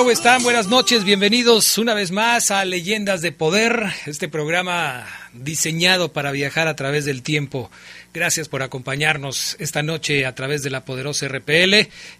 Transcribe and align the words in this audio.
¿Cómo 0.00 0.10
están? 0.10 0.42
Buenas 0.42 0.68
noches, 0.68 1.04
bienvenidos 1.04 1.76
una 1.76 1.92
vez 1.92 2.10
más 2.10 2.50
a 2.50 2.64
Leyendas 2.64 3.20
de 3.20 3.32
Poder, 3.32 3.84
este 4.06 4.30
programa 4.30 5.06
diseñado 5.34 6.14
para 6.14 6.32
viajar 6.32 6.68
a 6.68 6.74
través 6.74 7.04
del 7.04 7.22
tiempo. 7.22 7.70
Gracias 8.12 8.48
por 8.48 8.62
acompañarnos 8.64 9.56
esta 9.60 9.84
noche 9.84 10.26
a 10.26 10.34
través 10.34 10.64
de 10.64 10.70
la 10.70 10.84
poderosa 10.84 11.28
RPL. 11.28 11.74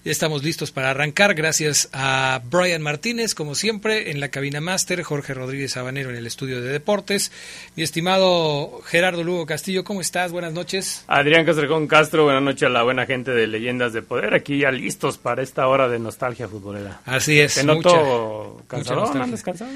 Ya 0.04 0.12
estamos 0.12 0.44
listos 0.44 0.70
para 0.70 0.90
arrancar. 0.90 1.34
Gracias 1.34 1.88
a 1.92 2.40
Brian 2.48 2.80
Martínez, 2.80 3.34
como 3.34 3.56
siempre, 3.56 4.12
en 4.12 4.20
la 4.20 4.28
cabina 4.28 4.60
máster, 4.60 5.02
Jorge 5.02 5.34
Rodríguez 5.34 5.72
Sabanero 5.72 6.10
en 6.10 6.16
el 6.16 6.28
estudio 6.28 6.60
de 6.60 6.70
deportes. 6.70 7.32
Mi 7.74 7.82
estimado 7.82 8.82
Gerardo 8.84 9.24
Lugo 9.24 9.46
Castillo, 9.46 9.82
¿cómo 9.82 10.00
estás? 10.00 10.30
Buenas 10.30 10.52
noches. 10.52 11.04
Adrián 11.08 11.44
Castrejón 11.44 11.88
Castro, 11.88 12.22
buenas 12.22 12.42
noches 12.42 12.62
a 12.62 12.68
la 12.68 12.84
buena 12.84 13.04
gente 13.06 13.32
de 13.32 13.48
Leyendas 13.48 13.92
de 13.92 14.02
Poder. 14.02 14.34
Aquí 14.34 14.58
ya 14.58 14.70
listos 14.70 15.18
para 15.18 15.42
esta 15.42 15.66
hora 15.66 15.88
de 15.88 15.98
nostalgia 15.98 16.46
futbolera. 16.46 17.00
Así 17.04 17.40
es. 17.40 17.56
Te 17.56 17.64
noto 17.64 18.62
cansado, 18.68 19.06
¿Andas 19.20 19.42
cansado? 19.42 19.70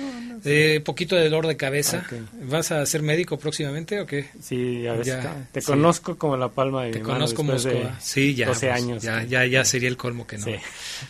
Eh, 0.45 0.81
poquito 0.85 1.17
de 1.17 1.25
dolor 1.25 1.49
de 1.49 1.57
cabeza. 1.57 2.05
Okay. 2.07 2.23
¿Vas 2.43 2.71
a 2.71 2.85
ser 2.87 3.03
médico 3.03 3.39
próximamente 3.39 4.01
o 4.01 4.07
qué? 4.07 4.27
Sí, 4.41 4.87
a. 4.87 5.03
Ya, 5.03 5.49
te 5.51 5.61
sí. 5.61 5.67
conozco 5.67 6.04
como 6.05 6.37
la 6.37 6.49
palma 6.49 6.85
de 6.85 6.93
Te 6.93 6.99
mi 6.99 7.05
conozco 7.05 7.43
Moscova. 7.43 7.75
de 7.75 7.91
Sí, 8.01 8.35
ya. 8.35 8.47
12 8.49 8.67
pues, 8.67 8.83
años. 8.83 9.03
Ya, 9.03 9.25
ya, 9.25 9.47
ya 9.47 9.65
sería 9.65 9.89
el 9.89 9.97
colmo 9.97 10.27
que 10.27 10.39
no. 10.39 10.45
Sí. 10.45 10.55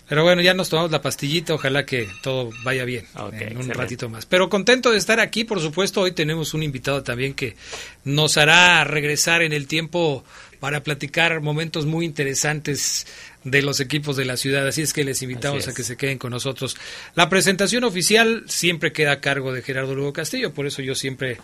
Pero 0.09 0.23
bueno, 0.23 0.41
ya 0.43 0.55
nos 0.55 0.69
tomamos 0.69 0.91
la 0.93 1.03
pastillita. 1.03 1.55
Ojalá 1.55 1.85
que 1.85 2.09
todo 2.23 2.51
vaya 2.63 2.85
bien 2.85 3.07
en 3.15 3.23
un 3.23 3.35
excelente. 3.35 3.75
ratito 3.75 4.09
más. 4.09 4.27
Pero 4.27 4.49
contento 4.49 4.91
de 4.93 4.99
estar 4.99 5.21
aquí, 5.21 5.45
por 5.45 5.61
supuesto. 5.61 6.03
Hoy 6.03 6.13
tenemos 6.13 6.55
un 6.55 6.63
invitado 6.63 7.03
también 7.03 7.35
que 7.35 7.57
nos 8.05 8.37
hará 8.37 8.85
regresar 8.85 9.43
en 9.43 9.53
el 9.53 9.67
tiempo 9.67 10.25
para 10.61 10.83
platicar 10.83 11.41
momentos 11.43 11.85
muy 11.85 12.07
interesantes 12.07 13.07
de 13.45 13.61
los 13.61 13.81
equipos 13.81 14.17
de 14.17 14.25
la 14.25 14.37
ciudad. 14.39 14.67
Así 14.67 14.81
es 14.81 14.93
que 14.95 15.05
les 15.05 15.21
invitamos 15.21 15.69
a 15.69 15.75
que 15.75 15.83
se 15.83 15.97
queden 15.97 16.17
con 16.17 16.31
nosotros. 16.31 16.77
La 17.15 17.29
presentación 17.29 17.85
oficial 17.85 18.45
siempre 18.47 18.93
queda 18.93 19.13
a 19.13 19.21
cargo 19.21 19.53
de 19.53 19.61
Gerardo 19.61 19.95
Lugo 19.95 20.13
Castillo, 20.15 20.55
por 20.55 20.67
eso 20.67 20.81
yo 20.81 20.95
siempre 20.95 21.39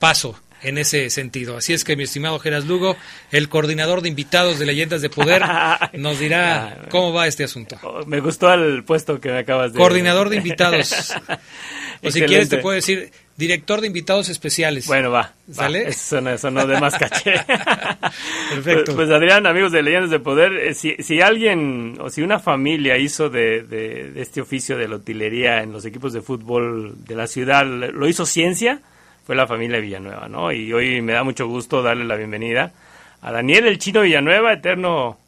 paso 0.00 0.38
en 0.62 0.78
ese 0.78 1.10
sentido. 1.10 1.56
Así 1.56 1.72
es 1.72 1.84
que 1.84 1.96
mi 1.96 2.04
estimado 2.04 2.38
Geras 2.38 2.64
Lugo, 2.66 2.96
el 3.30 3.48
coordinador 3.48 4.02
de 4.02 4.08
invitados 4.08 4.58
de 4.58 4.66
Leyendas 4.66 5.02
de 5.02 5.10
Poder, 5.10 5.42
nos 5.94 6.18
dirá 6.18 6.86
cómo 6.90 7.12
va 7.12 7.26
este 7.26 7.44
asunto. 7.44 7.76
Oh, 7.82 8.04
Me 8.06 8.20
gustó 8.20 8.52
el 8.52 8.84
puesto 8.84 9.20
que 9.20 9.30
me 9.30 9.38
acabas 9.38 9.72
de 9.72 9.78
Coordinador 9.78 10.28
de 10.28 10.36
invitados. 10.36 11.14
O 12.00 12.12
si 12.12 12.22
quieres 12.22 12.48
te 12.48 12.58
puedo 12.58 12.76
decir 12.76 13.10
director 13.36 13.80
de 13.80 13.88
invitados 13.88 14.28
especiales. 14.28 14.86
Bueno, 14.86 15.10
va. 15.10 15.20
va. 15.50 15.52
¿Sale? 15.52 15.88
Eso 15.88 16.16
sonó, 16.16 16.38
sonó 16.38 16.64
de 16.64 16.78
más 16.80 16.94
caché. 16.96 17.32
Perfecto. 18.50 18.94
Pues, 18.94 18.94
pues, 18.94 19.10
Adrián, 19.10 19.46
amigos 19.48 19.72
de 19.72 19.82
Leyendas 19.82 20.10
de 20.10 20.20
Poder, 20.20 20.52
eh, 20.58 20.74
si, 20.74 20.94
si 21.00 21.20
alguien 21.20 21.96
o 22.00 22.08
si 22.08 22.22
una 22.22 22.38
familia 22.38 22.96
hizo 22.98 23.28
de, 23.30 23.62
de- 23.62 24.12
de 24.12 24.22
este 24.22 24.40
oficio 24.40 24.76
de 24.76 24.86
la 24.86 24.94
utilería 24.94 25.62
en 25.62 25.72
los 25.72 25.84
equipos 25.84 26.12
de 26.12 26.22
fútbol 26.22 26.94
de 27.04 27.16
la 27.16 27.26
ciudad, 27.26 27.64
lo 27.66 28.06
hizo 28.08 28.26
ciencia, 28.26 28.80
fue 29.28 29.36
la 29.36 29.46
familia 29.46 29.78
Villanueva, 29.78 30.26
¿no? 30.26 30.50
Y 30.50 30.72
hoy 30.72 31.02
me 31.02 31.12
da 31.12 31.22
mucho 31.22 31.46
gusto 31.46 31.82
darle 31.82 32.06
la 32.06 32.16
bienvenida 32.16 32.72
a 33.20 33.30
Daniel 33.30 33.66
el 33.66 33.76
Chino 33.76 34.00
Villanueva, 34.00 34.54
eterno 34.54 35.18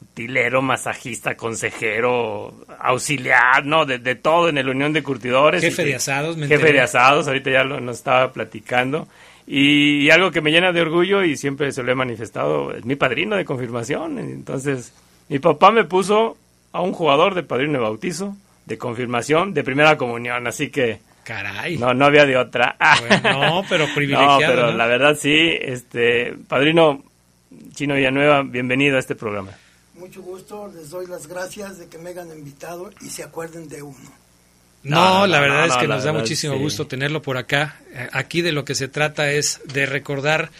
utilero, 0.00 0.62
masajista, 0.62 1.36
consejero, 1.36 2.54
auxiliar, 2.78 3.66
¿no? 3.66 3.84
De, 3.84 3.98
de 3.98 4.14
todo 4.14 4.48
en 4.48 4.58
el 4.58 4.68
Unión 4.68 4.92
de 4.92 5.02
Curtidores. 5.02 5.60
Jefe 5.60 5.84
de 5.84 5.96
asados, 5.96 6.36
me 6.36 6.46
Jefe 6.46 6.72
de 6.72 6.80
asados, 6.80 7.26
ahorita 7.26 7.50
ya 7.50 7.64
lo, 7.64 7.80
nos 7.80 7.96
estaba 7.96 8.32
platicando. 8.32 9.08
Y, 9.44 10.04
y 10.06 10.10
algo 10.12 10.30
que 10.30 10.40
me 10.40 10.52
llena 10.52 10.70
de 10.70 10.80
orgullo 10.80 11.24
y 11.24 11.36
siempre 11.36 11.72
se 11.72 11.82
lo 11.82 11.90
he 11.90 11.96
manifestado, 11.96 12.72
es 12.72 12.84
mi 12.84 12.94
padrino 12.94 13.34
de 13.34 13.44
confirmación. 13.44 14.20
Entonces, 14.20 14.94
mi 15.28 15.40
papá 15.40 15.72
me 15.72 15.82
puso 15.82 16.36
a 16.70 16.80
un 16.80 16.92
jugador 16.92 17.34
de 17.34 17.42
padrino 17.42 17.72
de 17.72 17.78
bautizo, 17.80 18.36
de 18.66 18.78
confirmación, 18.78 19.52
de 19.52 19.64
primera 19.64 19.96
comunión, 19.96 20.46
así 20.46 20.70
que 20.70 21.00
Caray. 21.28 21.76
no, 21.76 21.92
no 21.92 22.06
había 22.06 22.24
de 22.24 22.38
otra. 22.38 22.74
Bueno, 23.06 23.40
no, 23.50 23.64
pero 23.68 23.86
privilegiado. 23.94 24.40
No, 24.40 24.46
pero 24.46 24.70
¿no? 24.70 24.78
la 24.78 24.86
verdad 24.86 25.14
sí, 25.20 25.36
este, 25.60 26.34
padrino 26.48 27.04
Chino 27.74 27.96
Villanueva, 27.96 28.42
bienvenido 28.42 28.96
a 28.96 29.00
este 29.00 29.14
programa. 29.14 29.52
Mucho 29.92 30.22
gusto, 30.22 30.72
les 30.74 30.88
doy 30.88 31.06
las 31.06 31.26
gracias 31.26 31.78
de 31.78 31.88
que 31.88 31.98
me 31.98 32.10
hayan 32.10 32.30
invitado 32.30 32.90
y 33.02 33.10
se 33.10 33.22
acuerden 33.22 33.68
de 33.68 33.82
uno. 33.82 34.10
No, 34.84 35.20
No, 35.20 35.26
la 35.26 35.40
verdad 35.40 35.66
no, 35.66 35.74
es 35.74 35.76
que 35.76 35.86
no, 35.86 35.96
nos 35.96 36.04
da 36.04 36.14
muchísimo 36.14 36.54
sí. 36.54 36.60
gusto 36.60 36.86
tenerlo 36.86 37.20
por 37.20 37.36
acá. 37.36 37.78
Eh, 37.92 38.08
Aquí 38.12 38.40
de 38.40 38.52
lo 38.52 38.64
que 38.64 38.74
se 38.74 38.88
trata 38.88 39.30
es 39.30 39.60
de 39.66 39.84
recordar, 39.84 40.50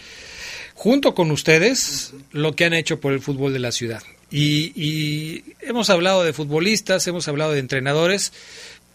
junto 0.74 1.14
con 1.14 1.30
ustedes, 1.30 2.12
lo 2.32 2.54
que 2.54 2.66
han 2.66 2.74
hecho 2.74 3.00
por 3.00 3.14
el 3.14 3.20
fútbol 3.20 3.54
de 3.54 3.60
la 3.60 3.72
ciudad. 3.72 4.02
Y, 4.30 4.72
y 4.74 5.54
hemos 5.62 5.88
hablado 5.88 6.24
de 6.24 6.34
futbolistas, 6.34 7.06
hemos 7.06 7.26
hablado 7.28 7.52
de 7.52 7.60
entrenadores, 7.60 8.34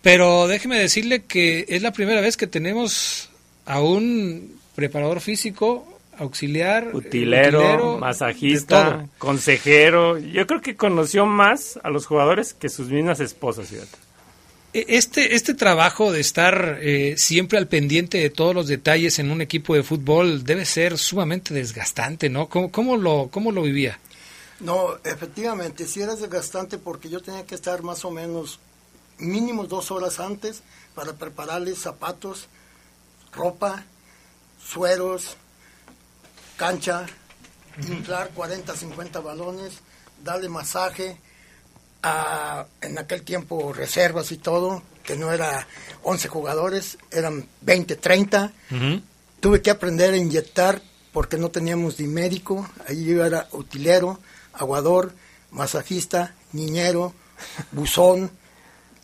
pero 0.03 0.47
déjeme 0.47 0.77
decirle 0.77 1.23
que 1.23 1.65
es 1.69 1.81
la 1.81 1.91
primera 1.91 2.21
vez 2.21 2.37
que 2.37 2.45
tenemos 2.45 3.29
a 3.65 3.81
un 3.81 4.59
preparador 4.75 5.21
físico, 5.21 5.87
auxiliar, 6.17 6.83
eh, 6.83 6.89
Utilero, 6.97 7.97
masajista, 7.97 9.07
consejero. 9.17 10.19
Yo 10.19 10.45
creo 10.45 10.61
que 10.61 10.75
conoció 10.75 11.25
más 11.25 11.79
a 11.83 11.89
los 11.89 12.05
jugadores 12.05 12.53
que 12.53 12.69
sus 12.69 12.89
mismas 12.89 13.19
esposas, 13.21 13.69
fíjate. 13.69 13.97
E- 14.73 14.85
Este, 14.89 15.35
este 15.35 15.53
trabajo 15.53 16.11
de 16.11 16.19
estar 16.19 16.79
eh, 16.81 17.15
siempre 17.17 17.57
al 17.57 17.67
pendiente 17.67 18.17
de 18.17 18.29
todos 18.29 18.53
los 18.53 18.67
detalles 18.67 19.19
en 19.19 19.31
un 19.31 19.41
equipo 19.41 19.73
de 19.73 19.83
fútbol 19.83 20.43
debe 20.43 20.65
ser 20.65 20.97
sumamente 20.97 21.53
desgastante, 21.53 22.29
¿no? 22.29 22.47
¿Cómo, 22.49 22.71
cómo 22.71 22.97
lo, 22.97 23.29
cómo 23.31 23.51
lo 23.53 23.61
vivía? 23.61 23.99
No, 24.59 24.97
efectivamente, 25.05 25.85
sí 25.87 26.01
era 26.01 26.15
desgastante 26.15 26.77
porque 26.77 27.09
yo 27.09 27.21
tenía 27.21 27.45
que 27.45 27.55
estar 27.55 27.83
más 27.83 28.03
o 28.05 28.11
menos 28.11 28.59
mínimo 29.23 29.65
dos 29.65 29.91
horas 29.91 30.19
antes 30.19 30.63
para 30.95 31.13
prepararles 31.13 31.79
zapatos, 31.79 32.47
ropa, 33.31 33.83
sueros, 34.63 35.37
cancha, 36.57 37.05
inflar 37.87 38.29
40, 38.29 38.75
50 38.75 39.19
balones, 39.19 39.73
darle 40.23 40.49
masaje, 40.49 41.17
a, 42.03 42.65
en 42.81 42.97
aquel 42.97 43.23
tiempo 43.23 43.73
reservas 43.73 44.31
y 44.31 44.37
todo, 44.37 44.83
que 45.03 45.15
no 45.15 45.31
era 45.31 45.67
11 46.03 46.27
jugadores, 46.27 46.97
eran 47.11 47.47
20, 47.61 47.95
30. 47.95 48.51
Tuve 49.39 49.61
que 49.61 49.71
aprender 49.71 50.13
a 50.13 50.17
inyectar 50.17 50.81
porque 51.11 51.37
no 51.37 51.49
teníamos 51.49 51.99
ni 51.99 52.07
médico, 52.07 52.69
ahí 52.87 53.05
yo 53.05 53.25
era 53.25 53.47
utilero, 53.51 54.19
aguador, 54.53 55.13
masajista, 55.51 56.33
niñero, 56.51 57.13
buzón, 57.71 58.31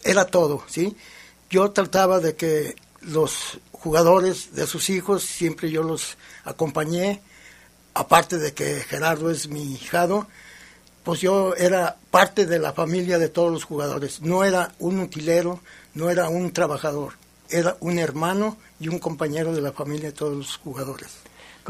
era 0.04 0.25
todo, 0.25 0.63
¿sí? 0.68 0.96
Yo 1.50 1.72
trataba 1.72 2.19
de 2.19 2.36
que 2.36 2.75
los 3.01 3.60
jugadores 3.72 4.56
de 4.56 4.68
sus 4.68 4.90
hijos, 4.90 5.24
siempre 5.24 5.72
yo 5.72 5.84
los 5.84 6.18
acompañé, 6.44 7.22
aparte 7.94 8.38
de 8.38 8.54
que 8.54 8.81
Gerardo 8.81 9.31
es 9.31 9.48
mi 9.48 9.74
hijado, 9.74 10.28
pues 11.04 11.22
yo 11.22 11.56
era 11.56 11.98
parte 12.12 12.46
de 12.46 12.60
la 12.60 12.74
familia 12.74 13.18
de 13.18 13.30
todos 13.30 13.51
los 13.51 13.63
jugadores, 13.63 14.22
no 14.22 14.44
era 14.44 14.74
un 14.80 15.00
utilero, 15.00 15.60
no 15.94 16.10
era 16.10 16.30
un 16.30 16.51
trabajador, 16.51 17.13
era 17.50 17.78
un 17.80 18.00
hermano 18.00 18.57
y 18.80 18.90
un 18.90 19.00
compañero 19.00 19.54
de 19.54 19.62
la 19.62 19.72
familia 19.72 20.10
de 20.10 20.16
todos 20.16 20.38
los 20.38 20.57
jugadores. 20.57 21.18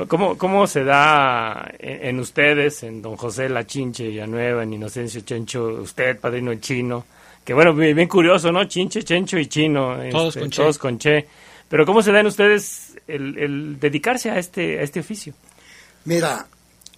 ¿Cómo, 0.07 0.37
cómo 0.37 0.65
se 0.65 0.83
da 0.83 1.71
en, 1.77 2.19
ustedes, 2.19 2.83
en 2.83 3.01
don 3.01 3.17
José 3.17 3.49
La 3.49 3.65
Chinche 3.65 4.07
Villanueva, 4.07 4.63
en 4.63 4.73
Inocencio 4.73 5.21
Chencho, 5.21 5.65
usted, 5.81 6.19
padrino 6.19 6.55
chino? 6.55 7.05
Que 7.49 7.55
bueno, 7.55 7.73
bien 7.73 8.07
curioso, 8.07 8.51
¿no? 8.51 8.65
Chinche, 8.65 9.01
Chencho 9.01 9.39
y 9.39 9.47
chino. 9.47 9.97
Todos, 10.11 10.35
este, 10.35 10.39
con, 10.41 10.49
todos 10.51 10.75
che. 10.75 10.79
con 10.79 10.99
Che. 10.99 11.27
Pero 11.67 11.83
¿cómo 11.83 12.03
se 12.03 12.11
da 12.11 12.19
en 12.19 12.27
ustedes 12.27 12.95
el, 13.07 13.39
el 13.39 13.79
dedicarse 13.79 14.29
a 14.29 14.37
este, 14.37 14.77
a 14.77 14.83
este 14.83 14.99
oficio? 14.99 15.33
Mira, 16.05 16.45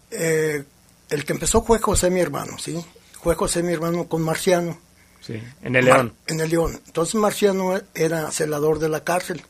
eh, 0.09 0.61
el 1.09 1.23
que 1.23 1.31
empezó 1.31 1.63
fue 1.63 1.79
José, 1.79 2.09
mi 2.09 2.19
hermano, 2.19 2.57
¿sí? 2.57 2.77
Fue 3.23 3.35
José, 3.35 3.63
mi 3.63 3.71
hermano, 3.71 4.09
con 4.09 4.23
Marciano. 4.23 4.77
Sí, 5.21 5.41
en 5.61 5.73
el 5.73 5.85
León. 5.85 6.15
en 6.27 6.41
el 6.41 6.49
León. 6.49 6.81
Entonces 6.85 7.15
Marciano 7.15 7.79
era 7.95 8.29
celador 8.31 8.79
de 8.79 8.89
la 8.89 9.05
cárcel. 9.05 9.41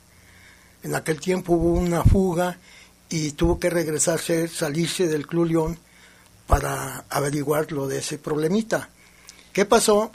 En 0.84 0.94
aquel 0.94 1.20
tiempo 1.20 1.54
hubo 1.54 1.80
una 1.80 2.04
fuga 2.04 2.60
y 3.10 3.32
tuvo 3.32 3.60
que 3.60 3.72
regresarse, 3.72 4.48
salirse 4.48 5.08
del 5.08 5.26
Club 5.26 5.48
León 5.48 5.80
para 6.46 7.06
averiguar 7.10 7.72
lo 7.72 7.88
de 7.88 7.98
ese 7.98 8.20
problemita. 8.20 8.90
¿Qué 9.52 9.66
pasó? 9.66 10.12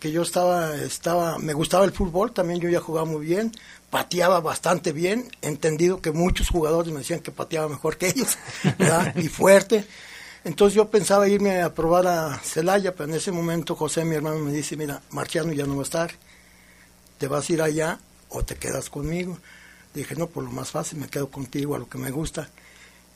Que 0.00 0.10
yo 0.10 0.22
estaba, 0.22 0.74
estaba, 0.76 1.38
me 1.38 1.52
gustaba 1.52 1.84
el 1.84 1.92
fútbol, 1.92 2.32
también 2.32 2.58
yo 2.58 2.68
ya 2.68 2.80
jugaba 2.80 3.06
muy 3.06 3.24
bien, 3.24 3.52
pateaba 3.90 4.40
bastante 4.40 4.92
bien, 4.92 5.30
entendido 5.42 6.00
que 6.00 6.10
muchos 6.10 6.48
jugadores 6.48 6.92
me 6.92 7.00
decían 7.00 7.20
que 7.20 7.30
pateaba 7.30 7.68
mejor 7.68 7.98
que 7.98 8.08
ellos, 8.08 8.38
y 9.16 9.28
fuerte. 9.28 9.84
Entonces 10.42 10.74
yo 10.74 10.88
pensaba 10.88 11.28
irme 11.28 11.60
a 11.60 11.74
probar 11.74 12.06
a 12.06 12.38
Celaya, 12.38 12.94
pero 12.94 13.10
en 13.10 13.16
ese 13.16 13.30
momento 13.30 13.76
José, 13.76 14.04
mi 14.04 14.14
hermano, 14.14 14.38
me 14.38 14.52
dice, 14.52 14.76
mira, 14.76 15.02
Marciano 15.10 15.52
ya 15.52 15.66
no 15.66 15.76
va 15.76 15.82
a 15.82 15.84
estar, 15.84 16.10
te 17.18 17.28
vas 17.28 17.48
a 17.48 17.52
ir 17.52 17.62
allá 17.62 17.98
o 18.30 18.42
te 18.42 18.56
quedas 18.56 18.88
conmigo. 18.88 19.38
Dije, 19.92 20.14
no, 20.14 20.28
por 20.28 20.44
lo 20.44 20.50
más 20.50 20.70
fácil, 20.70 20.98
me 20.98 21.08
quedo 21.08 21.28
contigo 21.28 21.74
a 21.74 21.78
lo 21.78 21.88
que 21.88 21.98
me 21.98 22.10
gusta. 22.10 22.48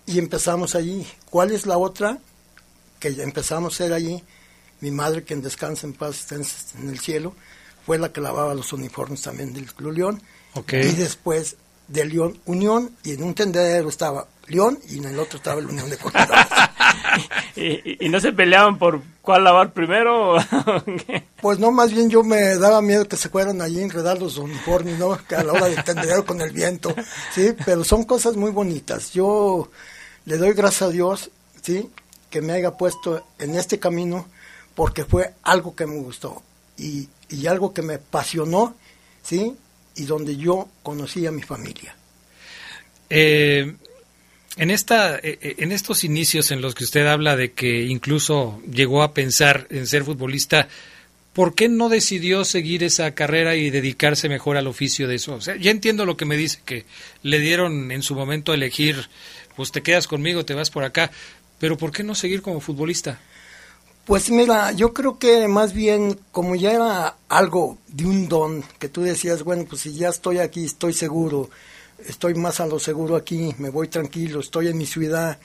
Y 0.07 0.19
empezamos 0.19 0.75
allí. 0.75 1.07
¿Cuál 1.31 1.53
es 1.53 1.67
la 1.67 1.79
otra? 1.79 2.19
Que 2.99 3.09
empezamos 3.23 3.75
a 3.75 3.77
ser 3.77 3.93
allí. 3.93 4.23
Mi 4.85 4.91
madre, 4.91 5.25
que 5.25 5.33
en 5.33 5.41
descansa 5.41 5.87
en 5.87 5.95
paz, 5.95 6.21
está 6.21 6.35
en, 6.35 6.91
el 6.91 6.99
cielo, 6.99 7.35
fue 7.87 7.97
la 7.97 8.13
que 8.13 8.21
lavaba 8.21 8.53
los 8.53 8.71
uniformes 8.75 9.23
también 9.23 9.55
del 9.55 9.73
Club 9.73 9.93
León. 9.93 10.23
Y 10.71 10.93
después 10.93 11.57
de 11.89 12.05
León 12.05 12.39
Unión, 12.45 12.91
y 13.03 13.13
en 13.13 13.23
un 13.23 13.33
tendedero 13.33 13.89
estaba 13.89 14.27
León 14.47 14.79
y 14.91 14.99
en 14.99 15.07
el 15.07 15.19
otro 15.19 15.39
estaba 15.39 15.59
el 15.59 15.69
Unión 15.69 15.89
de 15.89 15.97
Corredores. 15.97 16.47
¿Y, 17.57 18.11
no 18.11 18.21
se 18.21 18.33
peleaban 18.33 18.77
por 18.77 19.01
cuál 19.23 19.45
lavar 19.45 19.73
primero? 19.73 20.37
pues 21.41 21.59
no, 21.59 21.73
más 21.73 21.91
bien 21.91 22.11
yo 22.11 22.23
me 22.23 22.57
daba 22.57 22.83
miedo 22.83 23.09
que 23.09 23.17
se 23.17 23.31
fueran 23.31 23.63
allí 23.63 23.81
enredar 23.81 24.21
los 24.21 24.37
uniformes, 24.37 24.99
¿no? 24.99 25.17
Que 25.27 25.37
a 25.37 25.45
la 25.45 25.55
hora 25.55 25.69
de 25.71 25.83
tender 25.83 26.27
con 26.27 26.43
el 26.43 26.53
viento, 26.53 26.95
¿sí? 27.33 27.55
Pero 27.65 27.85
son 27.85 28.05
cosas 28.05 28.37
muy 28.37 28.51
bonitas. 28.51 29.15
Yo 29.15 29.71
le 30.27 30.37
doy 30.37 30.53
gracias 30.53 30.83
a 30.83 30.91
Dios, 30.91 31.31
¿sí? 31.63 31.89
Que 32.29 32.43
me 32.43 32.53
haya 32.53 32.73
puesto 32.73 33.25
en 33.39 33.55
este 33.55 33.79
camino 33.79 34.27
porque 34.75 35.05
fue 35.05 35.35
algo 35.43 35.75
que 35.75 35.87
me 35.87 35.97
gustó 35.97 36.43
y, 36.77 37.09
y 37.29 37.47
algo 37.47 37.73
que 37.73 37.83
me 37.83 37.95
apasionó, 37.95 38.75
¿sí? 39.23 39.55
Y 39.97 40.05
donde 40.05 40.37
yo 40.37 40.69
conocí 40.83 41.27
a 41.27 41.31
mi 41.31 41.43
familia. 41.43 41.97
Eh, 43.11 43.75
en, 44.57 44.71
esta, 44.71 45.17
eh, 45.17 45.39
eh, 45.41 45.55
en 45.59 45.73
estos 45.73 46.05
inicios 46.05 46.51
en 46.51 46.61
los 46.61 46.75
que 46.75 46.85
usted 46.85 47.07
habla 47.07 47.37
de 47.37 47.53
que 47.53 47.83
incluso 47.83 48.61
llegó 48.71 49.03
a 49.03 49.15
pensar 49.15 49.67
en 49.71 49.87
ser 49.87 50.05
futbolista, 50.05 50.69
¿por 51.33 51.55
qué 51.55 51.69
no 51.69 51.89
decidió 51.89 52.45
seguir 52.45 52.83
esa 52.83 53.15
carrera 53.15 53.57
y 53.57 53.71
dedicarse 53.71 54.29
mejor 54.29 54.57
al 54.57 54.67
oficio 54.67 55.07
de 55.07 55.17
eso? 55.17 55.39
Ya 55.39 55.71
entiendo 55.71 56.07
lo 56.07 56.17
que 56.17 56.25
me 56.25 56.37
dice, 56.37 56.61
que 56.65 56.87
le 57.23 57.39
dieron 57.39 57.93
en 57.93 58.03
su 58.03 58.15
momento 58.15 58.53
a 58.53 58.57
elegir, 58.57 59.09
pues 59.57 59.71
te 59.71 59.83
quedas 59.83 60.07
conmigo, 60.07 60.45
te 60.45 60.55
vas 60.55 60.71
por 60.71 60.85
acá, 60.85 61.11
pero 61.59 61.77
¿por 61.77 61.93
qué 61.93 62.03
no 62.03 62.15
seguir 62.15 62.43
como 62.43 62.61
futbolista? 62.61 63.21
Pues 64.07 64.31
mira, 64.31 64.73
yo 64.73 64.93
creo 64.93 65.19
que 65.19 65.49
más 65.49 65.73
bien 65.73 66.21
como 66.31 66.57
ya 66.57 66.73
era 66.73 67.17
algo 67.29 67.79
de 67.89 68.05
un 68.05 68.29
don, 68.29 68.63
que 68.79 68.91
tú 68.91 69.01
decías, 69.01 69.43
bueno, 69.43 69.65
pues 69.67 69.81
si 69.81 69.95
ya 69.95 70.11
estoy 70.11 70.41
aquí, 70.41 70.67
estoy 70.67 70.93
seguro, 70.93 71.49
estoy 72.07 72.35
más 72.35 72.61
a 72.61 72.67
lo 72.67 72.79
seguro 72.79 73.17
aquí, 73.17 73.55
me 73.57 73.71
voy 73.71 73.89
tranquilo, 73.89 74.41
estoy 74.41 74.69
en 74.69 74.77
mi 74.77 74.85
ciudad, 74.85 75.39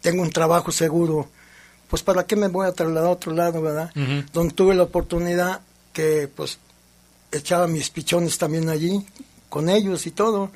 tengo 0.00 0.22
un 0.22 0.30
trabajo 0.30 0.70
seguro, 0.70 1.28
pues 1.88 2.04
para 2.04 2.24
qué 2.24 2.36
me 2.36 2.46
voy 2.46 2.68
a 2.68 2.72
trasladar 2.72 3.08
a 3.08 3.12
otro 3.12 3.32
lado, 3.32 3.60
¿verdad? 3.60 3.90
Donde 4.32 4.54
tuve 4.54 4.76
la 4.76 4.84
oportunidad 4.84 5.62
que 5.92 6.28
pues 6.28 6.58
echaba 7.32 7.66
mis 7.66 7.90
pichones 7.90 8.38
también 8.38 8.68
allí, 8.68 9.04
con 9.48 9.68
ellos 9.68 10.06
y 10.06 10.12
todo, 10.12 10.52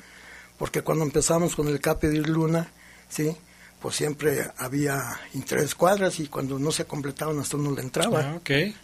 porque 0.57 0.81
cuando 0.81 1.03
empezamos 1.03 1.57
con 1.57 1.67
el 1.67 1.81
Cape 1.81 2.07
de 2.07 2.19
Luna, 2.19 2.71
sí, 3.09 3.35
pues 3.81 3.95
siempre 3.95 4.45
había 4.57 5.01
interés 5.33 5.75
cuadras 5.75 6.19
y 6.19 6.27
cuando 6.27 6.59
no 6.59 6.71
se 6.71 6.85
completaban 6.85 7.39
hasta 7.39 7.57
uno 7.57 7.71
le 7.71 7.81
entraba. 7.81 8.21
Ah, 8.21 8.35
okay. 8.35 8.75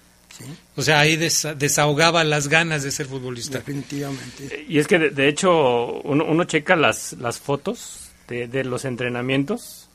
O 0.75 0.81
sea, 0.81 0.99
ahí 0.99 1.15
desahogaba 1.15 2.23
las 2.23 2.47
ganas 2.47 2.83
de 2.83 2.91
ser 2.91 3.05
futbolista. 3.05 3.59
Definitivamente. 3.59 4.65
Y 4.67 4.79
es 4.79 4.87
que, 4.87 4.99
de, 4.99 5.27
hecho, 5.29 6.01
uno, 6.01 6.43
checa 6.43 6.75
las, 6.75 7.13
las 7.13 7.39
fotos 7.39 8.09
de, 8.27 8.63
los 8.63 8.83
entrenamientos 8.85 9.89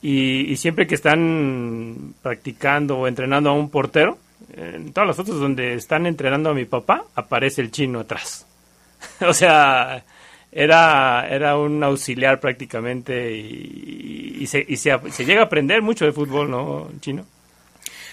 y, 0.00 0.56
siempre 0.56 0.86
que 0.86 0.94
están 0.94 2.14
practicando 2.22 2.98
o 2.98 3.06
entrenando 3.06 3.50
a 3.50 3.52
un 3.52 3.68
portero, 3.68 4.18
en 4.54 4.92
todas 4.92 5.08
las 5.08 5.16
fotos 5.16 5.38
donde 5.38 5.74
están 5.74 6.06
entrenando 6.06 6.50
a 6.50 6.54
mi 6.54 6.64
papá, 6.64 7.04
aparece 7.14 7.60
el 7.60 7.70
chino 7.70 8.00
atrás. 8.00 8.46
o 9.20 9.34
sea, 9.34 10.04
era, 10.52 11.26
era 11.28 11.56
un 11.56 11.82
auxiliar 11.82 12.40
prácticamente 12.40 13.32
y, 13.32 14.46
se, 14.46 14.64
y 14.66 14.76
se, 14.76 14.98
se 15.10 15.24
llega 15.24 15.42
a 15.42 15.44
aprender 15.44 15.82
mucho 15.82 16.04
de 16.04 16.12
fútbol, 16.12 16.50
¿no, 16.50 16.90
chino? 17.00 17.24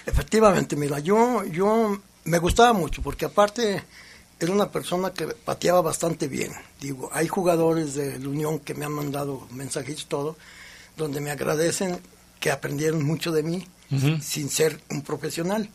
Efectivamente, 0.06 0.76
mira, 0.76 1.00
yo, 1.00 1.44
yo 1.44 2.00
me 2.24 2.38
gustaba 2.38 2.72
mucho 2.72 3.02
porque 3.02 3.24
aparte 3.24 3.82
era 4.40 4.52
una 4.52 4.70
persona 4.70 5.12
que 5.12 5.26
pateaba 5.26 5.80
bastante 5.80 6.28
bien. 6.28 6.52
Digo, 6.80 7.10
hay 7.12 7.26
jugadores 7.26 7.94
de 7.94 8.18
la 8.18 8.28
Unión 8.28 8.60
que 8.60 8.74
me 8.74 8.84
han 8.84 8.92
mandado 8.92 9.46
mensajes 9.50 10.02
y 10.02 10.04
todo, 10.06 10.36
donde 10.96 11.20
me 11.20 11.30
agradecen 11.30 11.98
que 12.38 12.50
aprendieron 12.50 13.04
mucho 13.04 13.32
de 13.32 13.42
mí 13.42 13.66
sin 14.20 14.48
ser 14.48 14.80
un 14.90 15.02
profesional. 15.02 15.68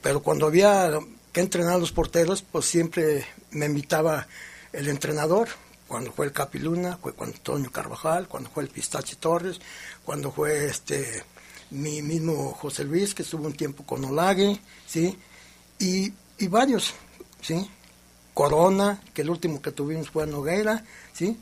Pero 0.00 0.22
cuando 0.22 0.46
había 0.46 0.90
que 1.32 1.40
entrenar 1.40 1.74
a 1.74 1.78
los 1.78 1.92
porteros, 1.92 2.42
pues 2.42 2.64
siempre 2.64 3.26
me 3.50 3.66
invitaba 3.66 4.26
el 4.74 4.88
entrenador. 4.88 5.48
Cuando 5.86 6.12
fue 6.12 6.26
el 6.26 6.32
Capiluna, 6.32 6.96
fue 6.96 7.12
cuando 7.12 7.36
Antonio 7.36 7.70
Carvajal, 7.70 8.26
cuando 8.26 8.50
fue 8.50 8.62
el 8.62 8.70
Pistache 8.70 9.16
Torres, 9.16 9.60
cuando 10.04 10.32
fue 10.32 10.66
este 10.66 11.22
mi 11.70 12.02
mismo 12.02 12.52
José 12.52 12.84
Luis, 12.84 13.14
que 13.14 13.22
estuvo 13.22 13.46
un 13.46 13.52
tiempo 13.52 13.84
con 13.84 14.04
Olague, 14.04 14.60
¿sí? 14.86 15.16
Y, 15.78 16.12
y 16.38 16.46
varios, 16.48 16.94
¿sí? 17.40 17.68
Corona, 18.32 19.00
que 19.12 19.22
el 19.22 19.30
último 19.30 19.60
que 19.60 19.72
tuvimos 19.72 20.10
fue 20.10 20.22
a 20.22 20.26
Noguera, 20.26 20.84
¿sí? 21.12 21.38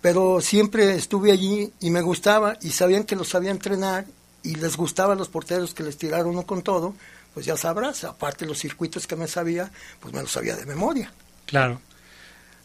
Pero 0.00 0.40
siempre 0.40 0.94
estuve 0.94 1.32
allí 1.32 1.72
y 1.80 1.90
me 1.90 2.02
gustaba 2.02 2.56
y 2.60 2.70
sabían 2.70 3.04
que 3.04 3.16
los 3.16 3.28
sabía 3.28 3.50
entrenar 3.50 4.06
y 4.42 4.54
les 4.54 4.76
gustaban 4.76 5.18
los 5.18 5.28
porteros 5.28 5.74
que 5.74 5.82
les 5.82 5.96
tiraron 5.96 6.28
uno 6.28 6.46
con 6.46 6.62
todo, 6.62 6.94
pues 7.34 7.46
ya 7.46 7.56
sabrás, 7.56 8.04
aparte 8.04 8.46
los 8.46 8.58
circuitos 8.58 9.06
que 9.06 9.16
me 9.16 9.28
sabía, 9.28 9.70
pues 10.00 10.14
me 10.14 10.22
los 10.22 10.32
sabía 10.32 10.56
de 10.56 10.66
memoria. 10.66 11.12
Claro. 11.46 11.80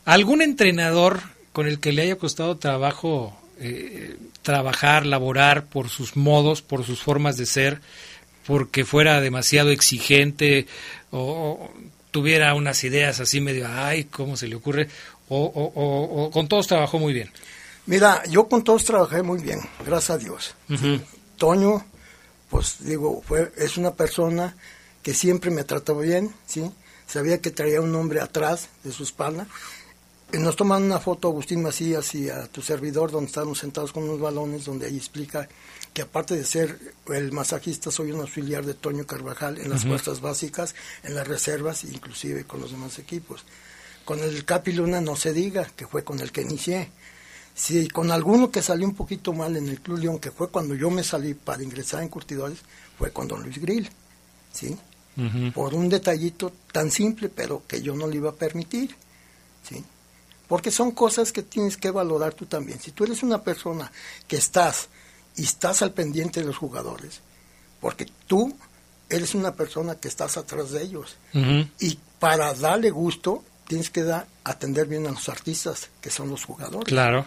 ¿Algún 0.06 0.42
entrenador 0.42 1.22
con 1.54 1.68
el 1.68 1.80
que 1.80 1.92
le 1.92 2.04
haya 2.04 2.16
costado 2.18 2.58
trabajo 2.58 3.38
eh, 3.64 4.18
trabajar, 4.42 5.06
laborar 5.06 5.66
por 5.66 5.90
sus 5.90 6.18
modos, 6.18 6.64
por 6.64 6.84
sus 6.84 7.02
formas 7.02 7.38
de 7.38 7.46
ser, 7.46 7.80
porque 8.48 8.86
fuera 8.86 9.22
demasiado 9.22 9.70
exigente 9.70 10.66
o, 11.12 11.70
tuviera 12.10 12.56
unas 12.56 12.84
ideas 12.84 13.20
así 13.20 13.40
medio, 13.40 13.68
ay, 13.70 14.06
¿cómo 14.06 14.36
se 14.36 14.48
le 14.48 14.56
ocurre? 14.56 14.90
O, 15.30 16.30
con 16.34 16.48
todos 16.48 16.66
trabajó 16.66 16.98
muy 16.98 17.14
bien. 17.14 17.32
Mira, 17.86 18.24
yo 18.26 18.48
con 18.48 18.64
todos 18.64 18.84
trabajé 18.84 19.22
muy 19.22 19.40
bien, 19.42 19.60
gracias 19.86 20.10
a 20.10 20.18
Dios. 20.18 20.56
Toño, 21.38 21.86
pues 22.50 22.78
digo, 22.80 23.22
fue, 23.26 23.52
es 23.58 23.78
una 23.78 23.94
persona 23.94 24.56
que 25.04 25.14
siempre 25.14 25.52
me 25.52 25.64
trató 25.64 25.98
bien, 26.00 26.34
¿sí? 26.48 26.72
Sabía 27.06 27.40
que 27.40 27.52
traía 27.52 27.80
un 27.80 27.94
hombre 27.96 28.22
atrás 28.22 28.70
de 28.84 28.92
su 28.92 29.04
espalda 29.04 29.48
nos 30.40 30.56
toman 30.56 30.84
una 30.84 31.00
foto 31.00 31.28
Agustín 31.28 31.62
Macías 31.62 32.16
y 32.16 32.30
a 32.30 32.48
tu 32.48 32.62
servidor 32.62 33.12
donde 33.12 33.28
estamos 33.28 33.60
sentados 33.60 33.92
con 33.92 34.04
unos 34.04 34.20
balones 34.20 34.66
donde 34.66 34.86
ahí 34.86 34.96
explica 34.96 35.48
que 35.94 36.04
aparte 36.04 36.36
de 36.36 36.46
ser 36.46 36.80
el 37.08 37.32
masajista 37.32 37.92
soy 37.92 38.12
un 38.12 38.22
auxiliar 38.22 38.66
de 38.66 38.74
Toño 38.74 39.06
Carvajal 39.06 39.60
en 39.60 39.70
las 39.70 39.84
fuerzas 39.84 40.22
básicas, 40.22 40.74
en 41.04 41.16
las 41.16 41.28
reservas 41.28 41.84
inclusive 41.84 42.46
con 42.46 42.62
los 42.62 42.72
demás 42.72 42.98
equipos. 43.00 43.44
Con 44.06 44.20
el 44.20 44.46
Capi 44.46 44.72
Luna 44.72 45.02
no 45.02 45.16
se 45.16 45.34
diga 45.34 45.66
que 45.76 45.86
fue 45.86 46.04
con 46.04 46.20
el 46.20 46.32
que 46.32 46.42
inicié. 46.42 46.90
Si 47.54 47.90
con 47.90 48.12
alguno 48.12 48.50
que 48.50 48.62
salió 48.62 48.88
un 48.88 48.96
poquito 48.96 49.34
mal 49.34 49.58
en 49.58 49.68
el 49.68 49.82
Club 49.82 50.00
León, 50.00 50.20
que 50.20 50.32
fue 50.32 50.50
cuando 50.50 50.76
yo 50.76 50.90
me 50.90 51.04
salí 51.04 51.34
para 51.34 51.62
ingresar 51.62 52.02
en 52.02 52.10
Curtidores, 52.10 52.60
fue 52.98 53.12
con 53.12 53.28
Don 53.28 53.44
Luis 53.44 53.60
Grill, 53.60 53.90
¿sí? 54.54 54.78
Por 55.54 55.74
un 55.74 55.90
detallito 55.90 56.54
tan 56.72 56.90
simple, 56.90 57.30
pero 57.30 57.64
que 57.68 57.82
yo 57.82 57.94
no 57.96 58.08
le 58.08 58.16
iba 58.16 58.30
a 58.30 58.36
permitir. 58.36 58.96
¿sí? 59.64 59.84
Porque 60.52 60.70
son 60.70 60.92
cosas 60.92 61.32
que 61.32 61.44
tienes 61.44 61.78
que 61.78 61.92
valorar 61.92 62.34
tú 62.34 62.46
también. 62.46 62.78
Si 62.78 62.92
tú 62.92 63.06
eres 63.06 63.24
una 63.24 63.42
persona 63.42 63.90
que 64.28 64.36
estás 64.36 64.90
y 65.38 65.44
estás 65.44 65.82
al 65.82 65.94
pendiente 65.94 66.42
de 66.42 66.46
los 66.46 66.58
jugadores, 66.58 67.22
porque 67.80 68.06
tú 68.28 68.54
eres 69.08 69.34
una 69.34 69.56
persona 69.56 69.96
que 69.96 70.10
estás 70.10 70.36
atrás 70.36 70.72
de 70.72 70.84
ellos. 70.84 71.16
Y 71.80 71.98
para 72.20 72.54
darle 72.54 72.90
gusto, 72.90 73.46
tienes 73.66 73.90
que 73.90 74.04
dar, 74.04 74.28
atender 74.44 74.88
bien 74.88 75.08
a 75.08 75.12
los 75.12 75.30
artistas, 75.30 75.88
que 76.02 76.10
son 76.10 76.30
los 76.30 76.44
jugadores. 76.44 76.90
Claro. 76.90 77.26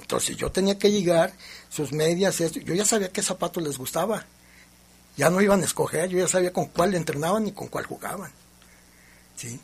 Entonces 0.00 0.34
yo 0.38 0.50
tenía 0.50 0.78
que 0.78 0.90
llegar, 0.90 1.34
sus 1.68 1.92
medias, 1.92 2.38
yo 2.38 2.72
ya 2.74 2.86
sabía 2.86 3.12
qué 3.12 3.20
zapatos 3.20 3.62
les 3.62 3.76
gustaba. 3.76 4.24
Ya 5.18 5.28
no 5.28 5.42
iban 5.42 5.60
a 5.60 5.66
escoger, 5.66 6.08
yo 6.08 6.18
ya 6.18 6.28
sabía 6.28 6.54
con 6.54 6.64
cuál 6.64 6.94
entrenaban 6.94 7.46
y 7.46 7.52
con 7.52 7.68
cuál 7.68 7.84
jugaban. 7.84 8.32
¿Sí? 9.36 9.60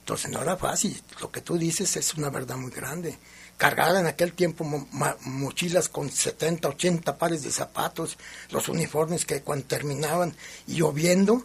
Entonces 0.00 0.30
no 0.30 0.42
era 0.42 0.56
fácil. 0.56 1.00
Lo 1.20 1.30
que 1.30 1.40
tú 1.40 1.56
dices 1.56 1.96
es 1.96 2.14
una 2.14 2.30
verdad 2.30 2.56
muy 2.56 2.70
grande. 2.70 3.18
Cargar 3.56 3.94
en 3.96 4.06
aquel 4.06 4.32
tiempo 4.32 4.64
mochilas 4.64 5.88
con 5.88 6.10
70, 6.10 6.68
80 6.68 7.18
pares 7.18 7.42
de 7.42 7.50
zapatos, 7.50 8.16
los 8.50 8.68
uniformes 8.68 9.26
que 9.26 9.42
cuando 9.42 9.66
terminaban 9.66 10.34
y 10.66 10.76
lloviendo 10.76 11.44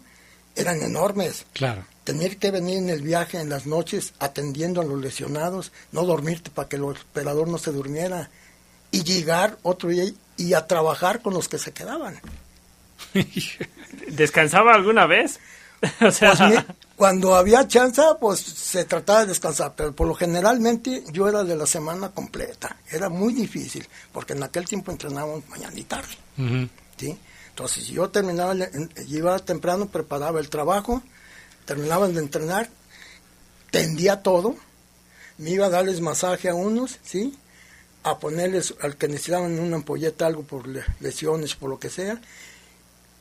eran 0.56 0.82
enormes. 0.82 1.46
Claro. 1.54 1.86
Tener 2.06 2.38
que 2.38 2.52
venir 2.52 2.78
en 2.78 2.90
el 2.90 3.02
viaje 3.02 3.40
en 3.40 3.50
las 3.50 3.66
noches 3.66 4.14
atendiendo 4.20 4.80
a 4.80 4.86
los 4.86 5.02
lesionados, 5.02 5.72
no 5.92 6.06
dormirte 6.06 6.52
para 6.52 6.70
que 6.70 6.78
el 6.78 6.84
operador 6.84 7.50
no 7.50 7.58
se 7.58 7.72
durmiera 7.72 8.30
y 8.92 9.04
llegar 9.04 9.58
otro 9.64 9.90
día 9.90 10.06
y 10.38 10.54
a 10.54 10.68
trabajar 10.68 11.22
con 11.22 11.34
los 11.34 11.50
que 11.50 11.58
se 11.58 11.74
quedaban. 11.74 12.20
¿Descansaba 14.08 14.74
alguna 14.74 15.06
vez? 15.06 15.40
o 16.02 16.12
sea... 16.12 16.34
Pues 16.36 16.66
cuando 16.96 17.36
había 17.36 17.68
chance, 17.68 18.02
pues 18.22 18.40
se 18.40 18.86
trataba 18.86 19.22
de 19.22 19.28
descansar, 19.28 19.74
pero 19.76 19.94
por 19.94 20.08
lo 20.08 20.16
generalmente 20.16 21.04
yo 21.12 21.28
era 21.28 21.44
de 21.44 21.56
la 21.56 21.66
semana 21.66 22.10
completa. 22.10 22.78
Era 22.90 23.10
muy 23.10 23.34
difícil, 23.34 23.86
porque 24.14 24.34
en 24.34 24.44
aquel 24.44 24.66
tiempo 24.66 24.92
entrenábamos 24.92 25.48
mañana 25.50 25.78
y 25.78 25.84
tarde. 25.84 26.16
¿sí? 26.98 27.18
Entonces, 27.50 27.88
yo 27.88 28.10
terminaba, 28.10 28.56
iba 29.08 29.40
temprano, 29.40 29.88
preparaba 29.88 30.40
el 30.40 30.50
trabajo, 30.50 31.02
terminaban 31.66 32.14
de 32.14 32.22
entrenar, 32.22 32.70
tendía 33.72 34.22
todo, 34.22 34.56
me 35.38 35.50
iba 35.50 35.66
a 35.66 35.70
darles 35.70 36.00
masaje 36.00 36.48
a 36.48 36.56
unos, 36.56 37.00
¿sí? 37.04 37.38
A 38.04 38.20
ponerles 38.20 38.74
al 38.82 38.96
que 38.96 39.10
necesitaban 39.10 39.60
una 39.60 39.78
ampolleta, 39.78 40.28
algo 40.28 40.44
por 40.44 40.66
lesiones, 41.02 41.56
por 41.56 41.70
lo 41.70 41.80
que 41.80 41.90
sea. 41.90 42.22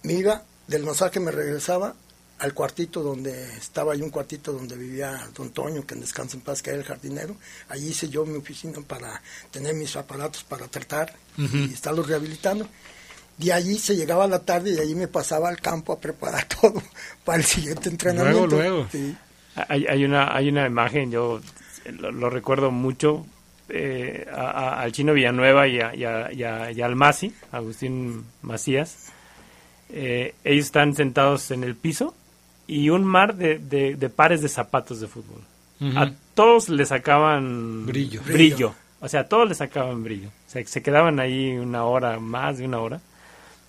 Me 0.04 0.12
iba, 0.12 0.44
del 0.68 0.84
masaje 0.84 1.18
me 1.18 1.32
regresaba 1.32 1.96
al 2.38 2.53
cuartito 2.53 3.03
donde 3.03 3.57
estaba 3.57 3.93
hay 3.93 4.03
un 4.03 4.11
cuartito 4.11 4.53
donde 4.53 4.76
vivía 4.76 5.29
don 5.35 5.50
Toño, 5.50 5.87
que 5.87 5.95
en 5.95 6.00
descansa 6.00 6.37
en 6.37 6.43
paz, 6.43 6.62
que 6.62 6.71
era 6.71 6.79
el 6.79 6.85
jardinero. 6.85 7.37
Allí 7.69 7.88
hice 7.88 8.09
yo 8.09 8.26
mi 8.26 8.37
oficina 8.37 8.81
para 8.87 9.23
tener 9.50 9.75
mis 9.75 9.95
aparatos 9.97 10.45
para 10.45 10.67
tratar 10.69 11.14
y 11.37 11.73
estarlos 11.73 12.09
rehabilitando. 12.09 12.69
De 13.38 13.53
allí 13.53 13.79
se 13.79 13.97
llegaba 13.97 14.25
a 14.25 14.29
la 14.29 14.41
tarde 14.41 14.71
y 14.71 14.75
de 14.75 14.83
allí 14.83 14.95
me 14.95 15.09
pasaba 15.09 15.49
al 15.49 15.61
campo 15.61 15.93
a 15.93 16.00
preparar 16.00 16.47
todo 16.61 16.83
para 17.25 17.38
el 17.38 17.45
siguiente 17.45 17.88
entrenamiento. 17.88 18.47
Luego, 18.47 18.87
luego. 18.93 19.14
Hay, 19.69 19.87
hay, 19.87 20.05
una, 20.05 20.35
hay 20.35 20.49
una 20.49 20.67
imagen, 20.67 21.12
yo 21.12 21.41
lo, 21.87 22.29
recuerdo 22.31 22.73
mucho, 22.73 23.25
eh, 23.69 24.26
al 24.33 24.91
chino 24.91 25.12
Villanueva 25.12 25.69
y, 25.69 25.81
a, 25.81 25.95
y, 25.95 26.41
y, 26.41 26.83
al 26.83 26.97
Masi, 26.97 27.33
Agustín 27.53 28.25
Macías. 28.43 29.12
Eh, 29.91 30.35
ellos 30.43 30.67
están 30.67 30.97
sentados 30.97 31.53
en 31.53 31.62
el 31.62 31.76
piso 31.76 32.14
y 32.66 32.90
un 32.90 33.04
mar 33.04 33.35
de, 33.35 33.59
de, 33.59 34.09
pares 34.09 34.40
de 34.42 34.49
zapatos 34.49 35.00
de 35.00 35.09
fútbol. 35.09 35.40
A 35.97 36.11
todos 36.35 36.68
les 36.68 36.88
sacaban 36.88 37.85
brillo. 37.85 38.23
brillo. 38.23 38.75
O 39.00 39.09
sea, 39.09 39.21
a 39.21 39.28
todos 39.28 39.47
les 39.49 39.59
sacaban 39.59 40.02
brillo. 40.02 40.28
O 40.28 40.50
sea, 40.50 40.64
se 40.66 40.83
quedaban 40.83 41.21
ahí 41.21 41.50
una 41.59 41.85
hora, 41.85 42.18
más 42.18 42.59
de 42.59 42.64
una 42.64 42.78
hora. 42.78 43.00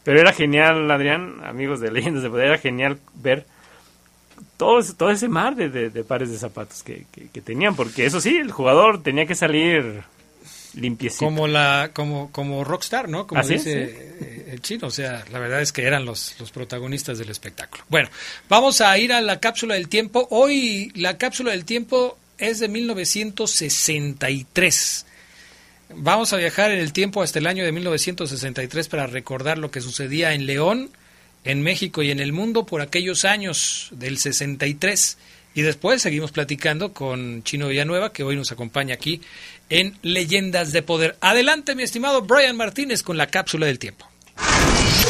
Pero 0.05 0.19
era 0.19 0.31
genial, 0.31 0.89
Adrián, 0.89 1.41
amigos 1.43 1.79
de 1.79 1.91
Leyendas 1.91 2.23
de 2.23 2.29
Poder, 2.29 2.47
era 2.47 2.57
genial 2.57 2.99
ver 3.15 3.45
todo, 4.55 4.81
todo 4.95 5.09
ese 5.09 5.27
mar 5.27 5.55
de, 5.55 5.69
de, 5.69 6.03
pares 6.03 6.31
de 6.31 6.37
zapatos 6.37 6.83
que, 6.83 7.05
que, 7.11 7.41
tenían. 7.41 7.75
Porque 7.75 8.05
eso 8.05 8.21
sí, 8.21 8.37
el 8.37 8.51
jugador 8.51 9.01
tenía 9.01 9.25
que 9.25 9.35
salir 9.35 10.03
limpiecito. 10.75 11.25
Como 11.25 11.47
la 11.47 11.91
como 11.93 12.31
como 12.31 12.63
rockstar, 12.63 13.09
¿no? 13.09 13.27
Como 13.27 13.43
dice 13.43 13.83
eh, 13.83 14.49
el 14.51 14.61
chino, 14.61 14.87
o 14.87 14.91
sea, 14.91 15.23
la 15.31 15.39
verdad 15.39 15.61
es 15.61 15.71
que 15.71 15.83
eran 15.83 16.05
los, 16.05 16.35
los 16.39 16.51
protagonistas 16.51 17.17
del 17.17 17.29
espectáculo. 17.29 17.83
Bueno, 17.89 18.09
vamos 18.49 18.81
a 18.81 18.97
ir 18.97 19.13
a 19.13 19.21
la 19.21 19.39
cápsula 19.39 19.75
del 19.75 19.87
tiempo. 19.89 20.27
Hoy 20.31 20.91
la 20.95 21.17
cápsula 21.17 21.51
del 21.51 21.65
tiempo 21.65 22.17
es 22.37 22.59
de 22.59 22.67
1963. 22.67 25.05
Vamos 25.93 26.33
a 26.33 26.37
viajar 26.37 26.71
en 26.71 26.79
el 26.79 26.93
tiempo 26.93 27.21
hasta 27.21 27.37
el 27.39 27.47
año 27.47 27.63
de 27.63 27.71
1963 27.71 28.87
para 28.87 29.07
recordar 29.07 29.57
lo 29.57 29.71
que 29.71 29.81
sucedía 29.81 30.33
en 30.33 30.45
León, 30.45 30.91
en 31.43 31.61
México 31.61 32.03
y 32.03 32.11
en 32.11 32.19
el 32.19 32.33
mundo 32.33 32.65
por 32.65 32.81
aquellos 32.81 33.23
años 33.23 33.89
del 33.91 34.17
63. 34.17 35.17
Y 35.53 35.61
después 35.61 36.01
seguimos 36.01 36.31
platicando 36.31 36.91
con 36.91 37.43
Chino 37.43 37.69
Villanueva, 37.69 38.11
que 38.11 38.23
hoy 38.23 38.35
nos 38.35 38.51
acompaña 38.51 38.95
aquí 38.95 39.21
en 39.69 39.97
Leyendas 40.01 40.71
de 40.71 40.81
Poder. 40.81 41.17
Adelante, 41.21 41.75
mi 41.75 41.83
estimado 41.83 42.21
Brian 42.21 42.57
Martínez, 42.57 43.03
con 43.03 43.17
la 43.17 43.27
cápsula 43.27 43.65
del 43.65 43.79
tiempo. 43.79 44.07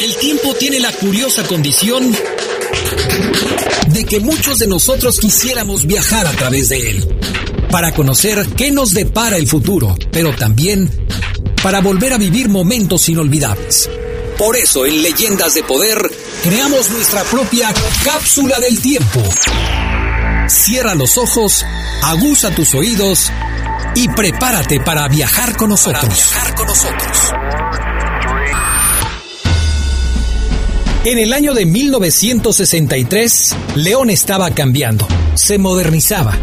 El 0.00 0.16
tiempo 0.16 0.54
tiene 0.54 0.80
la 0.80 0.92
curiosa 0.92 1.42
condición 1.44 2.14
de 3.88 4.04
que 4.04 4.20
muchos 4.20 4.58
de 4.58 4.66
nosotros 4.66 5.18
quisiéramos 5.18 5.86
viajar 5.86 6.26
a 6.26 6.32
través 6.32 6.68
de 6.68 6.90
él, 6.90 7.08
para 7.70 7.92
conocer 7.92 8.46
qué 8.56 8.70
nos 8.70 8.92
depara 8.92 9.36
el 9.36 9.48
futuro, 9.48 9.96
pero 10.12 10.34
también 10.34 10.90
para 11.62 11.80
volver 11.80 12.12
a 12.12 12.18
vivir 12.18 12.48
momentos 12.48 13.08
inolvidables. 13.08 13.88
Por 14.36 14.56
eso 14.56 14.84
en 14.84 15.02
Leyendas 15.02 15.54
de 15.54 15.62
Poder 15.62 15.98
creamos 16.42 16.90
nuestra 16.90 17.22
propia 17.24 17.72
cápsula 18.04 18.60
del 18.60 18.78
tiempo 18.80 19.22
Cierra 20.48 20.94
los 20.94 21.18
ojos, 21.18 21.64
aguza 22.02 22.54
tus 22.54 22.74
oídos 22.74 23.32
y 23.94 24.08
prepárate 24.08 24.80
para 24.80 25.08
viajar 25.08 25.56
con 25.56 25.70
nosotros. 25.70 26.32
con 26.56 26.66
nosotros. 26.66 27.32
En 31.04 31.18
el 31.18 31.32
año 31.32 31.54
de 31.54 31.66
1963, 31.66 33.54
León 33.76 34.10
estaba 34.10 34.50
cambiando, 34.50 35.06
se 35.34 35.56
modernizaba. 35.56 36.36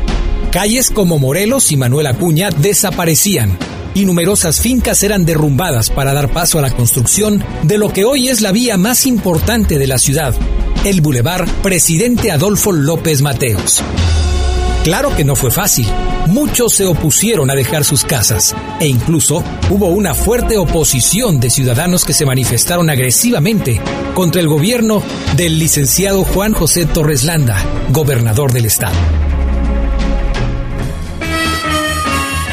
Calles 0.52 0.90
como 0.90 1.20
Morelos 1.20 1.72
y 1.72 1.78
Manuel 1.78 2.08
Acuña 2.08 2.50
desaparecían 2.50 3.58
y 3.94 4.06
numerosas 4.06 4.62
fincas 4.62 5.04
eran 5.04 5.26
derrumbadas 5.26 5.90
para 5.90 6.14
dar 6.14 6.32
paso 6.32 6.60
a 6.60 6.62
la 6.62 6.72
construcción 6.72 7.44
de 7.64 7.78
lo 7.78 7.90
que 7.90 8.06
hoy 8.06 8.30
es 8.30 8.42
la 8.42 8.52
vía 8.52 8.78
más 8.78 9.06
importante 9.06 9.78
de 9.78 9.88
la 9.88 10.00
ciudad, 10.00 10.34
el 10.86 11.02
Boulevard 11.02 11.48
Presidente 11.62 12.32
Adolfo 12.32 12.72
López 12.72 13.22
Mateos. 13.22 13.84
Claro 14.84 15.16
que 15.16 15.24
no 15.24 15.38
fue 15.38 15.50
fácil. 15.50 15.88
Muchos 16.28 16.74
se 16.74 16.86
opusieron 16.86 17.50
a 17.50 17.56
dejar 17.56 17.86
sus 17.86 18.04
casas 18.04 18.54
e 18.82 18.88
incluso 18.88 19.42
hubo 19.70 19.88
una 19.88 20.14
fuerte 20.14 20.58
oposición 20.58 21.40
de 21.40 21.50
ciudadanos 21.50 22.04
que 22.04 22.12
se 22.12 22.26
manifestaron 22.26 22.90
agresivamente 22.90 23.80
contra 24.14 24.42
el 24.42 24.50
gobierno 24.50 25.02
del 25.38 25.58
licenciado 25.58 26.26
Juan 26.26 26.54
José 26.54 26.86
Torres 26.86 27.24
Landa, 27.24 27.58
gobernador 27.92 28.52
del 28.52 28.66
estado. 28.66 28.96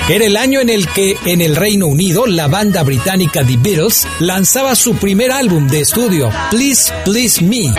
Era 0.09 0.27
el 0.27 0.37
año 0.37 0.61
en 0.61 0.71
el 0.71 0.89
que 0.89 1.17
en 1.25 1.41
el 1.41 1.55
Reino 1.57 1.87
Unido 1.87 2.27
la 2.27 2.47
banda 2.47 2.83
británica 2.85 3.45
The 3.45 3.57
Beatles 3.57 4.07
lanzaba 4.21 4.75
su 4.75 4.95
primer 4.97 5.33
álbum 5.33 5.67
de 5.69 5.81
estudio, 5.81 6.31
Please 6.51 6.93
Please 7.05 7.45
Me, 7.45 7.73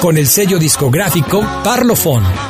con 0.00 0.16
el 0.16 0.26
sello 0.26 0.58
discográfico 0.58 1.46
Parlophone. 1.62 2.49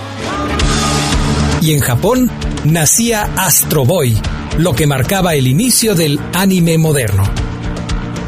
Y 1.60 1.72
en 1.72 1.80
Japón 1.80 2.30
nacía 2.64 3.28
Astro 3.36 3.84
Boy, 3.84 4.16
lo 4.58 4.74
que 4.74 4.86
marcaba 4.86 5.34
el 5.34 5.46
inicio 5.46 5.94
del 5.94 6.18
anime 6.34 6.78
moderno. 6.78 7.24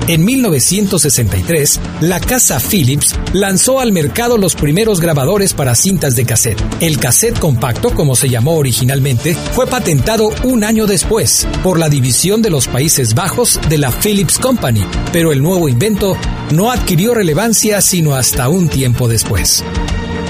En 0.08 0.24
1963, 0.24 1.80
la 2.00 2.18
casa 2.18 2.58
Philips 2.58 3.14
lanzó 3.32 3.78
al 3.78 3.92
mercado 3.92 4.36
los 4.36 4.56
primeros 4.56 5.00
grabadores 5.00 5.54
para 5.54 5.76
cintas 5.76 6.16
de 6.16 6.24
cassette. 6.24 6.60
El 6.80 6.98
cassette 6.98 7.38
compacto, 7.38 7.94
como 7.94 8.16
se 8.16 8.28
llamó 8.28 8.56
originalmente, 8.56 9.34
fue 9.34 9.68
patentado 9.68 10.30
un 10.42 10.64
año 10.64 10.86
después 10.86 11.46
por 11.62 11.78
la 11.78 11.88
división 11.88 12.42
de 12.42 12.50
los 12.50 12.66
Países 12.66 13.14
Bajos 13.14 13.60
de 13.68 13.78
la 13.78 13.92
Philips 13.92 14.38
Company, 14.38 14.84
pero 15.12 15.30
el 15.30 15.40
nuevo 15.40 15.68
invento 15.68 16.16
no 16.50 16.72
adquirió 16.72 17.14
relevancia 17.14 17.80
sino 17.80 18.16
hasta 18.16 18.48
un 18.48 18.68
tiempo 18.68 19.06
después. 19.06 19.62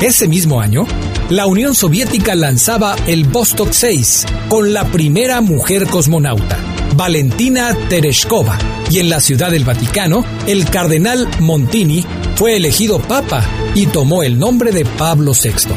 Ese 0.02 0.26
mismo 0.26 0.60
año, 0.60 0.84
la 1.30 1.46
Unión 1.46 1.76
Soviética 1.76 2.34
lanzaba 2.34 2.96
el 3.06 3.22
Vostok 3.22 3.70
6 3.70 4.26
con 4.48 4.72
la 4.72 4.90
primera 4.90 5.40
mujer 5.40 5.86
cosmonauta. 5.86 6.58
Valentina 6.96 7.72
Tereshkova, 7.88 8.58
y 8.90 8.98
en 8.98 9.08
la 9.08 9.20
Ciudad 9.20 9.52
del 9.52 9.62
Vaticano, 9.62 10.24
el 10.48 10.68
cardenal 10.68 11.28
Montini 11.38 12.04
fue 12.34 12.56
elegido 12.56 12.98
papa 12.98 13.46
y 13.76 13.86
tomó 13.86 14.24
el 14.24 14.40
nombre 14.40 14.72
de 14.72 14.84
Pablo 14.84 15.34
VI. 15.40 15.72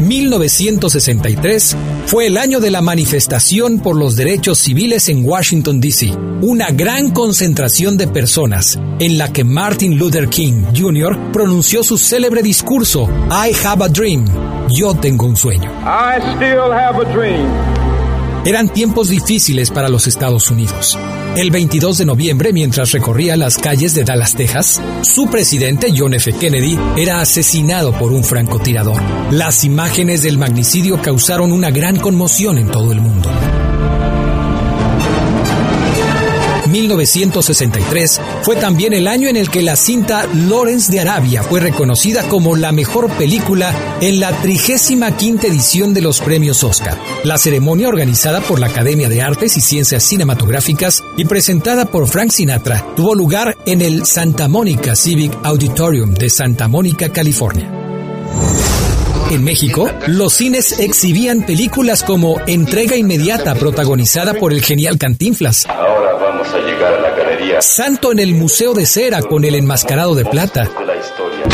1963 0.00 1.76
fue 2.06 2.26
el 2.26 2.36
año 2.36 2.60
de 2.60 2.70
la 2.70 2.82
manifestación 2.82 3.78
por 3.80 3.96
los 3.96 4.16
derechos 4.16 4.58
civiles 4.58 5.08
en 5.08 5.24
Washington, 5.24 5.80
D.C., 5.80 6.12
una 6.42 6.70
gran 6.70 7.10
concentración 7.10 7.96
de 7.96 8.06
personas 8.06 8.78
en 8.98 9.18
la 9.18 9.32
que 9.32 9.44
Martin 9.44 9.98
Luther 9.98 10.28
King 10.28 10.64
Jr. 10.76 11.32
pronunció 11.32 11.82
su 11.82 11.96
célebre 11.96 12.42
discurso 12.42 13.08
I 13.30 13.52
have 13.64 13.82
a 13.84 13.88
dream, 13.88 14.26
yo 14.68 14.94
tengo 14.94 15.26
un 15.26 15.36
sueño. 15.36 15.70
I 15.84 16.20
still 16.36 16.72
have 16.72 17.00
a 17.00 17.12
dream. 17.12 17.83
Eran 18.46 18.68
tiempos 18.68 19.08
difíciles 19.08 19.70
para 19.70 19.88
los 19.88 20.06
Estados 20.06 20.50
Unidos. 20.50 20.98
El 21.34 21.50
22 21.50 21.96
de 21.98 22.04
noviembre, 22.04 22.52
mientras 22.52 22.92
recorría 22.92 23.38
las 23.38 23.56
calles 23.56 23.94
de 23.94 24.04
Dallas, 24.04 24.34
Texas, 24.34 24.82
su 25.00 25.28
presidente 25.28 25.94
John 25.96 26.12
F. 26.12 26.30
Kennedy 26.34 26.78
era 26.96 27.20
asesinado 27.20 27.92
por 27.98 28.12
un 28.12 28.22
francotirador. 28.22 29.00
Las 29.30 29.64
imágenes 29.64 30.22
del 30.22 30.36
magnicidio 30.36 31.00
causaron 31.00 31.52
una 31.52 31.70
gran 31.70 31.96
conmoción 31.96 32.58
en 32.58 32.70
todo 32.70 32.92
el 32.92 33.00
mundo. 33.00 33.30
1963 36.74 38.20
fue 38.42 38.56
también 38.56 38.92
el 38.94 39.06
año 39.06 39.28
en 39.28 39.36
el 39.36 39.48
que 39.48 39.62
la 39.62 39.76
cinta 39.76 40.26
Lawrence 40.34 40.90
de 40.90 40.98
Arabia 40.98 41.44
fue 41.44 41.60
reconocida 41.60 42.28
como 42.28 42.56
la 42.56 42.72
mejor 42.72 43.10
película 43.12 43.72
en 44.00 44.18
la 44.18 44.32
35 44.32 45.46
edición 45.46 45.94
de 45.94 46.00
los 46.00 46.20
premios 46.20 46.64
Oscar. 46.64 46.98
La 47.22 47.38
ceremonia 47.38 47.88
organizada 47.88 48.40
por 48.40 48.58
la 48.58 48.66
Academia 48.66 49.08
de 49.08 49.22
Artes 49.22 49.56
y 49.56 49.60
Ciencias 49.60 50.02
Cinematográficas 50.02 51.04
y 51.16 51.24
presentada 51.26 51.84
por 51.84 52.08
Frank 52.08 52.32
Sinatra 52.32 52.84
tuvo 52.96 53.14
lugar 53.14 53.56
en 53.66 53.80
el 53.80 54.04
Santa 54.04 54.48
Monica 54.48 54.96
Civic 54.96 55.32
Auditorium 55.44 56.12
de 56.14 56.28
Santa 56.28 56.66
Mónica, 56.66 57.10
California. 57.10 57.70
En 59.30 59.42
México, 59.42 59.90
los 60.06 60.34
cines 60.34 60.78
exhibían 60.78 61.46
películas 61.46 62.02
como 62.02 62.40
Entrega 62.46 62.94
Inmediata, 62.94 63.54
protagonizada 63.54 64.34
por 64.34 64.52
el 64.52 64.62
genial 64.62 64.98
Cantinflas. 64.98 65.66
Vamos 66.44 66.62
a 66.62 66.66
llegar 66.66 66.92
a 66.94 67.00
la 67.00 67.10
galería 67.10 67.62
Santo 67.62 68.12
en 68.12 68.18
el 68.18 68.34
Museo 68.34 68.74
de 68.74 68.84
Cera 68.84 69.22
con 69.22 69.44
el 69.44 69.54
enmascarado 69.54 70.14
de 70.14 70.26
plata. 70.26 70.64
de 70.64 70.84
la 70.84 70.96
historia. 70.96 71.44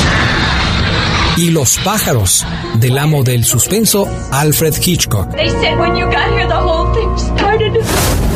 Y 1.36 1.50
Los 1.50 1.78
pájaros, 1.78 2.44
del 2.74 2.98
amo 2.98 3.22
del 3.22 3.44
suspenso, 3.44 4.08
Alfred 4.32 4.74
Hitchcock. 4.84 5.28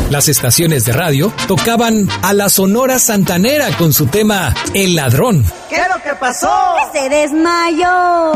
Las 0.09 0.29
estaciones 0.29 0.85
de 0.85 0.93
radio 0.93 1.31
tocaban 1.47 2.07
a 2.21 2.33
la 2.33 2.47
Sonora 2.49 2.99
Santanera 2.99 3.67
con 3.77 3.91
su 3.91 4.07
tema 4.07 4.55
El 4.73 4.95
ladrón. 4.95 5.45
¿Qué 5.69 5.75
es 5.75 5.87
lo 5.93 6.01
que 6.01 6.15
pasó? 6.17 6.49
Se 6.93 7.09
desmayó. 7.09 8.31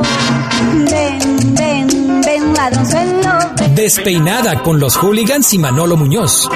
Ven, 0.92 1.39
ladronzuelo. 2.60 3.40
Despeinada 3.74 4.62
con 4.62 4.80
los 4.80 4.98
hooligans 4.98 5.54
y 5.54 5.60
Manolo 5.60 5.96
Muñoz. 5.96 6.50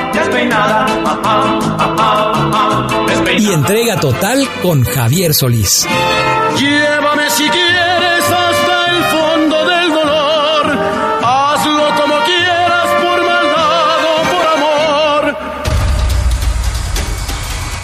Y 3.37 3.51
entrega 3.51 3.99
total 3.99 4.47
con 4.61 4.83
Javier 4.83 5.33
Solís. 5.33 5.87
Llévame 6.57 7.29
si 7.29 7.49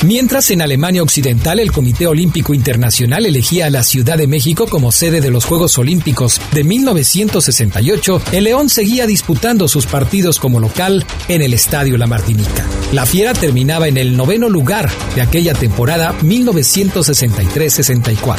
Mientras 0.05 0.49
en 0.51 0.61
Alemania 0.61 1.03
Occidental 1.03 1.59
el 1.59 1.73
Comité 1.73 2.07
Olímpico 2.07 2.53
Internacional 2.53 3.25
elegía 3.25 3.65
a 3.65 3.69
la 3.69 3.83
Ciudad 3.83 4.17
de 4.17 4.27
México 4.27 4.65
como 4.65 4.93
sede 4.93 5.19
de 5.19 5.29
los 5.29 5.43
Juegos 5.43 5.77
Olímpicos 5.77 6.39
de 6.53 6.63
1968, 6.63 8.21
el 8.31 8.45
León 8.45 8.69
seguía 8.69 9.05
disputando 9.05 9.67
sus 9.67 9.87
partidos 9.87 10.39
como 10.39 10.61
local 10.61 11.05
en 11.27 11.41
el 11.41 11.53
Estadio 11.53 11.97
La 11.97 12.07
Martinica. 12.07 12.65
La 12.93 13.05
Fiera 13.05 13.33
terminaba 13.33 13.89
en 13.89 13.97
el 13.97 14.15
noveno 14.15 14.47
lugar 14.47 14.89
de 15.15 15.21
aquella 15.21 15.53
temporada 15.53 16.15
1963-64. 16.21 18.37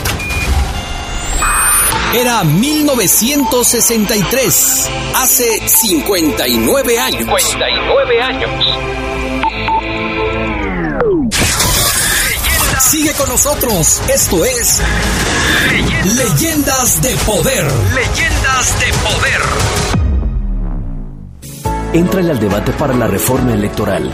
Era 2.15 2.43
1963, 2.43 4.89
hace 5.15 5.69
59 5.69 6.99
años. 6.99 7.21
59 7.21 8.23
años. 8.23 9.10
Sigue 12.91 13.13
con 13.13 13.29
nosotros, 13.29 14.03
esto 14.13 14.45
es 14.45 14.83
Leyendas 16.17 17.01
de 17.01 17.15
Poder. 17.25 17.65
Leyendas 17.95 18.81
de 18.81 18.87
Poder. 19.05 19.41
Éntrale 21.93 22.33
al 22.33 22.41
debate 22.41 22.73
para 22.73 22.93
la 22.93 23.07
reforma 23.07 23.53
electoral. 23.53 24.13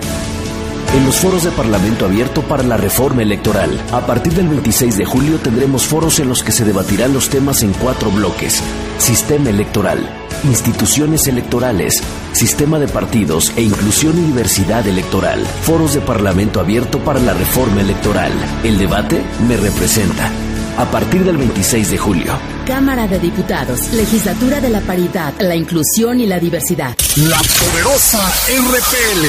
En 0.97 1.05
los 1.05 1.17
foros 1.17 1.45
de 1.45 1.51
Parlamento 1.51 2.07
Abierto 2.07 2.41
para 2.41 2.63
la 2.63 2.79
Reforma 2.79 3.21
Electoral, 3.21 3.79
a 3.93 4.07
partir 4.07 4.33
del 4.33 4.49
26 4.49 4.97
de 4.97 5.05
julio 5.05 5.37
tendremos 5.37 5.85
foros 5.85 6.19
en 6.21 6.29
los 6.31 6.43
que 6.43 6.53
se 6.53 6.65
debatirán 6.65 7.13
los 7.13 7.29
temas 7.29 7.63
en 7.63 7.75
cuatro 7.75 8.11
bloques. 8.11 8.63
Sistema 8.97 9.51
electoral, 9.51 9.99
instituciones 10.45 11.27
electorales, 11.27 12.03
sistema 12.33 12.79
de 12.79 12.89
partidos 12.89 13.53
e 13.57 13.63
inclusión 13.63 14.17
y 14.17 14.23
diversidad 14.23 14.87
electoral. 14.87 15.45
Foros 15.65 15.93
de 15.93 16.01
Parlamento 16.01 16.61
Abierto 16.61 16.99
para 17.01 17.21
la 17.21 17.35
Reforma 17.35 17.83
Electoral. 17.83 18.33
El 18.65 18.79
debate 18.79 19.23
me 19.47 19.59
representa. 19.59 20.31
A 20.79 20.85
partir 20.91 21.25
del 21.25 21.39
26 21.39 21.91
de 21.91 21.99
julio. 21.99 22.39
Cámara 22.67 23.07
de 23.07 23.19
Diputados, 23.19 23.93
Legislatura 23.93 24.61
de 24.61 24.69
la 24.69 24.81
Paridad, 24.81 25.33
la 25.39 25.55
Inclusión 25.55 26.21
y 26.21 26.27
la 26.27 26.39
Diversidad. 26.39 26.95
La 27.17 27.39
poderosa 27.39 28.21
RPL. 28.47 29.27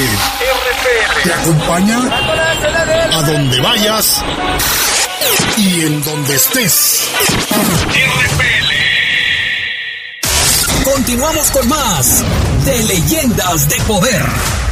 Te 1.24 1.34
acompaña 1.34 2.00
a 3.14 3.22
donde 3.22 3.62
vayas 3.62 4.22
y 5.58 5.82
en 5.86 6.04
donde 6.04 6.36
estés. 6.36 7.08
Continuamos 10.84 11.52
con 11.52 11.68
más 11.70 12.24
de 12.66 12.84
Leyendas 12.84 13.70
de 13.70 13.76
Poder. 13.84 14.67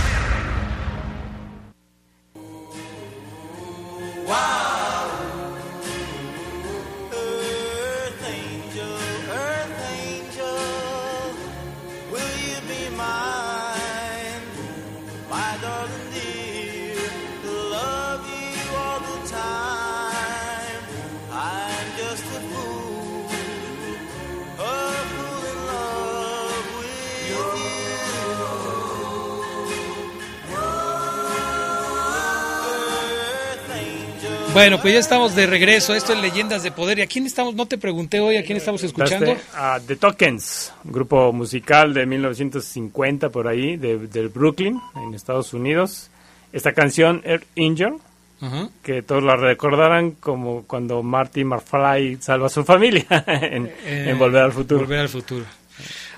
Bueno, 34.56 34.80
pues 34.82 34.94
ya 34.94 35.02
estamos 35.02 35.36
de 35.36 35.48
regreso. 35.48 35.94
Esto 35.94 36.14
es 36.14 36.22
Leyendas 36.22 36.64
de 36.64 36.72
Poder. 36.72 37.00
¿Y 37.00 37.02
a 37.02 37.08
quién 37.08 37.26
estamos? 37.26 37.56
No 37.56 37.66
te 37.66 37.78
pregunté 37.78 38.22
hoy 38.22 38.38
a 38.38 38.44
quién 38.46 38.58
estamos 38.58 38.82
escuchando. 38.84 39.32
Este, 39.34 39.44
a 39.54 39.82
The 39.86 39.98
Tokens, 39.98 40.72
un 40.86 40.94
grupo 40.94 41.34
musical 41.34 41.94
de 41.94 42.06
1950 42.06 43.30
por 43.32 43.50
ahí, 43.50 43.76
de, 43.76 43.98
del 44.08 44.30
Brooklyn, 44.30 44.80
en 44.96 45.14
Estados 45.14 45.54
Unidos. 45.54 46.10
Esta 46.54 46.72
canción, 46.72 47.22
Earth 47.26 47.44
Angel, 47.58 47.96
Ajá. 48.40 48.70
que 48.82 49.02
todos 49.02 49.24
la 49.24 49.36
recordarán 49.36 50.12
como 50.12 50.64
cuando 50.64 51.04
Marty 51.04 51.44
McFly 51.44 52.20
salva 52.22 52.46
a 52.46 52.50
su 52.50 52.64
familia 52.64 53.06
en, 53.28 53.68
Eh, 53.84 54.06
en 54.10 54.18
Volver 54.18 54.44
al 54.44 54.54
Futuro. 54.54 54.80
Volver 54.82 55.00
al 55.00 55.10
futuro. 55.10 55.44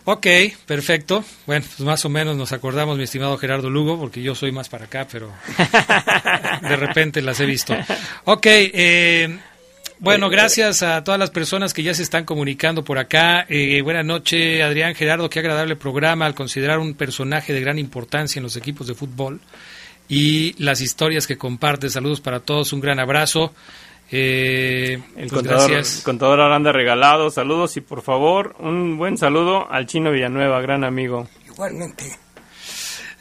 Ok, 0.10 0.26
perfecto. 0.66 1.22
Bueno, 1.48 1.66
pues 1.76 1.80
más 1.82 2.06
o 2.06 2.10
menos 2.10 2.38
nos 2.38 2.54
acordamos, 2.54 2.98
mi 2.98 3.04
estimado 3.04 3.38
Gerardo 3.38 3.70
Lugo, 3.70 4.00
porque 4.00 4.22
yo 4.22 4.36
soy 4.36 4.54
más 4.54 4.70
para 4.70 4.86
acá, 4.86 5.06
pero 5.12 5.30
de 6.70 6.76
repente 6.76 7.22
las 7.22 7.40
he 7.40 7.46
visto. 7.46 7.76
Ok, 8.26 8.46
eh, 8.46 9.40
bueno, 10.00 10.30
gracias 10.30 10.84
a 10.84 11.04
todas 11.04 11.20
las 11.20 11.32
personas 11.32 11.74
que 11.74 11.82
ya 11.82 11.94
se 11.94 12.04
están 12.04 12.24
comunicando 12.24 12.84
por 12.84 13.00
acá. 13.00 13.46
Eh, 13.50 13.82
buenas 13.82 14.06
noches, 14.06 14.62
Adrián 14.62 14.94
Gerardo, 14.94 15.30
qué 15.30 15.40
agradable 15.40 15.76
programa 15.76 16.26
al 16.28 16.36
considerar 16.36 16.78
un 16.80 16.94
personaje 16.94 17.52
de 17.54 17.62
gran 17.62 17.80
importancia 17.80 18.40
en 18.40 18.44
los 18.44 18.56
equipos 18.58 18.86
de 18.88 18.94
fútbol 18.94 19.42
y 20.08 20.54
las 20.64 20.82
historias 20.82 21.26
que 21.26 21.38
comparte. 21.38 21.90
Saludos 21.90 22.22
para 22.22 22.42
todos, 22.42 22.74
un 22.74 22.80
gran 22.80 23.00
abrazo. 23.00 23.54
Eh, 24.12 25.00
El 25.16 25.30
pues 25.30 25.32
contador, 25.34 25.72
gracias. 25.72 25.98
el 25.98 26.04
contador 26.04 26.40
Aranda 26.40 26.72
regalado, 26.72 27.30
saludos 27.30 27.76
y 27.76 27.82
por 27.82 28.02
favor 28.04 28.56
un 28.60 28.98
buen 28.98 29.18
saludo 29.18 29.70
al 29.70 29.86
Chino 29.88 30.12
Villanueva, 30.12 30.62
gran 30.62 30.84
amigo. 30.84 31.28
Igualmente. 31.46 32.18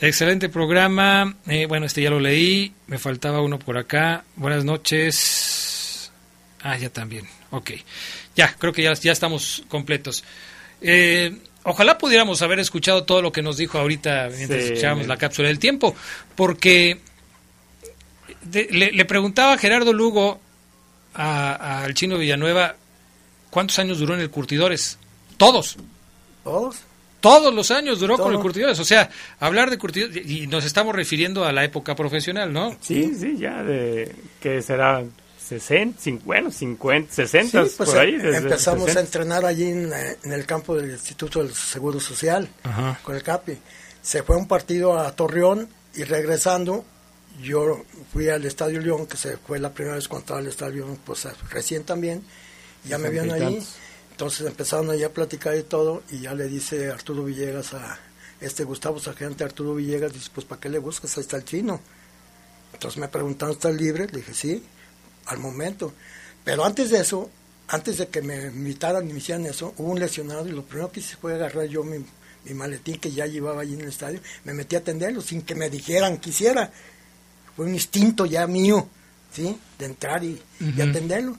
Excelente 0.00 0.48
programa. 0.48 1.36
Eh, 1.46 1.66
bueno, 1.66 1.86
este 1.86 2.02
ya 2.02 2.10
lo 2.10 2.20
leí. 2.20 2.72
Me 2.86 2.98
faltaba 2.98 3.40
uno 3.40 3.58
por 3.58 3.78
acá. 3.78 4.24
Buenas 4.36 4.64
noches. 4.64 6.10
Ah, 6.62 6.76
ya 6.76 6.90
también. 6.90 7.26
Ok. 7.50 7.70
Ya, 8.34 8.54
creo 8.58 8.72
que 8.72 8.82
ya, 8.82 8.92
ya 8.92 9.12
estamos 9.12 9.62
completos. 9.68 10.22
Eh, 10.82 11.38
ojalá 11.62 11.96
pudiéramos 11.96 12.42
haber 12.42 12.58
escuchado 12.60 13.04
todo 13.04 13.22
lo 13.22 13.32
que 13.32 13.40
nos 13.42 13.56
dijo 13.56 13.78
ahorita 13.78 14.28
mientras 14.36 14.60
Sí. 14.62 14.66
escuchábamos 14.72 15.06
la 15.06 15.16
cápsula 15.16 15.48
del 15.48 15.58
tiempo, 15.58 15.96
porque 16.34 17.00
de- 18.42 18.68
le, 18.70 18.92
le 18.92 19.04
preguntaba 19.06 19.54
a 19.54 19.58
Gerardo 19.58 19.94
Lugo 19.94 20.40
a- 21.14 21.82
al 21.84 21.94
chino 21.94 22.18
Villanueva 22.18 22.76
cuántos 23.48 23.78
años 23.78 23.98
duró 23.98 24.12
en 24.14 24.20
el 24.20 24.28
Curtidores. 24.30 24.98
Todos. 25.38 25.78
¿Todos? 26.44 26.76
Todos 27.26 27.52
los 27.54 27.70
años 27.70 27.98
duró 28.00 28.16
con 28.18 28.32
el. 28.34 28.40
Curtidores. 28.40 28.78
O 28.78 28.84
sea, 28.84 29.10
hablar 29.40 29.70
de 29.70 29.78
Curtidores, 29.78 30.24
y 30.26 30.46
nos 30.46 30.64
estamos 30.64 30.94
refiriendo 30.94 31.44
a 31.44 31.52
la 31.52 31.64
época 31.64 31.94
profesional, 31.96 32.52
¿no? 32.52 32.76
Sí, 32.80 33.12
sí, 33.18 33.36
ya 33.38 33.62
de 33.62 34.14
que 34.40 34.62
será 34.62 35.02
60, 35.48 36.00
50, 36.00 36.24
bueno, 36.26 36.50
50, 36.50 37.12
60 37.14 37.64
Sí, 37.66 37.74
pues 37.76 37.90
por 37.90 37.98
ahí. 37.98 38.16
desde 38.16 38.38
empezamos 38.38 38.84
60. 38.86 39.00
a 39.00 39.02
entrenar 39.04 39.44
allí 39.44 39.64
en, 39.70 39.90
en 40.24 40.32
el 40.32 40.44
campo 40.46 40.76
del 40.76 40.90
Instituto 40.90 41.42
del 41.42 41.54
Seguro 41.54 42.00
Social 42.00 42.48
Ajá. 42.64 42.98
con 43.02 43.14
el 43.14 43.22
CAPI. 43.22 43.56
Se 44.02 44.22
fue 44.22 44.36
un 44.36 44.46
partido 44.48 44.98
a 44.98 45.10
Torreón 45.14 45.68
y 45.94 46.04
regresando 46.04 46.84
yo 47.42 47.82
fui 48.12 48.28
al 48.28 48.44
Estadio 48.44 48.80
León, 48.80 49.06
que 49.06 49.16
se 49.16 49.36
fue 49.36 49.58
la 49.58 49.70
primera 49.72 49.96
vez 49.96 50.08
cuando 50.08 50.22
estaba 50.24 50.40
el 50.40 50.46
Estadio 50.46 50.86
León, 50.86 50.98
pues 51.04 51.26
recién 51.50 51.84
también, 51.84 52.22
ya 52.84 52.98
me 52.98 53.10
vieron 53.10 53.30
ahí. 53.32 53.40
tantos. 53.40 53.74
Entonces 54.16 54.46
empezaron 54.46 54.88
allí 54.88 55.04
a 55.04 55.12
platicar 55.12 55.54
y 55.58 55.62
todo, 55.62 56.02
y 56.10 56.20
ya 56.20 56.32
le 56.32 56.48
dice 56.48 56.88
Arturo 56.90 57.22
Villegas 57.22 57.74
a 57.74 57.98
este 58.40 58.64
Gustavo 58.64 58.98
Sargente, 58.98 59.44
Arturo 59.44 59.74
Villegas, 59.74 60.14
dice, 60.14 60.30
pues 60.34 60.46
¿para 60.46 60.58
qué 60.58 60.70
le 60.70 60.78
buscas? 60.78 61.14
Ahí 61.18 61.20
está 61.20 61.36
el 61.36 61.44
chino. 61.44 61.78
Entonces 62.72 62.98
me 62.98 63.08
preguntaron, 63.08 63.54
¿estás 63.54 63.74
libre? 63.74 64.06
Le 64.06 64.20
dije, 64.20 64.32
sí, 64.32 64.62
al 65.26 65.36
momento. 65.36 65.92
Pero 66.44 66.64
antes 66.64 66.88
de 66.88 67.00
eso, 67.00 67.28
antes 67.68 67.98
de 67.98 68.08
que 68.08 68.22
me 68.22 68.46
invitaran 68.46 69.06
y 69.06 69.12
me 69.12 69.18
hicieran 69.18 69.44
eso, 69.44 69.74
hubo 69.76 69.92
un 69.92 70.00
lesionado 70.00 70.48
y 70.48 70.52
lo 70.52 70.62
primero 70.62 70.90
que 70.90 71.00
hice 71.00 71.16
fue 71.16 71.34
agarrar 71.34 71.66
yo 71.66 71.84
mi, 71.84 72.02
mi 72.46 72.54
maletín 72.54 72.98
que 72.98 73.12
ya 73.12 73.26
llevaba 73.26 73.60
allí 73.60 73.74
en 73.74 73.82
el 73.82 73.88
estadio, 73.88 74.20
me 74.44 74.54
metí 74.54 74.76
a 74.76 74.78
atenderlo 74.78 75.20
sin 75.20 75.42
que 75.42 75.54
me 75.54 75.68
dijeran 75.68 76.16
que 76.16 76.30
hiciera. 76.30 76.72
Fue 77.54 77.66
un 77.66 77.74
instinto 77.74 78.24
ya 78.24 78.46
mío, 78.46 78.88
¿sí? 79.30 79.58
De 79.78 79.84
entrar 79.84 80.24
y, 80.24 80.40
y 80.58 80.80
atenderlo. 80.80 81.36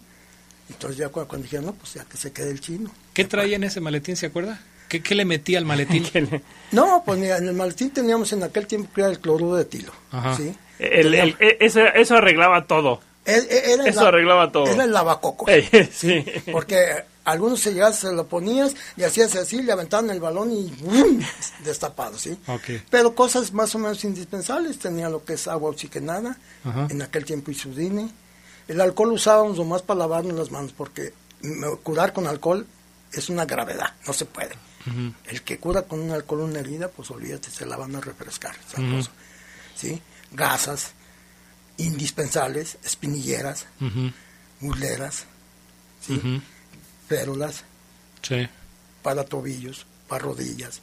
Entonces 0.69 0.97
ya 0.97 1.09
cuando, 1.09 1.27
cuando 1.29 1.43
dijeron, 1.43 1.65
no, 1.67 1.73
pues 1.73 1.93
ya 1.93 2.05
que 2.05 2.17
se 2.17 2.31
quede 2.31 2.51
el 2.51 2.59
chino. 2.59 2.91
¿Qué 3.13 3.23
traía 3.25 3.55
en 3.55 3.63
ese 3.63 3.79
maletín, 3.79 4.15
se 4.17 4.25
acuerda? 4.27 4.59
¿Qué, 4.89 5.01
qué 5.01 5.15
le 5.15 5.25
metía 5.25 5.57
al 5.59 5.65
maletín? 5.65 6.05
No, 6.71 7.03
pues 7.05 7.17
mira, 7.19 7.37
en 7.37 7.47
el 7.47 7.53
maletín 7.53 7.89
teníamos 7.91 8.31
en 8.33 8.43
aquel 8.43 8.67
tiempo 8.67 8.89
que 8.93 9.01
era 9.01 9.09
el 9.09 9.19
cloruro 9.19 9.55
de 9.55 9.65
tilo. 9.65 9.91
Ajá. 10.11 10.35
¿sí? 10.35 10.53
El- 10.79 11.13
el- 11.13 11.35
e- 11.39 11.57
eso, 11.61 11.81
eso 11.81 12.15
arreglaba 12.17 12.65
todo. 12.67 13.01
E- 13.25 13.47
era 13.73 13.83
el 13.83 13.87
Eso 13.89 14.01
la- 14.03 14.07
arreglaba 14.09 14.51
todo. 14.51 14.67
Era 14.67 14.83
el 14.83 14.91
lavacoco. 14.93 15.45
Sí. 15.91 16.23
Porque 16.51 17.03
algunos 17.25 17.59
se 17.59 17.73
llegabas, 17.73 17.99
se 17.99 18.11
lo 18.13 18.27
ponías 18.27 18.73
y 18.95 19.03
hacías 19.03 19.35
así, 19.35 19.61
le 19.61 19.71
aventaban 19.73 20.09
el 20.09 20.19
balón 20.21 20.51
y 20.51 20.67
¡bum! 20.81 21.19
destapado, 21.65 22.17
¿sí? 22.17 22.37
Pero 22.89 23.15
cosas 23.15 23.51
más 23.53 23.73
o 23.75 23.79
menos 23.79 24.03
indispensables, 24.05 24.79
tenía 24.79 25.09
lo 25.09 25.23
que 25.25 25.33
es 25.33 25.47
agua 25.49 25.69
oxigenada, 25.71 26.37
Ajá. 26.63 26.87
en 26.89 27.01
aquel 27.01 27.25
tiempo 27.25 27.51
isudine. 27.51 28.09
El 28.67 28.81
alcohol 28.81 29.13
usábamos 29.13 29.57
nomás 29.57 29.81
para 29.81 29.99
lavarnos 29.99 30.37
las 30.37 30.51
manos, 30.51 30.73
porque 30.75 31.13
curar 31.83 32.13
con 32.13 32.27
alcohol 32.27 32.65
es 33.11 33.29
una 33.29 33.45
gravedad, 33.45 33.93
no 34.05 34.13
se 34.13 34.25
puede. 34.25 34.55
El 35.25 35.41
que 35.43 35.59
cura 35.59 35.81
con 35.83 35.99
un 35.99 36.11
alcohol 36.11 36.41
una 36.41 36.59
herida, 36.59 36.87
pues 36.87 37.11
olvídate, 37.11 37.51
se 37.51 37.65
la 37.65 37.75
van 37.75 37.95
a 37.95 37.99
refrescar, 38.01 38.55
esa 38.55 38.77
cosa, 38.77 39.11
¿sí? 39.75 40.01
Gasas 40.31 40.91
indispensables, 41.77 42.77
espinilleras. 42.83 43.65
Ujú. 43.81 44.11
férulas, 47.07 47.63
Sí. 48.21 48.47
para 49.03 49.23
tobillos, 49.25 49.85
para 50.07 50.23
rodillas, 50.23 50.81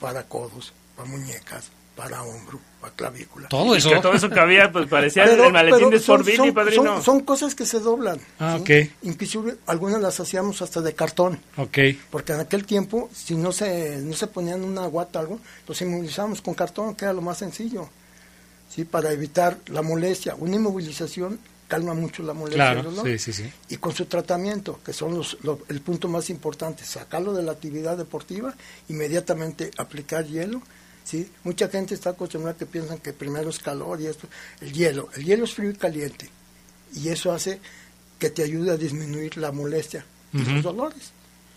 para 0.00 0.24
codos, 0.28 0.72
para 0.96 1.08
muñecas, 1.08 1.66
para 1.96 2.22
hombro, 2.22 2.58
para 2.80 2.94
clavícula. 2.94 3.48
Todo 3.48 3.74
Y 3.74 3.78
eso. 3.78 3.90
que 3.90 4.00
todo 4.00 4.14
eso 4.14 4.30
cabía, 4.30 4.72
pues 4.72 4.86
parecía 4.88 5.24
Pero- 5.24 5.44
el 5.46 5.52
maletín 5.52 5.90
de 5.90 5.98
Billy, 5.98 6.36
son- 6.36 6.54
padrino. 6.54 6.82
Son, 6.94 7.02
son 7.02 7.20
cosas 7.20 7.54
que 7.54 7.66
se 7.66 7.80
doblan. 7.80 8.18
Ah, 8.38 8.56
¿sí? 8.56 8.62
ok. 8.62 8.90
Inclusive 9.02 9.56
algunas 9.66 10.00
las 10.00 10.18
hacíamos 10.18 10.62
hasta 10.62 10.80
de 10.80 10.94
cartón. 10.94 11.38
Ok. 11.56 11.78
Porque 12.10 12.32
en 12.32 12.40
aquel 12.40 12.64
tiempo, 12.64 13.10
si 13.14 13.34
no 13.36 13.52
se, 13.52 13.98
no 13.98 14.14
se 14.14 14.26
ponían 14.26 14.64
una 14.64 14.86
guata 14.86 15.18
o 15.18 15.22
algo, 15.22 15.40
los 15.68 15.80
inmovilizábamos 15.82 16.40
con 16.40 16.54
cartón, 16.54 16.94
que 16.94 17.04
era 17.04 17.12
lo 17.12 17.20
más 17.22 17.38
sencillo. 17.38 17.88
¿sí? 18.70 18.84
Para 18.84 19.12
evitar 19.12 19.58
la 19.66 19.82
molestia. 19.82 20.34
Una 20.34 20.56
inmovilización 20.56 21.38
calma 21.68 21.92
mucho 21.94 22.22
la 22.22 22.32
molestia. 22.32 22.72
Claro, 22.82 23.02
sí, 23.04 23.18
sí, 23.18 23.32
sí. 23.34 23.52
Y 23.68 23.76
con 23.76 23.94
su 23.94 24.06
tratamiento, 24.06 24.80
que 24.84 24.92
son 24.94 25.14
los, 25.14 25.36
lo- 25.42 25.58
el 25.68 25.80
punto 25.82 26.08
más 26.08 26.30
importante, 26.30 26.84
sacarlo 26.84 27.32
de 27.34 27.42
la 27.42 27.52
actividad 27.52 27.96
deportiva, 27.98 28.54
inmediatamente 28.88 29.70
aplicar 29.76 30.24
hielo. 30.26 30.62
¿Sí? 31.04 31.30
Mucha 31.44 31.68
gente 31.68 31.94
está 31.94 32.10
acostumbrada 32.10 32.56
que 32.56 32.66
piensan 32.66 32.98
que 32.98 33.12
primero 33.12 33.50
es 33.50 33.58
calor 33.58 34.00
y 34.00 34.06
esto. 34.06 34.28
El 34.60 34.72
hielo, 34.72 35.08
el 35.16 35.24
hielo 35.24 35.44
es 35.44 35.54
frío 35.54 35.70
y 35.70 35.74
caliente. 35.74 36.28
Y 36.94 37.08
eso 37.08 37.32
hace 37.32 37.60
que 38.18 38.30
te 38.30 38.42
ayude 38.44 38.70
a 38.72 38.76
disminuir 38.76 39.36
la 39.38 39.50
molestia 39.52 40.04
y 40.32 40.42
Ujú. 40.42 40.50
los 40.52 40.62
dolores. 40.62 41.12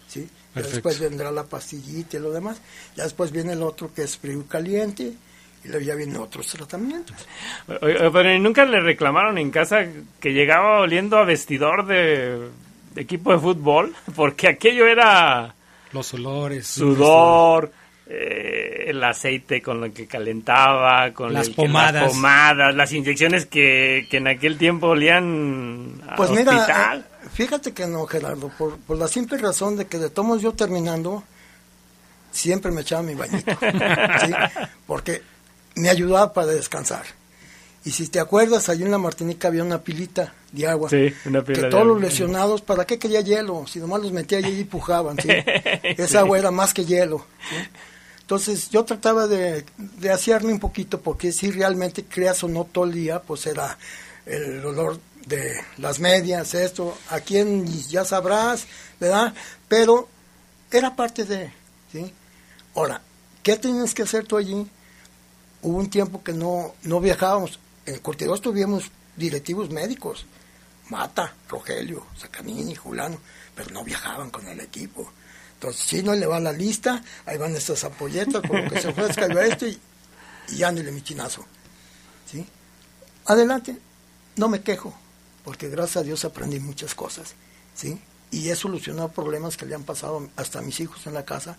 ¿sí? 0.07 0.27
Ya 0.55 0.61
después 0.61 0.99
vendrá 0.99 1.31
la 1.31 1.43
pastillita 1.43 2.17
y 2.17 2.19
lo 2.21 2.31
demás. 2.31 2.61
Ya 2.95 3.03
después 3.03 3.31
viene 3.31 3.53
el 3.53 3.61
otro 3.63 3.93
que 3.93 4.03
es 4.03 4.17
frío 4.17 4.39
y 4.39 4.43
caliente. 4.43 5.13
Y 5.63 5.67
luego 5.67 5.83
ya 5.83 5.95
vienen 5.95 6.17
otros 6.17 6.47
tratamientos. 6.47 7.15
Pero 7.65 8.39
nunca 8.39 8.65
le 8.65 8.79
reclamaron 8.81 9.37
en 9.39 9.49
casa 9.51 9.85
que 10.19 10.29
llegaba 10.31 10.79
oliendo 10.81 11.17
a 11.17 11.25
vestidor 11.25 11.87
de, 11.87 12.49
de 12.93 13.01
equipo 13.01 13.31
de 13.33 13.39
fútbol, 13.39 13.95
porque 14.15 14.47
aquello 14.47 14.85
era 14.87 15.55
Los 15.91 16.13
olores. 16.13 16.67
sudor, 16.67 17.71
eh, 18.07 18.85
el 18.87 19.03
aceite 19.03 19.61
con 19.61 19.81
lo 19.81 19.91
que 19.93 20.05
calentaba, 20.07 21.11
con 21.13 21.33
Las 21.33 21.47
el 21.47 21.55
pomadas. 21.55 22.03
las 22.03 22.11
pomadas, 22.13 22.75
las 22.75 22.91
inyecciones 22.93 23.45
que, 23.47 24.07
que 24.09 24.17
en 24.17 24.27
aquel 24.27 24.57
tiempo 24.57 24.87
olían 24.89 26.01
a 26.07 26.15
Pues 26.15 26.29
hospital. 26.29 26.53
mira, 26.61 26.95
eh, 26.97 27.27
fíjate 27.33 27.73
que 27.73 27.87
no, 27.87 28.05
Gerardo, 28.05 28.49
por, 28.57 28.77
por 28.77 28.97
la 28.97 29.07
simple 29.07 29.37
razón 29.39 29.75
de 29.77 29.85
que 29.87 29.97
de 29.97 30.09
tomos 30.11 30.41
yo 30.41 30.51
terminando, 30.53 31.23
siempre 32.31 32.71
me 32.71 32.81
echaba 32.81 33.01
mi 33.01 33.15
bañito, 33.15 33.51
¿sí? 33.61 34.33
porque 34.85 35.21
me 35.75 35.89
ayudaba 35.89 36.31
para 36.33 36.47
descansar. 36.47 37.03
Y 37.85 37.91
si 37.91 38.07
te 38.07 38.19
acuerdas, 38.19 38.67
allí 38.69 38.81
en 38.83 38.89
la 38.91 38.97
Martinica 38.97 39.47
había 39.47 39.63
una 39.63 39.77
pilita 39.79 40.33
de 40.51 40.67
agua. 40.67 40.89
Sí, 40.89 41.13
una 41.25 41.43
pila 41.43 41.55
que 41.55 41.61
de 41.65 41.69
todos 41.69 41.83
agua. 41.83 41.93
los 41.93 42.01
lesionados, 42.01 42.61
¿para 42.61 42.83
qué 42.85 42.97
quería 42.97 43.21
hielo? 43.21 43.65
Si 43.67 43.79
nomás 43.79 44.01
los 44.01 44.11
metía 44.11 44.39
allí 44.39 44.59
y 44.61 44.63
pujaban, 44.63 45.17
¿sí? 45.19 45.27
Esa 45.83 46.19
agua 46.21 46.39
era 46.39 46.49
más 46.49 46.73
que 46.73 46.83
hielo. 46.83 47.25
¿sí? 47.49 47.55
Entonces 48.25 48.71
yo 48.71 48.83
trataba 48.85 49.27
de, 49.27 49.63
de 49.77 50.11
asearme 50.11 50.51
un 50.51 50.59
poquito 50.59 50.99
porque 50.99 51.31
si 51.31 51.51
realmente 51.51 52.05
creas 52.05 52.43
o 52.43 52.47
no 52.47 52.63
todo 52.63 52.85
el 52.85 52.93
día, 52.93 53.21
pues 53.21 53.45
era 53.45 53.77
el 54.25 54.65
olor 54.65 54.99
de 55.27 55.53
las 55.77 55.99
medias, 55.99 56.55
esto, 56.55 56.97
a 57.11 57.19
quién 57.19 57.67
ya 57.67 58.03
sabrás, 58.03 58.65
¿verdad? 58.99 59.31
Pero 59.67 60.09
era 60.71 60.95
parte 60.95 61.23
de, 61.23 61.51
¿sí? 61.91 62.11
Ahora, 62.73 62.99
¿qué 63.43 63.57
tienes 63.57 63.93
que 63.93 64.01
hacer 64.01 64.25
tú 64.25 64.37
allí? 64.37 64.67
Hubo 65.61 65.77
un 65.77 65.91
tiempo 65.91 66.23
que 66.23 66.33
no, 66.33 66.73
no 66.81 66.99
viajábamos. 66.99 67.59
En 67.85 67.99
Cortidos 67.99 68.41
tuvimos 68.41 68.89
directivos 69.15 69.69
médicos, 69.69 70.25
Mata, 70.89 71.35
Rogelio, 71.47 72.07
Sacanini, 72.17 72.73
Julano, 72.73 73.19
pero 73.53 73.69
no 73.69 73.83
viajaban 73.83 74.31
con 74.31 74.47
el 74.47 74.59
equipo. 74.59 75.11
Entonces, 75.65 75.89
si 75.89 76.03
no 76.03 76.13
le 76.13 76.25
va 76.25 76.39
la 76.39 76.51
lista, 76.51 77.03
ahí 77.25 77.37
van 77.37 77.55
estas 77.55 77.83
ampolletas, 77.83 78.41
con 78.47 78.63
lo 78.63 78.69
que 78.69 78.81
se 78.81 78.89
ofrezca 78.89 79.27
yo 79.27 79.39
esto 79.41 79.65
y, 79.65 79.79
y 80.49 80.63
ándale 80.63 80.91
mi 80.91 81.01
chinazo. 81.01 81.45
¿Sí? 82.31 82.45
Adelante, 83.25 83.77
no 84.35 84.47
me 84.47 84.61
quejo, 84.61 84.93
porque 85.43 85.69
gracias 85.69 85.97
a 85.97 86.03
Dios 86.03 86.23
aprendí 86.23 86.59
muchas 86.59 86.93
cosas. 86.93 87.33
¿Sí? 87.73 87.99
Y 88.29 88.49
he 88.49 88.55
solucionado 88.55 89.09
problemas 89.09 89.57
que 89.57 89.65
le 89.65 89.73
han 89.73 89.83
pasado 89.83 90.29
hasta 90.35 90.59
a 90.59 90.61
mis 90.61 90.79
hijos 90.79 91.07
en 91.07 91.13
la 91.13 91.25
casa 91.25 91.57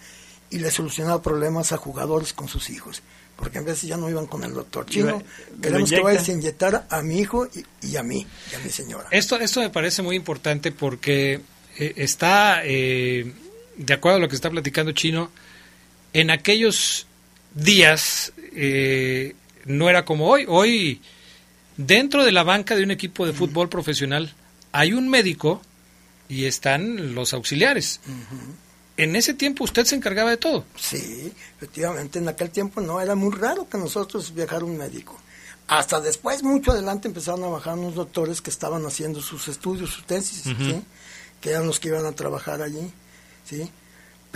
y 0.50 0.58
le 0.58 0.68
he 0.68 0.70
solucionado 0.70 1.20
problemas 1.20 1.72
a 1.72 1.76
jugadores 1.76 2.32
con 2.32 2.46
sus 2.46 2.70
hijos. 2.70 3.02
Porque 3.36 3.58
a 3.58 3.62
veces 3.62 3.88
ya 3.88 3.96
no 3.96 4.08
iban 4.08 4.26
con 4.26 4.44
el 4.44 4.54
doctor 4.54 4.86
chino. 4.86 5.22
lo 5.50 5.60
Queremos 5.60 5.90
que 5.90 6.00
vayas 6.00 6.28
a 6.28 6.32
inyectar 6.32 6.86
a 6.88 7.02
mi 7.02 7.18
hijo 7.18 7.46
y, 7.46 7.88
y 7.88 7.96
a 7.96 8.02
mí, 8.02 8.26
y 8.50 8.54
a 8.54 8.58
mi 8.60 8.70
señora. 8.70 9.08
Esto, 9.10 9.38
esto 9.38 9.60
me 9.60 9.70
parece 9.70 10.00
muy 10.02 10.16
importante 10.16 10.72
porque 10.72 11.42
eh, 11.78 11.92
está, 11.96 12.62
eh, 12.64 13.34
de 13.76 13.94
acuerdo 13.94 14.18
a 14.18 14.20
lo 14.20 14.28
que 14.28 14.36
está 14.36 14.50
platicando 14.50 14.92
Chino, 14.92 15.30
en 16.12 16.30
aquellos 16.30 17.06
días 17.54 18.32
eh, 18.52 19.34
no 19.64 19.88
era 19.88 20.04
como 20.04 20.28
hoy. 20.28 20.44
Hoy, 20.48 21.00
dentro 21.76 22.24
de 22.24 22.32
la 22.32 22.42
banca 22.42 22.74
de 22.76 22.82
un 22.82 22.90
equipo 22.90 23.26
de 23.26 23.32
fútbol 23.32 23.68
profesional, 23.68 24.34
hay 24.72 24.92
un 24.92 25.08
médico 25.08 25.62
y 26.28 26.44
están 26.44 27.14
los 27.14 27.32
auxiliares. 27.32 28.00
En 28.96 29.14
ese 29.14 29.34
tiempo 29.34 29.64
usted 29.64 29.84
se 29.84 29.94
encargaba 29.94 30.30
de 30.30 30.36
todo. 30.38 30.64
Sí, 30.76 31.32
efectivamente, 31.56 32.18
en 32.18 32.28
aquel 32.28 32.50
tiempo 32.50 32.80
no, 32.80 33.00
era 33.00 33.14
muy 33.14 33.34
raro 33.34 33.68
que 33.68 33.78
nosotros 33.78 34.34
viajara 34.34 34.64
un 34.64 34.76
médico. 34.76 35.20
Hasta 35.68 36.00
después, 36.00 36.42
mucho 36.42 36.70
adelante, 36.70 37.08
empezaron 37.08 37.44
a 37.44 37.48
bajar 37.48 37.74
unos 37.74 37.94
doctores 37.94 38.40
que 38.40 38.50
estaban 38.50 38.86
haciendo 38.86 39.20
sus 39.20 39.48
estudios, 39.48 39.90
sus 39.90 40.06
tesis, 40.06 40.44
que 41.40 41.50
eran 41.50 41.66
los 41.66 41.80
que 41.80 41.88
iban 41.88 42.06
a 42.06 42.12
trabajar 42.12 42.62
allí, 42.62 42.92
¿sí? 43.48 43.70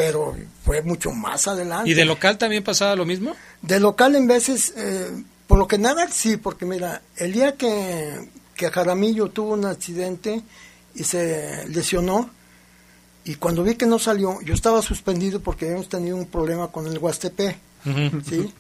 pero 0.01 0.35
fue 0.64 0.81
mucho 0.81 1.11
más 1.11 1.46
adelante. 1.46 1.90
¿Y 1.90 1.92
de 1.92 2.07
local 2.07 2.38
también 2.38 2.64
pasaba 2.64 2.96
lo 2.96 3.05
mismo? 3.05 3.37
De 3.61 3.79
local 3.79 4.16
en 4.16 4.27
veces, 4.27 4.73
eh, 4.75 5.11
por 5.46 5.59
lo 5.59 5.68
que 5.68 5.77
nada 5.77 6.09
sí, 6.09 6.38
porque 6.38 6.64
mira, 6.64 7.03
el 7.16 7.33
día 7.33 7.55
que, 7.57 8.31
que 8.55 8.70
Jaramillo 8.70 9.29
tuvo 9.29 9.53
un 9.53 9.66
accidente 9.66 10.42
y 10.94 11.05
se 11.05 11.68
lesionó, 11.68 12.31
y 13.25 13.35
cuando 13.35 13.62
vi 13.62 13.75
que 13.75 13.85
no 13.85 13.99
salió, 13.99 14.40
yo 14.40 14.55
estaba 14.55 14.81
suspendido 14.81 15.40
porque 15.40 15.66
habíamos 15.66 15.90
tenido 15.90 16.16
un 16.16 16.25
problema 16.25 16.68
con 16.68 16.87
el 16.87 16.96
Huastepe, 16.96 17.59
¿sí? 18.27 18.55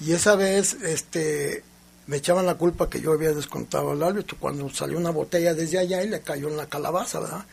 Y 0.00 0.12
esa 0.12 0.36
vez, 0.36 0.72
este, 0.84 1.64
me 2.06 2.16
echaban 2.16 2.46
la 2.46 2.54
culpa 2.54 2.88
que 2.88 3.02
yo 3.02 3.12
había 3.12 3.34
descontado 3.34 3.90
al 3.90 4.02
árbitro 4.02 4.38
cuando 4.40 4.70
salió 4.70 4.96
una 4.96 5.10
botella 5.10 5.52
desde 5.52 5.78
allá 5.78 6.02
y 6.02 6.08
le 6.08 6.22
cayó 6.22 6.48
en 6.48 6.56
la 6.56 6.64
calabaza, 6.64 7.20
¿verdad? 7.20 7.44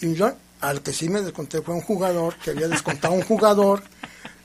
Y 0.00 0.14
yo, 0.14 0.32
al 0.60 0.82
que 0.82 0.92
sí 0.92 1.08
me 1.08 1.20
desconté 1.22 1.60
fue 1.62 1.74
un 1.74 1.82
jugador 1.82 2.34
que 2.36 2.50
había 2.50 2.68
descontado 2.68 3.14
un 3.14 3.22
jugador 3.22 3.82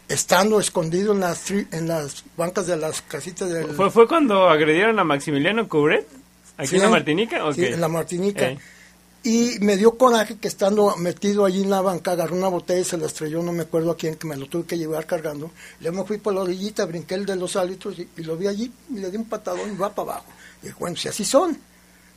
estando 0.07 0.59
escondido 0.59 1.13
en 1.13 1.21
las 1.21 1.49
tri- 1.49 1.67
en 1.71 1.87
las 1.87 2.23
bancas 2.35 2.67
de 2.67 2.75
las 2.77 3.01
casitas 3.01 3.49
del 3.49 3.67
¿Fue, 3.67 3.89
¿Fue 3.89 4.07
cuando 4.07 4.49
agredieron 4.49 4.99
a 4.99 5.03
Maximiliano 5.03 5.67
Cubret? 5.69 6.05
¿Aquí 6.57 6.67
Sí, 6.67 6.75
en 6.75 6.81
la 6.83 6.89
Martinica? 6.89 7.45
¿o 7.45 7.53
sí, 7.53 7.61
qué? 7.61 7.73
en 7.73 7.81
la 7.81 7.87
Martinica. 7.87 8.49
Eh. 8.51 8.59
Y 9.23 9.57
me 9.59 9.77
dio 9.77 9.97
coraje 9.97 10.37
que 10.37 10.47
estando 10.47 10.97
metido 10.97 11.45
allí 11.45 11.61
en 11.61 11.69
la 11.69 11.81
banca, 11.81 12.11
agarré 12.13 12.33
una 12.33 12.47
botella 12.47 12.81
y 12.81 12.83
se 12.83 12.97
la 12.97 13.05
estrelló, 13.05 13.41
no 13.43 13.51
me 13.53 13.61
acuerdo 13.63 13.91
a 13.91 13.95
quién, 13.95 14.15
que 14.15 14.25
me 14.27 14.35
lo 14.35 14.47
tuve 14.47 14.65
que 14.65 14.77
llevar 14.79 15.05
cargando. 15.05 15.51
Luego 15.79 16.01
me 16.01 16.07
fui 16.07 16.17
por 16.17 16.33
la 16.33 16.41
orillita, 16.41 16.85
brinqué 16.85 17.13
el 17.15 17.25
de 17.27 17.35
los 17.35 17.55
árbitros 17.55 17.99
y, 17.99 18.09
y 18.17 18.23
lo 18.23 18.35
vi 18.35 18.47
allí 18.47 18.71
y 18.89 18.95
le 18.99 19.11
di 19.11 19.17
un 19.17 19.25
patadón 19.25 19.71
y 19.73 19.77
va 19.77 19.93
para 19.93 20.13
abajo. 20.13 20.25
Y 20.63 20.67
dije, 20.67 20.77
bueno, 20.79 20.97
si 20.97 21.07
así 21.07 21.23
son, 21.23 21.55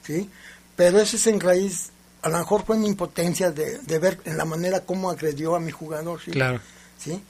¿sí? 0.03 0.29
Pero 0.75 0.99
eso 0.99 1.17
es 1.17 1.27
en 1.27 1.39
raíz, 1.41 1.91
a 2.25 2.31
lo 2.31 2.39
mejor 2.39 2.65
fue 2.65 2.79
mi 2.79 2.89
impotencia 2.89 3.51
de, 3.51 3.79
de 3.81 3.99
ver 3.99 4.19
en 4.25 4.39
la 4.39 4.47
manera 4.47 4.81
como 4.81 5.11
agredió 5.11 5.55
a 5.55 5.61
mi 5.61 5.71
jugador, 5.71 6.23
¿sí? 6.23 6.31
Claro. 6.31 6.59
¿sí? 6.99 7.23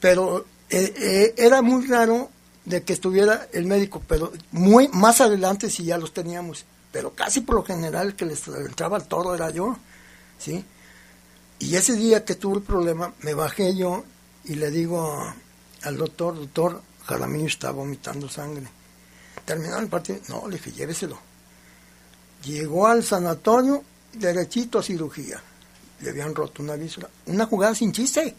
Pero 0.00 0.46
eh, 0.70 0.94
eh, 0.96 1.34
era 1.36 1.60
muy 1.60 1.86
raro 1.86 2.30
de 2.64 2.82
que 2.82 2.94
estuviera 2.94 3.46
el 3.52 3.66
médico, 3.66 4.02
pero 4.08 4.32
muy 4.52 4.88
más 4.88 5.20
adelante 5.20 5.68
sí 5.68 5.84
ya 5.84 5.98
los 5.98 6.14
teníamos, 6.14 6.64
pero 6.92 7.12
casi 7.12 7.42
por 7.42 7.56
lo 7.56 7.62
general 7.62 8.06
el 8.06 8.16
que 8.16 8.24
les 8.24 8.48
entraba 8.48 8.96
al 8.96 9.06
toro 9.06 9.34
era 9.34 9.50
yo, 9.50 9.76
¿sí? 10.38 10.64
Y 11.58 11.76
ese 11.76 11.92
día 11.92 12.24
que 12.24 12.36
tuve 12.36 12.56
el 12.56 12.62
problema, 12.62 13.12
me 13.20 13.34
bajé 13.34 13.76
yo 13.76 14.02
y 14.44 14.54
le 14.54 14.70
digo 14.70 15.14
al 15.82 15.98
doctor, 15.98 16.36
doctor, 16.36 16.80
Jaramillo 17.04 17.48
está 17.48 17.70
vomitando 17.70 18.30
sangre. 18.30 18.66
Terminó 19.44 19.78
el 19.78 19.88
partido, 19.88 20.20
no, 20.28 20.48
le 20.48 20.56
dije, 20.56 20.72
lléveselo. 20.72 21.18
Llegó 22.44 22.86
al 22.86 23.04
sanatorio, 23.04 23.84
derechito 24.18 24.78
a 24.78 24.82
cirugía. 24.82 25.40
Le 26.00 26.10
habían 26.10 26.34
roto 26.34 26.62
una 26.62 26.76
víscera. 26.76 27.08
Una 27.26 27.46
jugada 27.46 27.74
sin 27.74 27.92
chiste. 27.92 28.34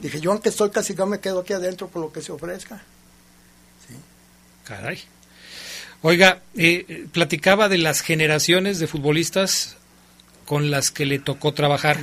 Dije, 0.00 0.20
yo 0.20 0.32
aunque 0.32 0.50
estoy 0.50 0.70
castigado 0.70 1.08
me 1.08 1.20
quedo 1.20 1.40
aquí 1.40 1.52
adentro 1.52 1.88
por 1.88 2.02
lo 2.02 2.12
que 2.12 2.22
se 2.22 2.32
ofrezca. 2.32 2.82
Caray. 4.64 5.00
Oiga, 6.02 6.42
eh, 6.56 7.06
platicaba 7.12 7.68
de 7.68 7.78
las 7.78 8.00
generaciones 8.00 8.78
de 8.78 8.86
futbolistas 8.86 9.76
con 10.44 10.70
las 10.70 10.90
que 10.90 11.06
le 11.06 11.18
tocó 11.18 11.54
trabajar, 11.54 11.98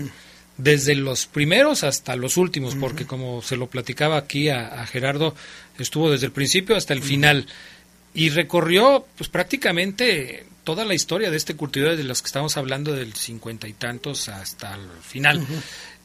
desde 0.58 0.96
los 0.96 1.26
primeros 1.26 1.84
hasta 1.84 2.16
los 2.16 2.38
últimos, 2.38 2.76
porque 2.76 3.06
como 3.06 3.42
se 3.42 3.58
lo 3.58 3.68
platicaba 3.68 4.18
aquí 4.18 4.50
a, 4.50 4.82
a 4.82 4.86
Gerardo, 4.86 5.36
estuvo 5.78 6.12
desde 6.12 6.28
el 6.28 6.32
principio 6.32 6.76
hasta 6.76 6.94
el 6.94 7.02
final 7.02 7.48
y 8.14 8.30
recorrió 8.30 9.06
pues 9.18 9.30
prácticamente 9.30 10.46
toda 10.64 10.86
la 10.86 10.94
historia 10.94 11.30
de 11.32 11.38
este 11.38 11.56
curtidor 11.56 11.96
de 11.96 12.04
los 12.04 12.22
que 12.22 12.28
estamos 12.28 12.56
hablando 12.58 12.94
del 12.94 13.14
cincuenta 13.14 13.68
y 13.68 13.74
tantos 13.74 14.30
hasta 14.30 14.76
el 14.76 14.88
final. 15.02 15.46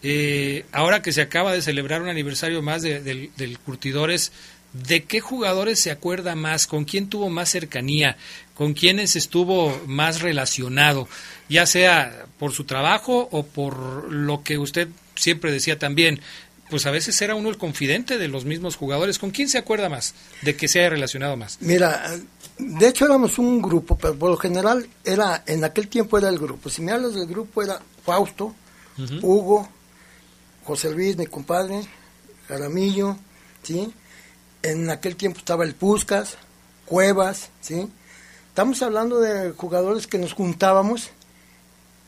Eh, 0.03 0.65
ahora 0.73 1.03
que 1.03 1.13
se 1.13 1.21
acaba 1.23 1.53
de 1.53 1.63
celebrar 1.63 2.03
un 2.03 2.09
aniversario 2.09 2.63
más 2.63 2.83
de- 2.83 3.01
del, 3.01 3.31
del 3.37 3.59
Curtidores, 3.59 4.33
¿de 4.73 5.05
qué 5.05 5.21
jugadores 5.21 5.81
se 5.81 5.91
acuerda 5.91 6.35
más? 6.35 6.67
¿Con 6.67 6.85
quién 6.85 7.09
tuvo 7.09 7.29
más 7.31 7.51
cercanía? 7.51 8.17
¿Con 8.55 8.75
quiénes 8.75 9.17
estuvo 9.17 9.81
más 9.87 10.21
relacionado? 10.21 11.09
Ya 11.49 11.67
sea 11.67 12.27
por 12.39 12.53
su 12.53 12.65
trabajo 12.65 13.29
o 13.33 13.45
por 13.47 14.13
lo 14.13 14.43
que 14.45 14.59
usted 14.59 14.89
siempre 15.17 15.51
decía 15.53 15.79
también. 15.79 16.21
Pues 16.71 16.85
a 16.85 16.91
veces 16.91 17.21
era 17.23 17.35
uno 17.35 17.49
el 17.49 17.57
confidente 17.57 18.19
de 18.19 18.29
los 18.29 18.45
mismos 18.45 18.77
jugadores. 18.77 19.19
¿Con 19.19 19.31
quién 19.31 19.49
se 19.49 19.57
acuerda 19.57 19.89
más 19.89 20.15
de 20.43 20.55
que 20.55 20.69
se 20.69 20.81
haya 20.81 20.91
relacionado 20.91 21.35
más? 21.35 21.57
Mira, 21.63 22.05
de 22.59 22.89
hecho 22.89 23.05
éramos 23.05 23.39
un 23.39 23.63
grupo, 23.63 23.97
pero 23.97 24.17
por 24.17 24.31
lo 24.31 24.37
general 24.37 24.89
era, 25.05 25.43
en 25.47 25.65
aquel 25.65 25.89
tiempo 25.89 26.19
era 26.19 26.29
el 26.29 26.39
grupo. 26.39 26.69
Si 26.69 26.83
me 26.83 26.93
hablas 26.93 27.15
del 27.15 27.27
grupo 27.27 27.63
era 27.63 27.81
Fausto, 28.05 28.55
Hugo, 29.23 29.69
José 30.65 30.91
Luis, 30.91 31.17
mi 31.17 31.27
compadre, 31.27 31.87
Jaramillo, 32.49 33.17
¿sí? 33.63 33.93
En 34.63 34.91
aquel 34.91 35.15
tiempo 35.15 35.39
estaba 35.39 35.65
el 35.65 35.75
Puscas, 35.75 36.37
Cuevas, 36.85 37.51
¿sí? 37.61 37.89
Estamos 38.49 38.83
hablando 38.83 39.21
de 39.21 39.53
jugadores 39.53 40.09
que 40.09 40.19
nos 40.19 40.33
juntábamos 40.33 41.11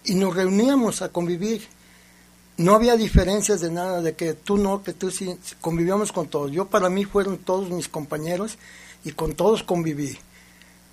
y 0.05 0.15
nos 0.15 0.35
reuníamos 0.35 1.01
a 1.01 1.11
convivir. 1.11 1.69
No 2.57 2.75
había 2.75 2.97
diferencias 2.97 3.61
de 3.61 3.71
nada, 3.71 4.03
de 4.03 4.15
que 4.15 4.35
tú 4.35 4.59
no, 4.59 4.83
que 4.83 4.93
tú 4.93 5.13
sí, 5.13 5.39
convivíamos 5.61 6.11
con 6.11 6.27
todos. 6.27 6.51
Yo 6.51 6.67
para 6.67 6.91
mí 6.91 7.05
fueron 7.05 7.39
todos 7.39 7.71
mis 7.71 7.89
compañeros 7.89 8.59
y 9.05 9.13
con 9.13 9.35
todos 9.35 9.63
conviví. 9.63 10.19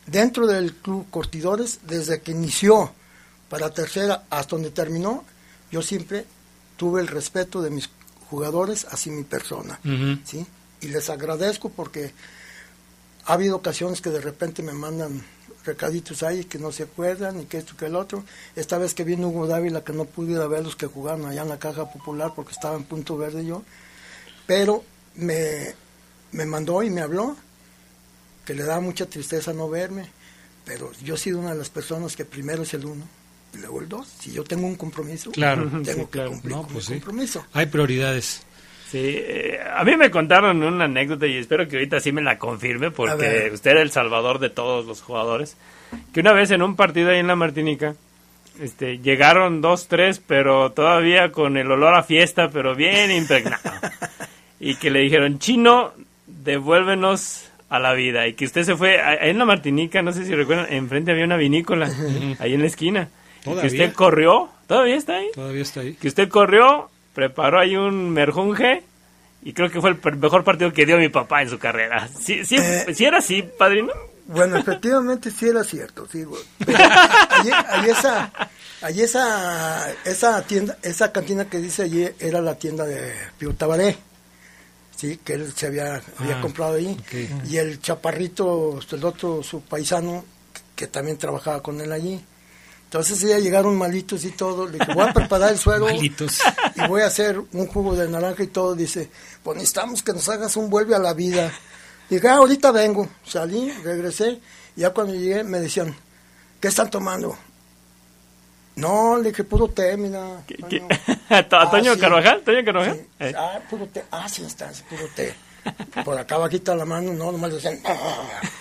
Dentro 0.08 0.48
del 0.48 0.74
club 0.74 1.06
Cortidores, 1.10 1.82
desde 1.86 2.22
que 2.22 2.32
inició 2.32 2.92
para 3.50 3.74
tercera 3.74 4.24
hasta 4.30 4.56
donde 4.56 4.72
terminó, 4.72 5.24
yo 5.70 5.82
siempre 5.82 6.26
tuve 6.78 7.02
el 7.02 7.08
respeto 7.08 7.62
de 7.62 7.70
mis 7.70 7.90
jugadores 8.30 8.88
hacia 8.90 9.12
mi 9.12 9.24
persona. 9.24 9.80
¿sí? 10.24 10.46
Y 10.82 10.88
les 10.88 11.10
agradezco 11.10 11.70
porque 11.70 12.14
ha 13.26 13.34
habido 13.34 13.58
ocasiones 13.58 14.00
que 14.00 14.10
de 14.10 14.22
repente 14.22 14.64
me 14.64 14.74
mandan 14.74 15.24
recaditos 15.66 16.24
ahí 16.24 16.46
que 16.46 16.58
no 16.58 16.72
se 16.72 16.84
acuerdan 16.84 17.42
y 17.42 17.46
que 17.46 17.58
esto 17.58 17.76
que 17.76 17.88
el 17.88 17.96
otro. 17.96 18.24
Esta 18.56 18.78
vez 18.78 18.94
que 18.94 19.04
vino 19.04 19.28
Hugo 19.28 19.48
Dávila 19.48 19.84
que 19.84 19.92
no 19.92 20.06
pude 20.06 20.34
ir 20.34 20.40
a 20.40 20.48
ver 20.48 20.64
los 20.64 20.78
que 20.78 20.88
jugaron 20.88 21.26
allá 21.26 21.42
en 21.42 21.50
la 21.50 21.60
caja 21.60 21.92
popular 21.92 22.32
porque 22.36 22.54
estaba 22.54 22.78
en 22.78 22.86
punto 22.86 23.18
verde 23.18 23.46
yo, 23.46 23.64
pero 24.46 24.84
me, 25.16 25.76
me 26.32 26.46
mandó 26.46 26.82
y 26.84 26.90
me 26.90 27.02
habló 27.02 27.36
que 28.48 28.54
le 28.56 28.64
da 28.64 28.80
mucha 28.80 29.06
tristeza 29.06 29.52
no 29.54 29.70
verme, 29.70 30.06
pero 30.66 30.92
yo 31.04 31.16
he 31.16 31.18
sido 31.18 31.40
una 31.40 31.52
de 31.52 31.58
las 31.60 31.70
personas 31.70 32.16
que 32.16 32.24
primero 32.26 32.64
es 32.64 32.74
el 32.74 32.86
uno 32.86 33.06
y 33.54 33.58
luego 33.58 33.82
el 33.82 33.90
dos. 33.90 34.08
Si 34.08 34.32
yo 34.32 34.44
tengo 34.46 34.66
un 34.66 34.76
compromiso, 34.76 35.32
Claro. 35.32 35.64
tengo 35.68 35.84
Sí, 35.86 35.96
que 36.00 36.06
claro. 36.08 36.30
cumplir 36.32 36.56
No, 36.56 36.64
con 36.64 36.74
pues 36.74 36.90
mi 36.90 36.96
sí. 36.96 37.02
compromiso. 37.02 37.46
Hay 37.54 37.66
prioridades. 37.68 38.44
Sí, 38.90 39.00
eh, 39.04 39.60
a 39.76 39.84
mí 39.84 39.98
me 39.98 40.10
contaron 40.10 40.64
una 40.64 40.86
anécdota 40.86 41.28
y 41.28 41.36
espero 41.38 41.68
que 41.68 41.76
ahorita 41.76 42.00
sí 42.00 42.14
me 42.14 42.22
la 42.22 42.40
confirme 42.40 42.90
porque 42.90 43.52
usted 43.54 43.72
era 43.72 43.82
el 43.82 43.92
salvador 43.92 44.40
de 44.40 44.50
todos 44.50 44.86
los 44.86 45.02
jugadores. 45.02 45.58
Que 46.14 46.22
una 46.22 46.32
vez 46.32 46.52
en 46.52 46.62
un 46.62 46.78
partido 46.78 47.10
ahí 47.12 47.20
en 47.20 47.28
la 47.28 47.36
Martinica, 47.36 47.96
este, 48.62 49.00
llegaron 49.00 49.60
dos, 49.60 49.88
tres, 49.90 50.22
pero 50.26 50.72
todavía 50.72 51.34
con 51.34 51.58
el 51.58 51.70
olor 51.70 51.96
a 51.96 52.04
fiesta, 52.04 52.50
pero 52.50 52.76
bien 52.76 53.12
impregnado. 53.12 53.62
y 54.62 54.76
que 54.76 54.90
le 54.90 55.00
dijeron, 55.02 55.38
chino, 55.40 55.92
devuélvenos 56.28 57.47
a 57.70 57.80
la 57.80 57.94
vida. 57.94 58.28
Y 58.28 58.34
que 58.34 58.46
usted 58.46 58.64
se 58.64 58.76
fue, 58.76 59.02
a- 59.02 59.10
ahí 59.22 59.30
en 59.30 59.38
la 59.40 59.46
Martinica, 59.46 60.02
no 60.02 60.12
sé 60.14 60.26
si 60.26 60.34
recuerdan, 60.36 60.68
enfrente 60.72 61.12
había 61.12 61.26
una 61.26 61.38
vinícola, 61.38 61.90
ahí 62.40 62.54
en 62.54 62.62
la 62.62 62.68
esquina. 62.68 63.10
Y 63.46 63.56
que 63.60 63.68
usted 63.68 63.94
corrió, 63.94 64.50
todavía 64.68 64.96
está 64.96 65.16
ahí 65.18 65.28
Todavía 65.34 65.62
está 65.62 65.80
ahí. 65.82 65.94
que 65.94 66.08
usted 66.08 66.28
corrió, 66.30 66.90
preparó 67.14 67.60
ahí 67.60 67.76
un 67.76 68.10
merjunje 68.12 68.84
y 69.44 69.54
creo 69.54 69.70
que 69.72 69.80
fue 69.80 69.92
el 69.92 69.96
per- 69.98 70.18
mejor 70.18 70.44
partido 70.44 70.74
que 70.74 70.86
dio 70.86 70.98
mi 70.98 71.10
papá 71.10 71.42
en 71.42 71.50
su 71.50 71.58
carrera. 71.60 72.08
¿Sí, 72.20 72.44
sí, 72.46 72.58
Eh, 72.60 72.94
sí 72.94 73.06
era 73.06 73.20
así, 73.20 73.44
padrino? 73.58 73.94
Bueno, 74.26 74.58
efectivamente 74.58 75.32
sí 75.32 75.48
era 75.48 75.64
cierto, 75.64 76.06
sí, 76.12 76.26
allí, 76.68 77.50
allí 77.70 77.90
esa, 77.90 78.30
allí 78.82 79.02
esa, 79.04 79.90
esa 80.04 80.42
tienda, 80.44 80.78
esa 80.84 81.14
cantina 81.14 81.46
que 81.46 81.60
dice 81.60 81.84
allí 81.84 82.06
era 82.20 82.42
la 82.42 82.56
tienda 82.56 82.84
de 82.86 83.14
Pío 83.38 83.54
Tabaré, 83.54 83.96
sí, 84.98 85.18
que 85.24 85.34
él 85.36 85.54
se 85.56 85.68
había, 85.68 86.02
había 86.18 86.40
Ah, 86.40 86.42
comprado 86.42 86.74
ahí. 86.76 86.98
Y 87.48 87.56
el 87.58 87.80
chaparrito, 87.82 88.80
el 88.92 89.06
otro, 89.06 89.42
su 89.44 89.62
paisano, 89.62 90.26
que 90.76 90.88
también 90.88 91.18
trabajaba 91.18 91.64
con 91.64 91.80
él 91.80 91.92
allí. 91.94 92.22
Entonces 92.84 93.20
ya 93.22 93.38
llegaron 93.40 93.78
malitos 93.78 94.24
y 94.26 94.32
todo, 94.32 94.66
le 94.66 94.80
dije, 94.80 94.94
voy 94.94 95.08
a 95.10 95.14
preparar 95.14 95.52
el 95.52 95.58
suero 95.60 95.86
Malitos. 95.86 96.40
y 96.76 96.88
voy 96.88 97.02
a 97.02 97.08
hacer 97.08 97.38
un 97.52 97.68
jugo 97.68 97.96
de 97.96 98.08
naranja 98.10 98.44
y 98.44 98.48
todo. 98.48 98.76
Dice, 98.76 99.10
pues 99.44 99.56
necesitamos 99.58 100.04
que 100.04 100.14
nos 100.14 100.28
hagas 100.30 100.56
un 100.56 100.70
vuelve 100.70 100.96
a 100.96 101.00
la 101.00 101.14
vida. 101.14 101.52
Dije, 102.10 102.28
ah, 102.30 102.36
ahorita 102.36 102.72
vengo. 102.72 103.10
Salí, 103.26 103.72
regresé. 103.84 104.40
Y 104.76 104.82
ya 104.82 104.92
cuando 104.92 105.14
llegué 105.14 105.44
me 105.44 105.60
decían, 105.60 105.94
¿qué 106.62 106.70
están 106.70 106.90
tomando? 106.90 107.38
No, 108.78 109.18
le 109.18 109.30
dije, 109.30 109.44
puro 109.44 109.68
té, 109.68 109.98
mira. 109.98 110.42
¿Qué- 110.48 110.56
Toño". 110.56 110.88
qué? 110.88 110.98
¿A 111.36 111.44
To- 111.48 111.56
a 111.58 111.62
Ah, 111.64 111.70
Toño 111.72 111.94
sí. 111.96 112.00
Carvajal? 112.00 112.42
¿Toño 112.42 112.64
Carvajal? 112.64 112.96
Sí. 112.96 113.06
Eh. 113.20 113.34
Ah, 113.38 113.60
puro 113.70 113.86
té. 113.88 114.04
Ah, 114.12 114.30
sí, 114.30 114.44
está, 114.46 114.74
sí, 114.74 114.84
puro 114.90 115.08
té. 115.16 115.36
Por 116.06 116.18
acá 116.18 116.38
bajita 116.38 116.74
la 116.76 116.86
mano, 116.86 117.12
no, 117.14 117.32
nomás 117.32 117.52
decían, 117.54 117.80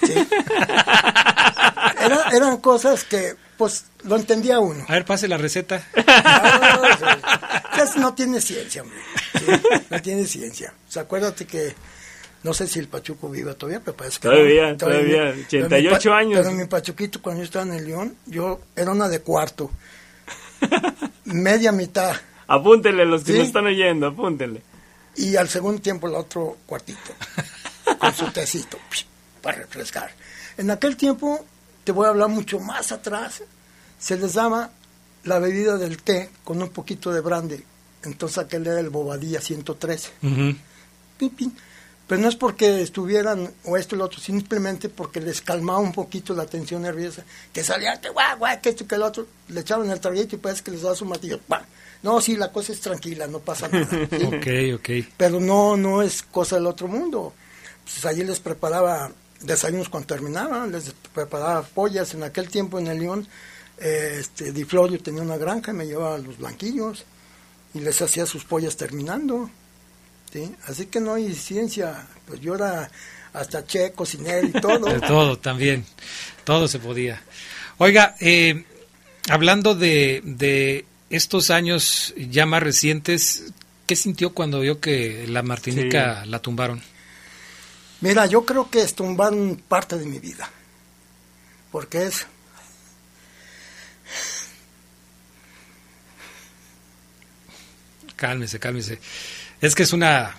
sí. 0.03 0.13
Era- 2.01 2.29
eran 2.33 2.57
cosas 2.59 3.05
que, 3.05 3.35
pues, 3.57 3.85
lo 4.05 4.17
entendía 4.17 4.59
uno. 4.61 4.85
A 4.89 4.93
ver, 4.95 5.05
pase 5.05 5.29
la 5.29 5.37
receta. 5.37 5.87
Eso 7.83 7.99
no 8.01 8.15
tiene 8.15 8.41
ciencia, 8.41 8.83
hombre. 8.83 8.99
Sí, 9.39 9.45
no 9.91 10.03
tiene 10.03 10.25
ciencia. 10.25 10.73
O 10.89 10.93
sea, 10.93 11.03
acuérdate 11.03 11.47
que 11.47 11.75
no 12.43 12.55
sé 12.55 12.67
si 12.67 12.79
el 12.79 12.89
Pachuco 12.89 13.29
vive 13.29 13.55
todavía, 13.55 13.81
pero 13.85 13.97
parece 13.97 14.19
que 14.21 14.29
Todavía, 14.29 14.71
no. 14.73 14.77
todavía, 14.77 15.23
Pero 15.23 15.35
mi 15.37 15.43
88 15.43 16.11
pa- 16.11 16.19
años. 16.19 16.41
Pero 16.43 16.53
mi 16.53 16.65
Pachuquito, 16.67 17.21
cuando 17.23 17.43
yo 17.43 17.45
estaba 17.45 17.65
en 17.67 17.73
el 17.75 17.85
León, 17.87 18.17
yo 18.27 18.61
era 18.75 18.91
una 18.91 19.09
de 19.09 19.21
cuarto. 19.21 19.71
Media 21.25 21.73
mitad. 21.73 22.14
Apúntenle 22.47 23.05
los 23.05 23.25
que 23.25 23.33
Sí. 23.33 23.38
nos 23.38 23.49
están 23.49 23.66
oyendo, 23.66 24.07
apúntenle. 24.07 24.62
Y 25.16 25.37
al 25.37 25.49
segundo 25.49 25.81
tiempo 25.81 26.07
el 26.09 26.14
otro 26.14 26.59
cuartito. 26.66 27.12
Con 27.99 28.14
su 28.14 28.31
tecito. 28.31 28.79
Para 29.42 29.59
refrescar. 29.59 30.11
En 30.57 30.71
aquel 30.71 30.97
tiempo, 30.97 31.45
te 31.85 31.92
voy 31.92 32.07
a 32.07 32.11
hablar 32.11 32.29
mucho 32.29 32.59
más 32.61 32.92
atrás, 32.92 33.42
se 33.99 34.16
les 34.19 34.35
daba 34.35 34.71
la 35.25 35.38
bebida 35.38 35.77
del 35.77 36.03
té 36.03 36.31
con 36.45 36.62
un 36.62 36.69
poquito 36.71 37.12
de 37.12 37.21
brande. 37.21 37.64
Entonces 38.05 38.38
aquel 38.38 38.66
era 38.66 38.79
el 38.81 38.90
Bobadilla 38.90 39.40
113. 39.40 40.11
Pin, 40.21 41.31
pin. 41.31 41.57
Pero 42.07 42.23
no 42.23 42.29
es 42.29 42.37
porque 42.37 42.83
estuvieran 42.83 43.51
o 43.64 43.77
esto 43.77 43.97
o 43.97 43.99
lo 43.99 44.05
otro, 44.05 44.21
simplemente 44.21 44.88
porque 44.88 45.21
les 45.21 45.40
calmaba 45.40 45.81
un 45.81 45.92
poquito 45.92 46.35
la 46.35 46.47
tensión 46.47 46.83
nerviosa. 46.83 47.25
Que 47.53 47.64
salían, 47.64 48.01
que 48.01 48.11
guau, 48.11 48.38
guau, 48.38 48.61
que 48.61 48.69
esto, 48.69 48.87
que 48.87 48.95
el 48.95 49.03
otro. 49.03 49.27
Le 49.49 49.61
echaban 49.61 49.90
el 49.90 50.01
traguito 50.01 50.37
y 50.37 50.38
parece 50.38 50.62
que 50.62 50.71
les 50.71 50.83
daba 50.83 50.95
su 50.95 51.05
martillo. 51.05 51.40
¡pam! 51.49 51.62
No, 52.03 52.21
sí, 52.21 52.37
la 52.37 52.53
cosa 52.53 52.73
es 52.73 52.81
tranquila, 52.81 53.27
no 53.27 53.40
pasa 53.40 53.69
nada. 53.69 53.87
¿sí? 54.11 54.25
Ok, 54.25 54.79
ok. 54.79 55.09
Pero 55.16 55.40
no, 55.40 55.77
no 55.77 56.03
es 56.03 56.23
cosa 56.23 56.57
del 56.57 56.66
otro 56.66 56.87
mundo. 56.87 57.33
Pues 57.83 58.05
allí 58.05 58.23
les 58.23 58.38
preparaba 58.38 59.11
desayunos 59.40 59.88
cuando 59.88 60.07
terminaban, 60.07 60.71
les 60.71 60.95
preparaba 61.12 61.62
pollas. 61.62 62.14
En 62.14 62.23
aquel 62.23 62.49
tiempo 62.49 62.79
en 62.79 62.87
el 62.87 63.01
León, 63.01 63.27
eh, 63.79 64.19
este, 64.21 64.53
Di 64.53 64.64
Florio 64.64 65.01
tenía 65.01 65.23
una 65.23 65.37
granja 65.37 65.73
y 65.73 65.75
me 65.75 65.87
llevaba 65.87 66.14
a 66.14 66.19
los 66.19 66.38
blanquillos 66.38 67.05
y 67.75 67.81
les 67.81 68.01
hacía 68.01 68.27
sus 68.27 68.45
pollas 68.45 68.77
terminando. 68.77 69.51
¿Sí? 70.37 70.55
Así 70.66 70.87
que 70.87 71.01
no 71.01 71.14
hay 71.14 71.35
ciencia. 71.35 72.07
Pues 72.27 72.40
yo 72.40 72.55
era 72.55 72.90
hasta 73.33 73.64
che, 73.64 73.92
cocinero 73.92 74.46
y 74.46 74.53
todo. 74.53 74.87
De 74.92 75.01
todo 75.01 75.38
también, 75.38 75.85
todo 76.44 76.68
se 76.68 76.79
podía. 76.79 77.22
Oiga, 77.79 78.16
eh, 78.20 78.64
hablando 79.29 79.75
de, 79.75 80.20
de 80.25 80.85
estos 81.11 81.51
años 81.51 82.14
ya 82.16 82.46
más 82.46 82.62
recientes, 82.62 83.53
¿qué 83.87 83.96
sintió 83.96 84.35
cuando 84.35 84.61
vio 84.61 84.81
que 84.81 85.27
la 85.27 85.42
Martinica 85.42 86.25
la 86.27 86.40
tumbaron? 86.40 86.83
Mira, 88.01 88.27
yo 88.27 88.44
creo 88.44 88.70
que 88.70 88.83
estumbaron 88.83 89.62
parte 89.68 89.99
de 89.99 90.05
mi 90.05 90.18
vida. 90.18 90.51
Porque 91.70 92.07
es. 92.07 92.27
Cálmese, 98.16 98.59
cálmese. 98.59 98.99
Es 99.61 99.75
que 99.75 99.83
es 99.85 99.92
una 99.92 100.35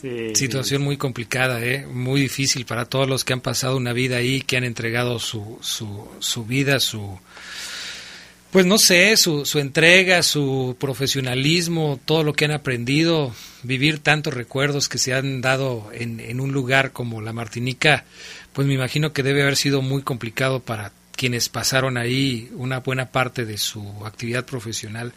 Sí, 0.00 0.34
situación 0.34 0.82
muy 0.82 0.96
complicada, 0.96 1.64
¿eh? 1.64 1.86
muy 1.86 2.20
difícil 2.20 2.66
para 2.66 2.84
todos 2.84 3.08
los 3.08 3.24
que 3.24 3.32
han 3.32 3.40
pasado 3.40 3.76
una 3.76 3.92
vida 3.92 4.16
ahí, 4.16 4.42
que 4.42 4.56
han 4.56 4.64
entregado 4.64 5.18
su, 5.18 5.58
su, 5.62 6.08
su 6.18 6.44
vida, 6.44 6.78
su, 6.78 7.18
pues 8.50 8.66
no 8.66 8.76
sé, 8.76 9.16
su, 9.16 9.46
su 9.46 9.58
entrega, 9.60 10.22
su 10.22 10.76
profesionalismo, 10.78 11.98
todo 12.04 12.22
lo 12.22 12.34
que 12.34 12.44
han 12.44 12.50
aprendido, 12.50 13.34
vivir 13.62 13.98
tantos 13.98 14.34
recuerdos 14.34 14.88
que 14.88 14.98
se 14.98 15.14
han 15.14 15.40
dado 15.40 15.90
en, 15.92 16.20
en 16.20 16.38
un 16.38 16.52
lugar 16.52 16.92
como 16.92 17.22
la 17.22 17.32
Martinica, 17.32 18.04
pues 18.52 18.66
me 18.66 18.74
imagino 18.74 19.12
que 19.12 19.22
debe 19.22 19.42
haber 19.42 19.56
sido 19.56 19.80
muy 19.80 20.02
complicado 20.02 20.60
para 20.60 20.92
quienes 21.16 21.48
pasaron 21.48 21.96
ahí 21.96 22.50
una 22.54 22.80
buena 22.80 23.06
parte 23.10 23.44
de 23.44 23.56
su 23.58 24.04
actividad 24.04 24.44
profesional. 24.44 25.12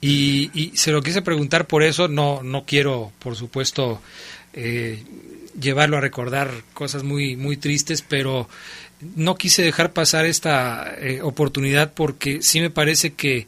Y, 0.00 0.50
y 0.54 0.76
se 0.76 0.92
lo 0.92 1.02
quise 1.02 1.22
preguntar 1.22 1.66
por 1.66 1.82
eso, 1.82 2.06
no, 2.08 2.42
no 2.42 2.64
quiero, 2.64 3.12
por 3.18 3.34
supuesto, 3.34 4.00
eh, 4.52 5.02
llevarlo 5.60 5.96
a 5.96 6.00
recordar 6.00 6.50
cosas 6.72 7.02
muy, 7.02 7.36
muy 7.36 7.56
tristes, 7.56 8.02
pero 8.02 8.48
no 9.16 9.36
quise 9.36 9.62
dejar 9.62 9.92
pasar 9.92 10.26
esta 10.26 10.94
eh, 10.98 11.20
oportunidad 11.22 11.92
porque 11.92 12.42
sí 12.42 12.60
me 12.60 12.70
parece 12.70 13.14
que 13.14 13.46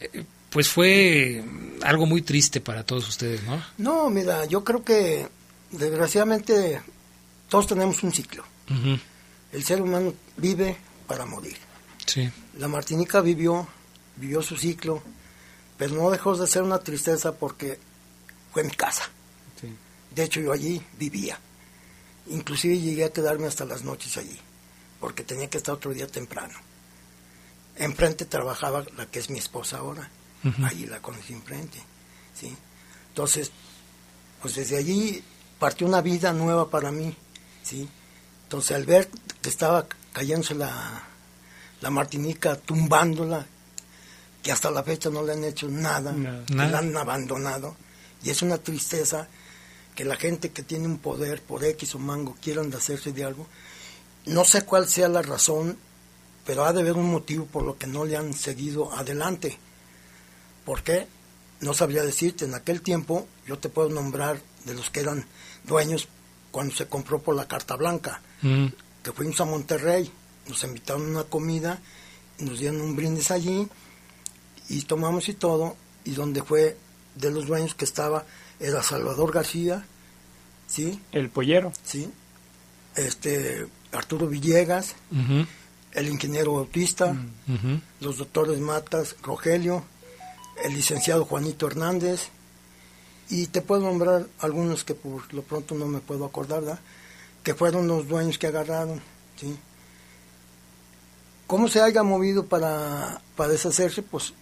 eh, 0.00 0.24
pues 0.50 0.68
fue 0.68 1.44
algo 1.82 2.06
muy 2.06 2.22
triste 2.22 2.60
para 2.60 2.84
todos 2.84 3.08
ustedes, 3.08 3.42
¿no? 3.42 3.62
No, 3.78 4.10
mira, 4.10 4.46
yo 4.46 4.64
creo 4.64 4.84
que 4.84 5.28
desgraciadamente 5.70 6.80
todos 7.48 7.66
tenemos 7.66 8.02
un 8.02 8.12
ciclo. 8.12 8.44
El 9.52 9.62
ser 9.62 9.82
humano 9.82 10.14
vive 10.36 10.76
para 11.06 11.26
morir. 11.26 11.56
Sí. 12.06 12.28
La 12.58 12.68
Martinica 12.68 13.20
vivió, 13.20 13.66
vivió 14.16 14.42
su 14.42 14.56
ciclo, 14.56 15.02
pero 15.78 15.94
no 15.94 16.10
dejó 16.10 16.36
de 16.36 16.46
ser 16.46 16.62
una 16.62 16.78
tristeza 16.78 17.32
porque 17.32 17.78
fue 18.52 18.64
mi 18.64 18.70
casa. 18.70 19.04
Sí. 19.60 19.74
De 20.14 20.24
hecho, 20.24 20.40
yo 20.40 20.52
allí 20.52 20.82
vivía. 20.98 21.38
Inclusive 22.28 22.78
llegué 22.78 23.04
a 23.04 23.12
quedarme 23.12 23.46
hasta 23.46 23.64
las 23.64 23.84
noches 23.84 24.16
allí, 24.16 24.38
porque 25.00 25.22
tenía 25.22 25.48
que 25.48 25.58
estar 25.58 25.74
otro 25.74 25.92
día 25.92 26.06
temprano. 26.06 26.54
Enfrente 27.76 28.24
trabajaba 28.24 28.84
la 28.96 29.06
que 29.06 29.18
es 29.18 29.30
mi 29.30 29.38
esposa 29.38 29.78
ahora. 29.78 30.10
Ujú. 30.44 30.64
Allí 30.64 30.86
la 30.86 31.00
conocí 31.00 31.32
enfrente. 31.32 31.78
¿sí? 32.34 32.56
Entonces, 33.08 33.50
pues 34.40 34.54
desde 34.54 34.78
allí 34.78 35.22
partió 35.58 35.86
una 35.86 36.00
vida 36.00 36.32
nueva 36.32 36.70
para 36.70 36.90
mí. 36.90 37.14
¿sí? 37.62 37.88
Entonces, 38.44 38.76
al 38.76 38.86
ver 38.86 39.10
que 39.42 39.48
estaba 39.48 39.86
cayéndose 40.12 40.54
la, 40.54 41.02
la 41.80 41.90
Martinica, 41.90 42.56
tumbándola, 42.56 43.46
que 44.46 44.52
hasta 44.52 44.70
la 44.70 44.84
fecha 44.84 45.10
no 45.10 45.24
le 45.24 45.32
han 45.32 45.42
hecho 45.42 45.66
nada, 45.68 46.12
Nada. 46.12 46.44
que 46.46 46.54
Nada. 46.54 46.70
la 46.70 46.78
han 46.78 46.96
abandonado, 46.96 47.74
y 48.22 48.30
es 48.30 48.42
una 48.42 48.58
tristeza 48.58 49.26
que 49.96 50.04
la 50.04 50.14
gente 50.14 50.52
que 50.52 50.62
tiene 50.62 50.86
un 50.86 50.98
poder 50.98 51.42
por 51.42 51.64
X 51.64 51.96
o 51.96 51.98
mango 51.98 52.36
quieran 52.40 52.70
de 52.70 52.76
hacerse 52.76 53.10
de 53.12 53.24
algo. 53.24 53.48
No 54.26 54.44
sé 54.44 54.62
cuál 54.62 54.86
sea 54.86 55.08
la 55.08 55.22
razón, 55.22 55.76
pero 56.44 56.64
ha 56.64 56.72
de 56.72 56.78
haber 56.82 56.92
un 56.92 57.10
motivo 57.10 57.46
por 57.46 57.64
lo 57.64 57.76
que 57.76 57.88
no 57.88 58.04
le 58.04 58.16
han 58.16 58.34
seguido 58.34 58.92
adelante. 58.92 59.58
¿Por 60.64 60.84
qué? 60.84 61.08
No 61.60 61.74
sabría 61.74 62.04
decirte. 62.04 62.44
En 62.44 62.54
aquel 62.54 62.82
tiempo 62.82 63.26
yo 63.48 63.58
te 63.58 63.68
puedo 63.68 63.88
nombrar 63.88 64.40
de 64.64 64.74
los 64.74 64.90
que 64.90 65.00
eran 65.00 65.26
dueños 65.64 66.06
cuando 66.52 66.72
se 66.76 66.86
compró 66.86 67.20
por 67.20 67.34
la 67.34 67.48
Carta 67.48 67.74
Blanca, 67.74 68.20
Mm, 68.42 68.66
que 69.02 69.10
fuimos 69.12 69.40
a 69.40 69.44
Monterrey, 69.44 70.08
nos 70.46 70.62
invitaron 70.62 71.06
a 71.06 71.10
una 71.20 71.24
comida, 71.24 71.80
nos 72.38 72.60
dieron 72.60 72.80
un 72.80 72.94
brindis 72.94 73.32
allí 73.32 73.66
y 74.68 74.82
tomamos 74.82 75.28
y 75.28 75.34
todo, 75.34 75.76
y 76.04 76.12
donde 76.12 76.42
fue 76.42 76.76
de 77.14 77.30
los 77.30 77.46
dueños 77.46 77.74
que 77.74 77.84
estaba 77.84 78.24
era 78.60 78.82
Salvador 78.82 79.32
García, 79.32 79.84
¿sí? 80.66 81.00
El 81.12 81.30
pollero. 81.30 81.72
¿sí? 81.84 82.10
Este, 82.94 83.66
Arturo 83.92 84.26
Villegas, 84.26 84.94
el 85.92 86.08
ingeniero 86.08 86.54
Bautista, 86.54 87.16
ujú. 87.48 87.80
los 88.00 88.18
doctores 88.18 88.58
Matas, 88.60 89.16
Rogelio, 89.22 89.84
el 90.64 90.74
licenciado 90.74 91.24
Juanito 91.24 91.66
Hernández, 91.66 92.28
y 93.28 93.48
te 93.48 93.60
puedo 93.60 93.82
nombrar 93.82 94.26
algunos 94.38 94.84
que 94.84 94.94
por 94.94 95.32
lo 95.34 95.42
pronto 95.42 95.74
no 95.74 95.86
me 95.86 95.98
puedo 95.98 96.24
acordar, 96.24 96.60
¿verdad? 96.60 96.80
que 97.46 97.54
fueron 97.54 97.86
los 97.86 98.08
dueños 98.08 98.38
que 98.38 98.48
agarraron. 98.48 99.00
¿sí? 99.36 99.56
¿Cómo 101.46 101.68
se 101.68 101.80
haya 101.80 102.02
movido 102.02 102.46
para, 102.46 103.20
para 103.36 103.50
deshacerse? 103.50 104.02
Pues 104.02 104.32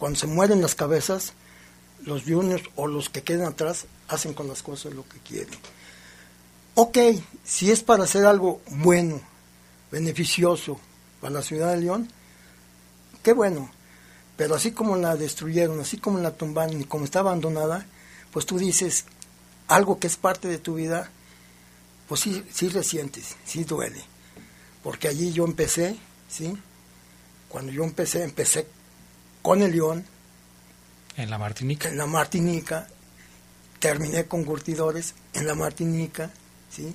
cuando 0.00 0.18
se 0.18 0.26
mueren 0.26 0.62
las 0.62 0.74
cabezas, 0.74 1.34
los 2.06 2.22
juniors 2.24 2.64
o 2.74 2.86
los 2.86 3.10
que 3.10 3.22
queden 3.22 3.44
atrás 3.44 3.84
hacen 4.08 4.32
con 4.32 4.48
las 4.48 4.62
cosas 4.62 4.94
lo 4.94 5.06
que 5.06 5.18
quieren. 5.18 5.58
Ok, 6.74 6.96
si 7.44 7.70
es 7.70 7.82
para 7.82 8.04
hacer 8.04 8.24
algo 8.24 8.62
bueno, 8.70 9.20
beneficioso 9.92 10.80
para 11.20 11.34
la 11.34 11.42
ciudad 11.42 11.72
de 11.72 11.82
León, 11.82 12.08
qué 13.22 13.34
bueno. 13.34 13.70
Pero 14.38 14.54
así 14.54 14.72
como 14.72 14.96
la 14.96 15.16
destruyeron, 15.16 15.78
así 15.80 15.98
como 15.98 16.18
la 16.18 16.30
tumbaron 16.30 16.80
y 16.80 16.84
como 16.84 17.04
está 17.04 17.18
abandonada, 17.18 17.84
pues 18.32 18.46
tú 18.46 18.58
dices 18.58 19.04
algo 19.68 19.98
que 19.98 20.06
es 20.06 20.16
parte 20.16 20.48
de 20.48 20.56
tu 20.56 20.76
vida, 20.76 21.10
pues 22.08 22.22
sí, 22.22 22.42
sí 22.50 22.70
resientes, 22.70 23.36
sí 23.44 23.64
duele. 23.64 24.02
Porque 24.82 25.08
allí 25.08 25.30
yo 25.34 25.44
empecé, 25.44 25.98
¿sí? 26.26 26.56
Cuando 27.50 27.70
yo 27.70 27.84
empecé, 27.84 28.24
empecé 28.24 28.66
con 29.42 29.62
el 29.62 29.72
León, 29.72 30.04
En 31.16 31.30
la 31.30 31.38
Martinica. 31.38 31.88
en 31.88 31.96
la 31.96 32.06
Martinica, 32.06 32.86
terminé 33.78 34.24
con 34.26 34.44
curtidores 34.44 35.14
en 35.32 35.46
la 35.46 35.54
Martinica, 35.54 36.30
¿sí? 36.70 36.94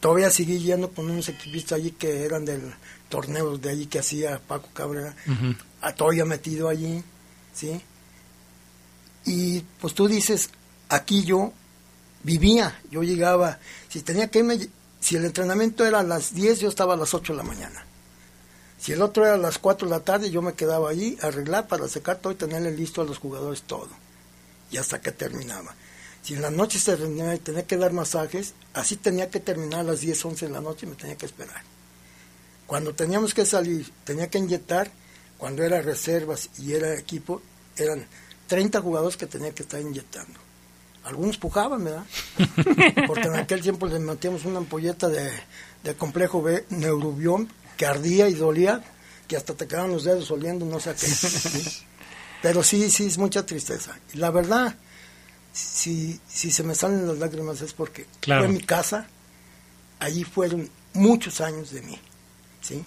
Todavía 0.00 0.30
seguí 0.30 0.58
yendo 0.60 0.90
con 0.92 1.10
unos 1.10 1.28
equipistas 1.28 1.78
allí 1.78 1.90
que 1.92 2.24
eran 2.24 2.44
del 2.44 2.72
torneo 3.08 3.58
de 3.58 3.70
allí 3.70 3.86
que 3.86 3.98
hacía 3.98 4.38
Paco 4.38 4.68
Cabrera, 4.72 5.14
a 5.80 5.92
todavía 5.94 6.24
metido 6.24 6.68
allí, 6.68 7.02
¿sí? 7.54 7.80
Y 9.24 9.60
pues 9.80 9.94
tú 9.94 10.06
dices, 10.08 10.50
aquí 10.88 11.24
yo 11.24 11.52
vivía, 12.22 12.80
yo 12.90 13.02
llegaba, 13.02 13.58
si 13.88 14.02
tenía 14.02 14.28
que 14.28 14.38
irme, 14.40 14.58
si 15.00 15.16
el 15.16 15.24
entrenamiento 15.24 15.84
era 15.84 16.00
a 16.00 16.04
las 16.04 16.32
10, 16.34 16.60
yo 16.60 16.68
estaba 16.68 16.94
a 16.94 16.96
las 16.96 17.12
8 17.14 17.32
de 17.32 17.36
la 17.36 17.42
mañana, 17.42 17.84
Si 18.80 18.92
el 18.92 19.02
otro 19.02 19.24
era 19.24 19.34
a 19.34 19.38
las 19.38 19.58
4 19.58 19.88
de 19.88 19.94
la 19.94 20.00
tarde, 20.00 20.30
yo 20.30 20.40
me 20.40 20.54
quedaba 20.54 20.90
allí 20.90 21.18
a 21.20 21.26
arreglar 21.26 21.66
para 21.66 21.88
secar 21.88 22.18
todo 22.18 22.32
y 22.32 22.36
tenerle 22.36 22.70
listo 22.72 23.02
a 23.02 23.04
los 23.04 23.18
jugadores 23.18 23.62
todo. 23.62 23.88
Y 24.70 24.76
hasta 24.76 25.00
que 25.00 25.12
terminaba. 25.12 25.74
Si 26.22 26.34
en 26.34 26.42
la 26.42 26.50
noche 26.50 26.78
se 26.78 26.96
terminaba 26.96 27.34
y 27.34 27.38
tenía 27.38 27.66
que 27.66 27.76
dar 27.76 27.92
masajes, 27.92 28.54
así 28.74 28.96
tenía 28.96 29.30
que 29.30 29.40
terminar 29.40 29.80
a 29.80 29.84
las 29.84 30.00
10, 30.00 30.24
11 30.24 30.46
de 30.46 30.52
la 30.52 30.60
noche 30.60 30.86
y 30.86 30.90
me 30.90 30.96
tenía 30.96 31.16
que 31.16 31.26
esperar. 31.26 31.62
Cuando 32.66 32.94
teníamos 32.94 33.34
que 33.34 33.46
salir, 33.46 33.90
tenía 34.04 34.28
que 34.28 34.38
inyectar, 34.38 34.90
cuando 35.38 35.62
era 35.62 35.80
reservas 35.80 36.50
y 36.58 36.74
era 36.74 36.94
equipo, 36.98 37.40
eran 37.76 38.06
30 38.46 38.80
jugadores 38.80 39.16
que 39.16 39.26
tenía 39.26 39.54
que 39.54 39.62
estar 39.62 39.80
inyectando. 39.80 40.38
Algunos 41.04 41.38
pujaban, 41.38 41.84
¿verdad? 41.84 42.04
Porque 43.06 43.28
en 43.28 43.36
aquel 43.36 43.62
tiempo 43.62 43.86
les 43.86 44.00
metíamos 44.00 44.44
una 44.44 44.58
ampolleta 44.58 45.08
de, 45.08 45.30
de 45.82 45.94
complejo 45.94 46.42
B, 46.42 46.66
neurobión, 46.70 47.48
que 47.78 47.86
ardía 47.86 48.28
y 48.28 48.34
dolía, 48.34 48.82
que 49.26 49.36
hasta 49.38 49.54
te 49.54 49.66
quedaban 49.66 49.90
los 49.92 50.04
dedos 50.04 50.30
oliendo, 50.30 50.66
no 50.66 50.78
sé 50.80 50.90
qué. 50.90 51.06
¿sí? 51.06 51.86
Pero 52.42 52.62
sí, 52.62 52.90
sí, 52.90 53.06
es 53.06 53.16
mucha 53.16 53.46
tristeza. 53.46 53.98
Y 54.12 54.18
la 54.18 54.30
verdad, 54.30 54.74
si, 55.52 56.20
si 56.28 56.50
se 56.50 56.62
me 56.62 56.74
salen 56.74 57.06
las 57.08 57.18
lágrimas 57.18 57.60
es 57.62 57.72
porque 57.72 58.04
Claro. 58.20 58.44
fue 58.44 58.52
mi 58.52 58.60
casa, 58.60 59.06
allí 59.98 60.24
fueron 60.24 60.68
muchos 60.92 61.40
años 61.40 61.70
de 61.72 61.82
mí, 61.82 61.98
¿sí? 62.60 62.84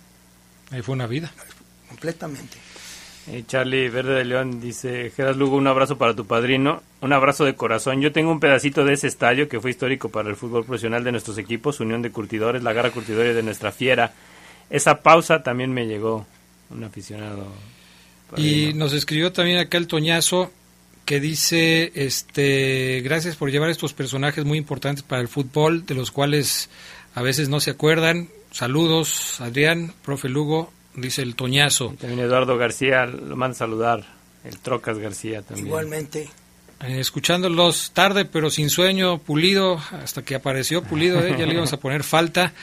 Ahí 0.70 0.82
fue 0.82 0.94
una 0.94 1.08
vida. 1.08 1.32
Completamente. 1.90 2.58
Eh, 3.28 3.44
Charlie 3.46 3.90
Verde 3.90 4.16
de 4.16 4.26
León 4.26 4.60
dice, 4.62 5.12
Geras 5.16 5.36
Lugo, 5.38 5.56
un 5.58 5.68
abrazo 5.68 5.98
para 5.98 6.16
tu 6.16 6.26
padrino, 6.26 6.82
un 7.02 7.14
abrazo 7.14 7.46
de 7.46 7.56
corazón. 7.56 8.02
Yo 8.02 8.12
tengo 8.12 8.32
un 8.32 8.40
pedacito 8.40 8.84
de 8.86 8.94
ese 8.94 9.08
estadio 9.08 9.48
que 9.48 9.60
fue 9.60 9.70
histórico 9.70 10.10
para 10.10 10.30
el 10.30 10.36
fútbol 10.36 10.66
profesional 10.66 11.04
de 11.04 11.12
nuestros 11.12 11.38
equipos, 11.38 11.80
Unión 11.82 12.02
de 12.02 12.12
Curtidores, 12.12 12.64
la 12.64 12.74
Garra 12.74 12.90
Curtidores 12.92 13.36
de 13.36 13.44
nuestra 13.44 13.72
fiera. 13.72 14.14
Esa 14.72 15.02
pausa 15.02 15.44
también 15.44 15.72
me 15.74 15.86
llegó, 15.86 16.26
un 16.70 16.84
aficionado. 16.84 17.46
Y 18.38 18.74
nos 18.74 18.94
escribió 18.94 19.32
también 19.34 19.58
acá 19.58 19.78
el 19.78 19.88
Toñazo 19.88 20.52
que 21.06 21.20
dice, 21.20 21.92
este, 21.94 23.02
gracias 23.04 23.36
por 23.36 23.52
llevar 23.52 23.70
estos 23.70 23.94
personajes 23.94 24.46
muy 24.46 24.58
importantes 24.58 25.04
para 25.04 25.22
el 25.22 25.28
fútbol, 25.28 25.86
de 25.86 25.94
los 25.94 26.10
cuales 26.10 26.70
a 27.16 27.22
veces 27.22 27.50
no 27.50 27.60
se 27.60 27.72
acuerdan. 27.72 28.30
Saludos, 28.52 29.42
Adrián, 29.42 29.94
profe 30.06 30.30
Lugo, 30.30 30.72
dice 30.96 31.22
el 31.22 31.36
Toñazo. 31.36 31.96
También 32.00 32.22
Eduardo 32.22 32.58
García 32.58 33.06
lo 33.06 33.36
manda 33.36 33.56
a 33.56 33.58
saludar, 33.58 34.06
el 34.46 34.58
Trocas 34.60 35.00
García 35.00 35.42
también. 35.42 35.68
Igualmente. 35.68 36.30
Eh, 36.84 37.00
escuchándolos 37.00 37.92
tarde 37.92 38.26
pero 38.26 38.50
sin 38.50 38.70
sueño, 38.70 39.20
Pulido, 39.20 39.82
hasta 39.92 40.24
que 40.24 40.36
apareció 40.36 40.82
Pulido, 40.82 41.20
eh, 41.20 41.36
ya 41.38 41.46
le 41.46 41.54
íbamos 41.54 41.74
a 41.74 41.78
poner 41.78 42.04
falta. 42.04 42.54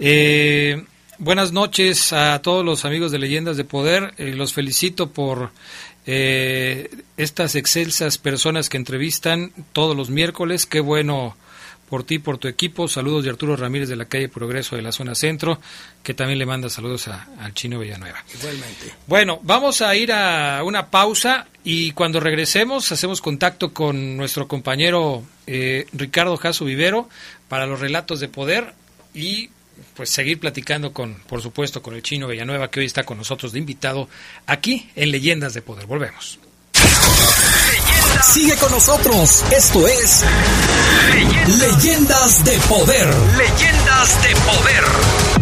Eh, 0.00 0.84
buenas 1.18 1.52
noches 1.52 2.12
a 2.12 2.40
todos 2.42 2.64
los 2.64 2.84
amigos 2.84 3.12
de 3.12 3.18
Leyendas 3.18 3.56
de 3.56 3.64
Poder, 3.64 4.14
eh, 4.18 4.32
los 4.34 4.52
felicito 4.52 5.10
por 5.10 5.50
eh, 6.06 6.90
estas 7.16 7.54
excelsas 7.54 8.18
personas 8.18 8.68
que 8.68 8.76
entrevistan 8.76 9.52
todos 9.72 9.96
los 9.96 10.10
miércoles, 10.10 10.66
qué 10.66 10.80
bueno 10.80 11.36
por 11.88 12.04
ti, 12.04 12.18
por 12.18 12.38
tu 12.38 12.48
equipo. 12.48 12.88
Saludos 12.88 13.22
de 13.24 13.30
Arturo 13.30 13.54
Ramírez 13.54 13.86
de 13.90 13.96
la 13.96 14.06
calle 14.06 14.30
Progreso 14.30 14.76
de 14.76 14.82
la 14.82 14.92
zona 14.92 15.14
centro, 15.14 15.60
que 16.02 16.14
también 16.14 16.38
le 16.38 16.46
manda 16.46 16.70
saludos 16.70 17.06
a- 17.08 17.28
al 17.38 17.52
chino 17.52 17.78
Villanueva. 17.78 18.24
Igualmente. 18.34 18.94
Bueno, 19.06 19.38
vamos 19.42 19.82
a 19.82 19.94
ir 19.94 20.10
a 20.10 20.62
una 20.64 20.86
pausa 20.90 21.46
y 21.64 21.90
cuando 21.92 22.18
regresemos 22.18 22.90
hacemos 22.92 23.20
contacto 23.20 23.74
con 23.74 24.16
nuestro 24.16 24.48
compañero 24.48 25.22
eh, 25.46 25.86
Ricardo 25.92 26.36
Jasso 26.38 26.64
Vivero 26.64 27.10
para 27.48 27.66
los 27.66 27.78
relatos 27.78 28.20
de 28.20 28.28
poder 28.28 28.72
y 29.14 29.50
pues 29.94 30.10
seguir 30.10 30.40
platicando 30.40 30.92
con, 30.92 31.14
por 31.26 31.42
supuesto, 31.42 31.82
con 31.82 31.94
el 31.94 32.02
chino 32.02 32.28
Villanueva 32.28 32.70
que 32.70 32.80
hoy 32.80 32.86
está 32.86 33.04
con 33.04 33.18
nosotros 33.18 33.52
de 33.52 33.58
invitado 33.58 34.08
aquí 34.46 34.90
en 34.94 35.10
Leyendas 35.10 35.54
de 35.54 35.62
Poder. 35.62 35.86
Volvemos. 35.86 36.38
Sigue 38.32 38.56
con 38.56 38.70
nosotros. 38.70 39.44
Esto 39.50 39.86
es 39.86 40.24
Leyendas 41.58 42.44
de 42.44 42.58
Poder. 42.68 43.14
Leyendas 43.36 44.22
de 44.22 44.34
Poder. 44.36 45.41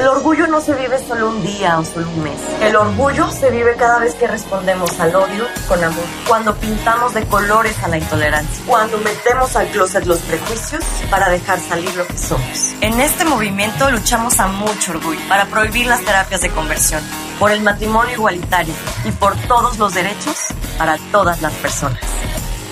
El 0.00 0.08
orgullo 0.08 0.46
no 0.46 0.62
se 0.62 0.72
vive 0.72 0.98
solo 1.06 1.28
un 1.28 1.42
día 1.42 1.78
o 1.78 1.84
solo 1.84 2.08
un 2.08 2.22
mes. 2.22 2.40
El 2.62 2.74
orgullo 2.74 3.30
se 3.30 3.50
vive 3.50 3.76
cada 3.76 3.98
vez 3.98 4.14
que 4.14 4.26
respondemos 4.26 4.98
al 4.98 5.14
odio 5.14 5.46
con 5.68 5.84
amor. 5.84 6.06
Cuando 6.26 6.56
pintamos 6.56 7.12
de 7.12 7.26
colores 7.26 7.76
a 7.82 7.88
la 7.88 7.98
intolerancia. 7.98 8.64
Cuando 8.66 8.96
metemos 8.96 9.54
al 9.56 9.66
closet 9.66 10.06
los 10.06 10.20
prejuicios 10.20 10.82
para 11.10 11.28
dejar 11.28 11.60
salir 11.60 11.94
lo 11.96 12.06
que 12.06 12.16
somos. 12.16 12.74
En 12.80 12.98
este 12.98 13.26
movimiento 13.26 13.90
luchamos 13.90 14.40
a 14.40 14.46
mucho 14.46 14.92
orgullo 14.92 15.20
para 15.28 15.44
prohibir 15.44 15.86
las 15.86 16.00
terapias 16.00 16.40
de 16.40 16.48
conversión, 16.48 17.02
por 17.38 17.50
el 17.50 17.60
matrimonio 17.60 18.14
igualitario 18.14 18.72
y 19.04 19.12
por 19.12 19.36
todos 19.48 19.76
los 19.76 19.92
derechos 19.92 20.46
para 20.78 20.96
todas 21.12 21.42
las 21.42 21.52
personas. 21.52 22.00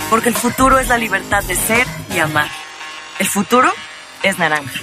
Porque 0.09 0.31
el 0.31 0.35
futuro 0.35 0.79
es 0.79 0.89
la 0.89 0.97
libertad 0.97 1.45
de 1.45 1.57
ser 1.57 1.87
y 2.09 2.21
amar. 2.21 2.49
El 3.19 3.27
futuro 3.29 3.71
es 4.23 4.39
naranja. 4.39 4.81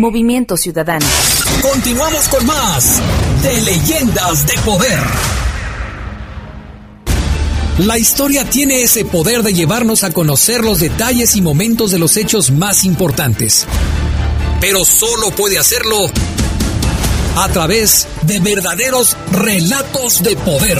Movimiento 0.00 0.56
Ciudadano. 0.56 1.06
Continuamos 1.62 2.28
con 2.28 2.46
más 2.46 3.00
de 3.42 3.60
Leyendas 3.62 4.46
de 4.46 4.54
Poder. 4.64 4.98
La 7.78 7.98
historia 7.98 8.48
tiene 8.48 8.82
ese 8.82 9.04
poder 9.04 9.42
de 9.42 9.52
llevarnos 9.52 10.02
a 10.02 10.10
conocer 10.10 10.64
los 10.64 10.80
detalles 10.80 11.36
y 11.36 11.42
momentos 11.42 11.90
de 11.90 11.98
los 11.98 12.16
hechos 12.16 12.50
más 12.50 12.84
importantes. 12.84 13.66
Pero 14.60 14.84
solo 14.84 15.30
puede 15.30 15.58
hacerlo 15.58 15.96
a 17.36 17.48
través 17.48 18.08
de 18.22 18.40
verdaderos 18.40 19.16
relatos 19.30 20.22
de 20.22 20.36
poder. 20.36 20.78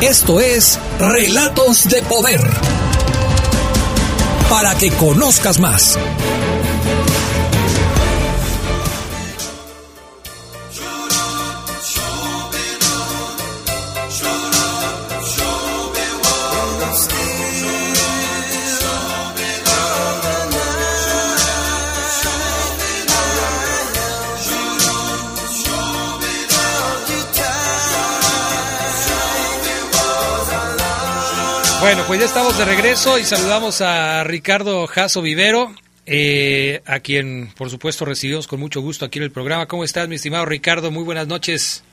Esto 0.00 0.40
es 0.40 0.78
Relatos 0.98 1.88
de 1.88 2.00
Poder. 2.02 2.40
Para 4.48 4.74
que 4.76 4.90
conozcas 4.92 5.60
más. 5.60 5.98
Bueno, 31.80 32.02
pues 32.06 32.18
ya 32.20 32.26
estamos 32.26 32.58
de 32.58 32.64
regreso 32.64 33.18
y 33.18 33.24
saludamos 33.24 33.80
a 33.82 34.24
Ricardo 34.24 34.86
Jasso 34.88 35.22
Vivero, 35.22 35.72
eh, 36.06 36.82
a 36.84 37.00
quien 37.00 37.52
por 37.56 37.70
supuesto 37.70 38.04
recibimos 38.04 38.48
con 38.48 38.58
mucho 38.58 38.80
gusto 38.80 39.04
aquí 39.04 39.18
en 39.18 39.24
el 39.24 39.30
programa. 39.30 39.66
¿Cómo 39.66 39.84
estás, 39.84 40.08
mi 40.08 40.16
estimado 40.16 40.44
Ricardo? 40.44 40.90
Muy 40.90 41.04
buenas 41.04 41.28
noches. 41.28 41.84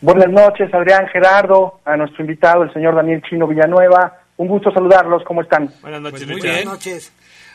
Buenas 0.00 0.28
noches, 0.28 0.72
Adrián 0.74 1.06
Gerardo, 1.08 1.80
a 1.84 1.96
nuestro 1.96 2.22
invitado, 2.22 2.62
el 2.62 2.72
señor 2.72 2.94
Daniel 2.94 3.22
Chino 3.22 3.46
Villanueva. 3.46 4.18
Un 4.36 4.48
gusto 4.48 4.70
saludarlos, 4.70 5.24
¿cómo 5.24 5.40
están? 5.42 5.70
Buenas 5.80 6.00
noches, 6.02 6.24
Pues 6.24 6.32
muy 6.32 6.40
bien. 6.42 6.64
noches. 6.66 7.12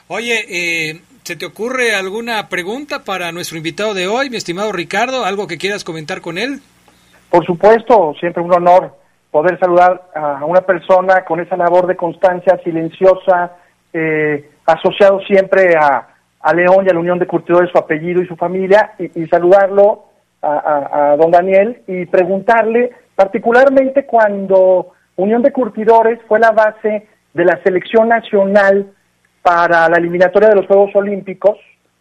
Oye, 0.07 0.45
eh, 0.49 1.01
¿se 1.23 1.35
te 1.35 1.45
ocurre 1.45 1.95
alguna 1.95 2.49
pregunta 2.49 3.03
para 3.03 3.31
nuestro 3.31 3.57
invitado 3.57 3.93
de 3.93 4.07
hoy, 4.07 4.29
mi 4.29 4.37
estimado 4.37 4.71
Ricardo? 4.71 5.23
¿Algo 5.23 5.47
que 5.47 5.57
quieras 5.59 5.83
comentar 5.83 6.21
con 6.21 6.37
él? 6.39 6.61
Por 7.29 7.45
supuesto, 7.45 8.13
siempre 8.19 8.41
un 8.41 8.53
honor 8.53 8.97
poder 9.29 9.57
saludar 9.59 10.09
a 10.15 10.43
una 10.43 10.61
persona 10.61 11.23
con 11.23 11.39
esa 11.39 11.55
labor 11.55 11.87
de 11.87 11.95
constancia 11.95 12.59
silenciosa, 12.63 13.51
eh, 13.93 14.49
asociado 14.65 15.21
siempre 15.21 15.75
a, 15.79 16.07
a 16.41 16.53
León 16.53 16.85
y 16.85 16.89
a 16.89 16.93
la 16.93 16.99
Unión 16.99 17.19
de 17.19 17.27
Curtidores, 17.27 17.69
su 17.71 17.77
apellido 17.77 18.21
y 18.21 18.27
su 18.27 18.35
familia, 18.35 18.93
y, 18.99 19.21
y 19.21 19.27
saludarlo 19.27 20.05
a, 20.41 21.15
don 21.17 21.31
Daniel 21.31 21.81
y 21.87 22.05
preguntarle, 22.05 22.91
particularmente 23.15 24.05
cuando 24.05 24.91
Unión 25.15 25.41
de 25.41 25.51
Curtidores 25.51 26.19
fue 26.27 26.39
la 26.39 26.51
base 26.51 27.07
de 27.33 27.45
la 27.45 27.61
selección 27.63 28.09
nacional 28.09 28.91
para 29.41 29.87
la 29.89 29.97
eliminatoria 29.97 30.49
de 30.49 30.55
los 30.55 30.67
Juegos 30.67 30.95
Olímpicos 30.95 31.57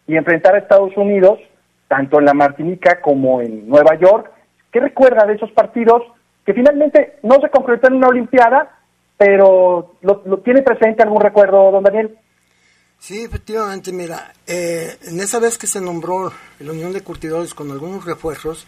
y 0.07 0.15
enfrentar 0.15 0.55
a 0.55 0.59
Estados 0.59 0.95
Unidos, 0.97 1.39
tanto 1.87 2.19
en 2.19 2.25
la 2.25 2.33
Martinica 2.33 3.01
como 3.01 3.41
en 3.41 3.67
Nueva 3.67 3.95
York. 3.95 4.31
¿Qué 4.71 4.79
recuerda 4.79 5.25
de 5.25 5.33
esos 5.33 5.51
partidos 5.51 6.03
que 6.45 6.53
finalmente 6.53 7.17
no 7.23 7.35
se 7.41 7.49
concretó 7.49 7.87
en 7.87 7.95
una 7.95 8.07
Olimpiada, 8.07 8.69
pero 9.17 9.93
lo 10.01 10.37
tiene 10.39 10.63
presente 10.63 11.03
algún 11.03 11.21
recuerdo, 11.21 11.71
don 11.71 11.83
Daniel? 11.83 12.17
Sí, 13.01 13.23
efectivamente, 13.23 13.91
mira, 13.91 14.31
eh, 14.45 14.95
en 15.05 15.19
esa 15.21 15.39
vez 15.39 15.57
que 15.57 15.65
se 15.65 15.81
nombró 15.81 16.31
la 16.59 16.71
Unión 16.71 16.93
de 16.93 17.01
Curtidores 17.01 17.55
con 17.55 17.71
algunos 17.71 18.05
refuerzos, 18.05 18.67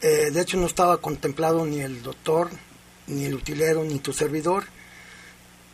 eh, 0.00 0.30
de 0.32 0.40
hecho 0.40 0.56
no 0.56 0.64
estaba 0.64 1.02
contemplado 1.02 1.66
ni 1.66 1.80
el 1.80 2.02
doctor, 2.02 2.48
ni 3.08 3.26
el 3.26 3.34
utilero, 3.34 3.84
ni 3.84 3.98
tu 3.98 4.14
servidor, 4.14 4.64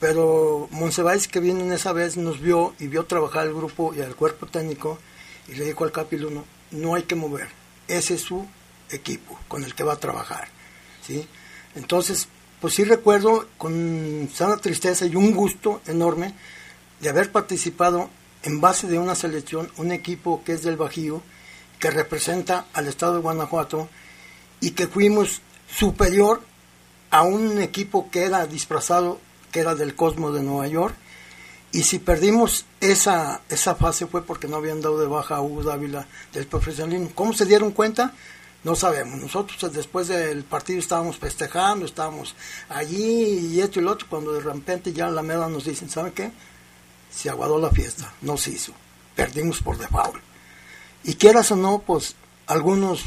pero 0.01 0.67
Monsiváis 0.73 1.29
que 1.29 1.39
vino 1.39 1.61
en 1.61 1.71
esa 1.71 1.93
vez 1.93 2.17
nos 2.17 2.41
vio 2.41 2.75
y 2.81 2.89
vio 2.89 3.05
trabajar 3.05 3.47
el 3.47 3.55
grupo 3.55 3.95
y 3.95 4.01
al 4.01 4.17
cuerpo 4.17 4.47
técnico 4.47 4.99
y 5.47 5.55
le 5.55 5.65
dijo 5.65 5.85
al 5.85 5.93
capítulo, 5.93 6.45
no 6.73 6.97
hay 6.97 7.05
que 7.05 7.15
mover, 7.15 7.47
ese 7.87 8.15
es 8.15 8.23
su 8.23 8.45
equipo 8.91 9.39
con 9.47 9.63
el 9.63 9.77
que 9.77 9.85
va 9.85 9.93
a 9.93 10.01
trabajar, 10.01 10.49
¿sí? 11.07 11.29
Entonces, 11.77 12.27
pues 12.61 12.75
sí 12.75 12.83
recuerdo 12.83 13.47
con 13.57 14.29
sana 14.35 14.57
tristeza 14.57 15.07
y 15.07 15.15
un 15.15 15.33
gusto 15.33 15.81
enorme 15.87 16.35
de 17.01 17.09
haber 17.09 17.33
participado 17.33 18.11
en 18.43 18.61
base 18.61 18.87
de 18.87 18.99
una 18.99 19.15
selección, 19.15 19.71
un 19.77 19.93
equipo 19.93 20.43
que 20.45 20.53
es 20.53 20.63
del 20.63 20.77
Bajío, 20.77 21.23
que 21.79 21.91
representa 21.91 22.67
al 22.73 22.89
estado 22.89 23.15
de 23.15 23.21
Guanajuato 23.21 23.89
y 24.61 24.73
que 24.73 24.89
fuimos 24.89 25.43
superior 25.71 26.43
a 27.11 27.23
un 27.23 27.61
equipo 27.61 28.11
que 28.11 28.25
era 28.25 28.47
disfrazado, 28.47 29.21
que 29.53 29.61
era 29.61 29.75
del 29.75 29.95
Cosmo 29.95 30.33
de 30.33 30.43
Nueva 30.43 30.67
York. 30.67 30.95
Y 31.71 31.83
si 31.83 31.99
perdimos 31.99 32.65
esa, 32.81 33.43
esa 33.49 33.75
fase 33.75 34.07
fue 34.07 34.25
porque 34.25 34.49
no 34.49 34.57
habían 34.57 34.81
dado 34.81 34.99
de 34.99 35.07
baja 35.07 35.37
a 35.37 35.43
Hugo 35.43 35.63
Dávila 35.63 36.07
del 36.33 36.47
profesionalismo. 36.47 37.11
¿Cómo 37.15 37.33
se 37.33 37.45
dieron 37.45 37.73
cuenta? 37.73 38.15
No 38.65 38.75
sabemos. 38.75 39.21
Nosotros 39.21 39.73
después 39.73 40.09
del 40.09 40.45
partido 40.45 40.79
estábamos 40.79 41.19
festejando, 41.19 41.85
estábamos 41.85 42.35
allí 42.69 43.53
y 43.53 43.61
esto 43.61 43.81
y 43.81 43.83
lo 43.83 43.93
otro, 43.93 44.07
cuando 44.09 44.33
de 44.33 44.41
repente 44.41 44.93
ya 44.93 45.11
la 45.11 45.23
meda 45.23 45.49
nos 45.49 45.65
dicen, 45.65 45.91
¿saben 45.91 46.13
qué? 46.13 46.33
Se 47.19 47.29
aguadó 47.29 47.59
la 47.59 47.71
fiesta, 47.71 48.13
no 48.23 48.37
se 48.37 48.53
hizo. 48.53 48.73
Perdimos 49.17 49.61
por 49.61 49.77
default. 49.77 50.23
Y 51.03 51.15
quieras 51.15 51.51
o 51.51 51.57
no, 51.57 51.81
pues 51.81 52.15
algunos 52.47 53.07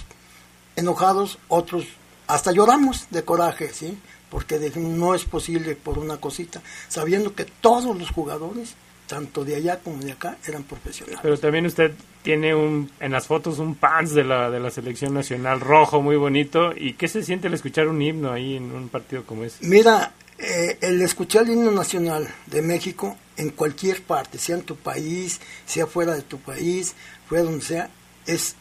enojados, 0.76 1.40
otros 1.48 1.86
hasta 2.28 2.52
lloramos 2.52 3.08
de 3.10 3.24
coraje, 3.24 3.70
¿sí? 3.74 3.98
Porque 4.30 4.60
dijimos, 4.60 4.92
no 4.92 5.16
es 5.16 5.24
posible 5.24 5.78
por 5.78 5.98
una 5.98 6.18
cosita, 6.18 6.62
sabiendo 6.90 7.34
que 7.36 7.46
todos 7.46 7.98
los 7.98 8.12
jugadores, 8.12 8.76
tanto 9.08 9.46
de 9.46 9.56
allá 9.56 9.80
como 9.80 10.04
de 10.04 10.12
acá, 10.12 10.38
eran 10.46 10.64
profesionales. 10.64 11.22
Pero 11.22 11.40
también 11.40 11.66
usted 11.66 11.94
tiene 12.22 12.54
un, 12.54 12.92
en 13.00 13.14
las 13.14 13.28
fotos 13.28 13.60
un 13.60 13.76
pants 13.76 14.14
de 14.14 14.26
la, 14.26 14.50
de 14.50 14.60
la 14.60 14.72
selección 14.72 15.14
nacional 15.14 15.62
rojo 15.62 16.02
muy 16.02 16.18
bonito. 16.18 16.74
¿Y 16.76 16.96
qué 16.96 17.08
se 17.08 17.24
siente 17.24 17.48
al 17.48 17.54
escuchar 17.54 17.88
un 17.88 18.02
himno 18.02 18.34
ahí 18.34 18.58
en 18.58 18.74
un 18.74 18.90
partido 18.90 19.26
como 19.26 19.46
ese? 19.46 19.66
Mira, 19.66 20.14
eh, 20.38 20.78
el 20.82 21.02
escuchar 21.02 21.44
el 21.44 21.52
himno 21.52 21.72
nacional 21.72 22.28
de 22.48 22.62
México 22.62 23.16
en 23.42 23.50
cualquier 23.50 24.04
parte, 24.04 24.38
sea 24.38 24.56
en 24.56 24.62
tu 24.62 24.76
país, 24.76 25.42
sea 25.66 25.88
fuera 25.88 26.14
de 26.14 26.22
tu 26.22 26.40
país, 26.40 26.94
fuera 27.28 27.44
donde 27.44 27.66
sea, 27.66 27.90
es 28.28 28.56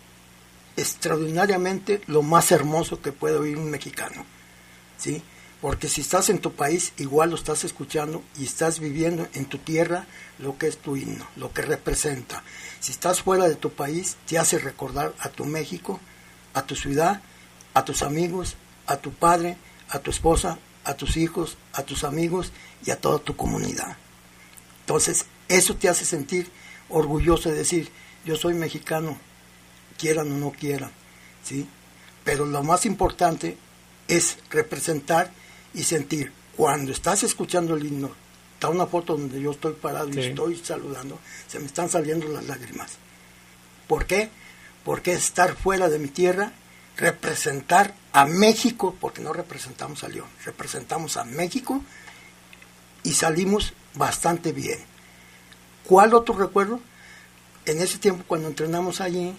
extraordinariamente 0.78 2.00
lo 2.06 2.22
más 2.22 2.50
hermoso 2.50 3.02
que 3.02 3.12
puede 3.12 3.36
oír 3.36 3.58
un 3.58 3.70
mexicano, 3.70 4.24
¿sí? 4.96 5.22
Porque 5.60 5.90
si 5.90 6.00
estás 6.00 6.30
en 6.30 6.38
tu 6.38 6.54
país, 6.54 6.94
igual 6.96 7.28
lo 7.28 7.36
estás 7.36 7.64
escuchando 7.64 8.22
y 8.38 8.44
estás 8.44 8.80
viviendo 8.80 9.28
en 9.34 9.44
tu 9.44 9.58
tierra 9.58 10.06
lo 10.38 10.56
que 10.56 10.68
es 10.68 10.78
tu 10.78 10.96
himno, 10.96 11.26
lo 11.36 11.52
que 11.52 11.60
representa. 11.60 12.42
Si 12.80 12.92
estás 12.92 13.20
fuera 13.20 13.46
de 13.46 13.56
tu 13.56 13.70
país, 13.70 14.16
te 14.26 14.38
hace 14.38 14.58
recordar 14.58 15.12
a 15.18 15.28
tu 15.28 15.44
México, 15.44 16.00
a 16.54 16.62
tu 16.62 16.74
ciudad, 16.74 17.20
a 17.74 17.84
tus 17.84 18.00
amigos, 18.00 18.56
a 18.86 18.96
tu 18.96 19.12
padre, 19.12 19.58
a 19.90 19.98
tu 19.98 20.10
esposa, 20.10 20.58
a 20.84 20.94
tus 20.94 21.18
hijos, 21.18 21.58
a 21.74 21.82
tus 21.82 22.02
amigos 22.02 22.50
y 22.86 22.92
a 22.92 22.98
toda 22.98 23.18
tu 23.18 23.36
comunidad. 23.36 23.98
Entonces, 24.90 25.24
eso 25.46 25.76
te 25.76 25.88
hace 25.88 26.04
sentir 26.04 26.50
orgulloso 26.88 27.48
de 27.48 27.54
decir, 27.54 27.88
yo 28.24 28.34
soy 28.34 28.54
mexicano, 28.54 29.16
quieran 29.96 30.32
o 30.32 30.36
no 30.36 30.50
quieran, 30.50 30.90
¿sí? 31.44 31.68
Pero 32.24 32.44
lo 32.44 32.64
más 32.64 32.86
importante 32.86 33.56
es 34.08 34.38
representar 34.50 35.30
y 35.74 35.84
sentir. 35.84 36.32
Cuando 36.56 36.90
estás 36.90 37.22
escuchando 37.22 37.76
el 37.76 37.86
himno, 37.86 38.10
está 38.54 38.68
una 38.68 38.88
foto 38.88 39.16
donde 39.16 39.40
yo 39.40 39.52
estoy 39.52 39.74
parado 39.74 40.08
y 40.08 40.18
estoy 40.18 40.56
saludando, 40.56 41.20
se 41.46 41.60
me 41.60 41.66
están 41.66 41.88
saliendo 41.88 42.26
las 42.26 42.46
lágrimas. 42.46 42.94
¿Por 43.86 44.06
qué? 44.06 44.28
Porque 44.84 45.12
estar 45.12 45.54
fuera 45.54 45.88
de 45.88 46.00
mi 46.00 46.08
tierra, 46.08 46.50
representar 46.96 47.94
a 48.12 48.26
México, 48.26 48.96
porque 49.00 49.22
no 49.22 49.32
representamos 49.32 50.02
a 50.02 50.08
León, 50.08 50.26
representamos 50.44 51.16
a 51.16 51.22
México 51.22 51.80
y 53.04 53.12
salimos 53.12 53.72
bastante 53.94 54.52
bien. 54.52 54.78
¿Cuál 55.84 56.14
otro 56.14 56.36
recuerdo? 56.36 56.80
En 57.66 57.80
ese 57.80 57.98
tiempo 57.98 58.24
cuando 58.26 58.48
entrenamos 58.48 59.00
allí, 59.00 59.34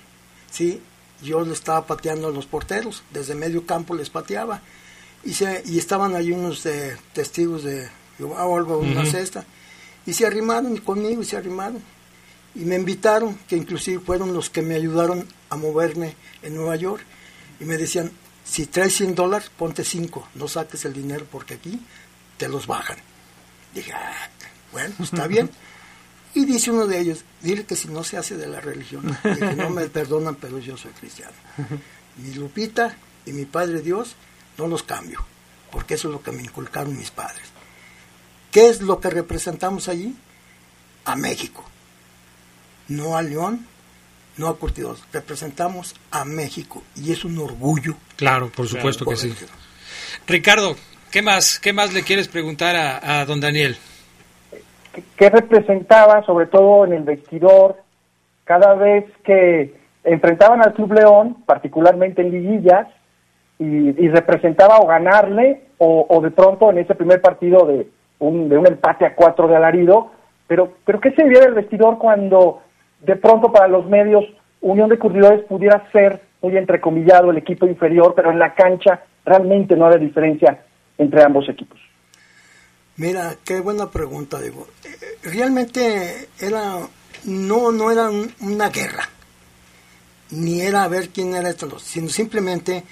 sí, 0.52 0.82
yo 1.22 1.42
le 1.42 1.54
estaba 1.54 1.86
pateando 1.86 2.28
a 2.28 2.32
los 2.32 2.46
porteros, 2.46 3.04
desde 3.12 3.36
medio 3.36 3.66
campo 3.66 3.96
les 3.96 4.10
pateaba. 4.10 4.62
Y, 5.24 5.34
se, 5.34 5.62
y 5.66 5.78
estaban 5.78 6.16
ahí 6.16 6.32
unos 6.32 6.64
de, 6.64 6.98
testigos 7.14 7.64
de 7.64 7.90
Jehová 8.18 8.42
algo, 8.42 8.80
una 8.80 9.06
cesta, 9.06 9.46
y 10.06 10.14
se 10.14 10.26
arrimaron 10.26 10.78
conmigo 10.78 11.22
y 11.22 11.26
se 11.26 11.38
arrimaron. 11.38 11.82
Y 12.56 12.66
me 12.66 12.76
invitaron, 12.76 13.38
que 13.48 13.56
inclusive 13.56 14.00
fueron 14.04 14.34
los 14.34 14.50
que 14.50 14.62
me 14.62 14.76
ayudaron 14.76 15.26
a 15.50 15.58
moverme 15.58 16.16
en 16.42 16.56
Nueva 16.56 16.76
York, 16.76 17.04
y 17.60 17.66
me 17.66 17.78
decían, 17.78 18.12
si 18.44 18.66
traes 18.66 18.96
100 18.96 19.16
dólares, 19.16 19.52
ponte 19.56 19.84
5, 19.84 20.30
no 20.36 20.48
saques 20.48 20.84
el 20.86 20.94
dinero 20.94 21.26
porque 21.32 21.54
aquí 21.54 21.80
te 22.38 22.50
los 22.50 22.66
bajan. 22.66 22.98
Dije, 23.74 23.94
"Ah, 23.94 24.30
bueno, 24.72 24.94
está 25.00 25.28
bien. 25.28 25.50
Y 26.34 26.46
dice 26.46 26.72
uno 26.72 26.88
de 26.88 27.00
ellos, 27.00 27.26
dile 27.42 27.66
que 27.66 27.76
si 27.76 27.90
no 27.90 28.04
se 28.04 28.18
hace 28.18 28.38
de 28.38 28.48
la 28.48 28.62
religión, 28.62 29.06
dije, 29.24 29.56
no 29.56 29.70
me 29.70 29.88
perdonan, 29.90 30.36
pero 30.36 30.60
yo 30.60 30.78
soy 30.78 30.92
cristiano. 30.92 31.34
Mi 32.18 32.34
Lupita 32.34 32.96
y 33.26 33.34
mi 33.34 33.46
Padre 33.46 33.82
Dios 33.82 34.16
no 34.58 34.68
los 34.68 34.84
cambio, 34.84 35.26
porque 35.72 35.96
eso 35.96 36.08
es 36.08 36.14
lo 36.14 36.24
que 36.24 36.32
me 36.32 36.42
inculcaron 36.42 36.98
mis 36.98 37.12
padres. 37.12 37.44
¿Qué 38.52 38.70
es 38.70 38.82
lo 38.82 39.00
que 39.00 39.10
representamos 39.10 39.90
allí? 39.90 40.16
A 41.04 41.16
México. 41.16 41.66
No 42.88 43.18
a 43.18 43.22
León, 43.22 43.66
no 44.38 44.48
a 44.48 44.58
Curtidos. 44.58 45.04
Representamos 45.12 45.96
a 46.12 46.26
México 46.26 46.84
y 46.96 47.12
es 47.12 47.26
un 47.26 47.38
orgullo. 47.40 47.98
Claro, 48.16 48.50
por 48.52 48.68
supuesto 48.68 49.06
que 49.06 49.18
sí. 49.18 49.34
Ricardo, 50.28 50.78
¿qué 51.12 51.22
más, 51.22 51.60
qué 51.60 51.74
más 51.74 51.94
le 51.94 52.04
quieres 52.04 52.28
preguntar 52.28 52.76
a, 52.76 53.22
a 53.22 53.26
don 53.26 53.40
Daniel? 53.40 53.78
¿Qué 55.16 55.30
representaba, 55.30 56.24
sobre 56.24 56.48
todo 56.48 56.86
en 56.86 56.94
el 56.94 57.04
vestidor, 57.04 57.78
cada 58.44 58.74
vez 58.74 59.06
que 59.24 59.74
enfrentaban 60.04 60.62
al 60.62 60.74
Club 60.74 60.94
León, 60.94 61.38
particularmente 61.46 62.22
en 62.22 62.32
liguillas, 62.32 62.88
y, 63.60 63.66
y 63.66 64.10
representaba 64.10 64.80
o 64.80 64.88
ganarle, 64.88 65.62
o, 65.84 66.22
de 66.22 66.30
pronto 66.30 66.70
en 66.70 66.78
ese 66.78 66.94
primer 66.94 67.22
partido 67.22 67.66
de 67.66 67.88
un, 68.20 68.50
de 68.50 68.58
un 68.58 68.68
empate 68.68 69.04
a 69.04 69.16
cuatro 69.16 69.48
de 69.48 69.56
alarido, 69.56 70.12
pero, 70.46 70.74
pero 70.86 71.00
¿qué 71.00 71.12
se 71.12 71.24
vivía 71.24 71.40
del 71.40 71.56
vestidor 71.56 71.98
cuando 71.98 72.62
de 73.00 73.16
pronto 73.16 73.52
para 73.52 73.68
los 73.68 73.88
medios 73.88 74.24
Unión 74.62 74.90
de 74.90 75.00
Curtidores 75.00 75.42
pudiera 75.46 75.84
ser 75.92 76.22
muy 76.44 76.56
entrecomillado 76.56 77.32
el 77.32 77.38
equipo 77.38 77.66
inferior, 77.66 78.14
pero 78.16 78.30
en 78.30 78.38
la 78.38 78.54
cancha 78.54 79.02
realmente 79.26 79.76
no 79.76 79.86
había 79.86 79.98
diferencia 79.98 80.60
entre 81.00 81.24
ambos 81.24 81.50
equipos? 81.50 81.80
Mira, 82.98 83.38
qué 83.44 83.60
buena 83.60 83.90
pregunta, 83.90 84.40
digo. 84.42 84.68
Realmente 85.24 86.30
era 86.40 86.88
no 87.24 87.72
no 87.72 87.92
era 87.92 88.10
un- 88.10 88.34
una 88.40 88.70
guerra, 88.70 89.08
ni 90.32 90.62
era 90.62 90.84
a 90.84 90.88
ver 90.88 91.10
quién 91.10 91.36
era 91.36 91.50
esto, 91.50 91.80
sino 91.80 92.10
simplemente 92.10 92.84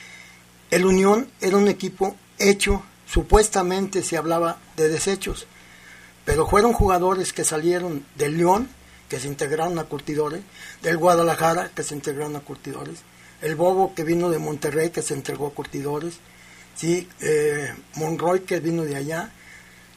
el 0.72 0.86
Unión 0.86 1.30
era 1.42 1.58
un 1.58 1.68
equipo 1.68 2.16
hecho, 2.38 2.84
supuestamente 3.08 4.04
se 4.04 4.18
hablaba 4.18 4.60
de 4.78 4.88
desechos, 4.90 5.48
pero 6.26 6.48
fueron 6.48 6.74
jugadores 6.74 7.34
que 7.34 7.44
salieron 7.44 8.06
del 8.16 8.38
León, 8.38 8.70
que 9.10 9.20
se 9.20 9.28
integraron 9.28 9.80
a 9.80 9.86
Curtidores, 9.86 10.42
del 10.84 10.98
Guadalajara, 10.98 11.72
que 11.74 11.82
se 11.84 11.96
integraron 11.96 12.36
a 12.36 12.42
Curtidores, 12.42 13.00
el 13.42 13.56
Bobo 13.56 13.96
que 13.96 14.04
vino 14.04 14.30
de 14.30 14.38
Monterrey, 14.38 14.92
que 14.92 15.02
se 15.02 15.16
entregó 15.16 15.48
a 15.48 15.54
Curtidores, 15.56 16.16
¿sí? 16.76 17.08
Eh, 17.22 17.74
Monroy 17.96 18.42
que 18.42 18.60
vino 18.60 18.84
de 18.84 18.96
allá, 18.96 19.32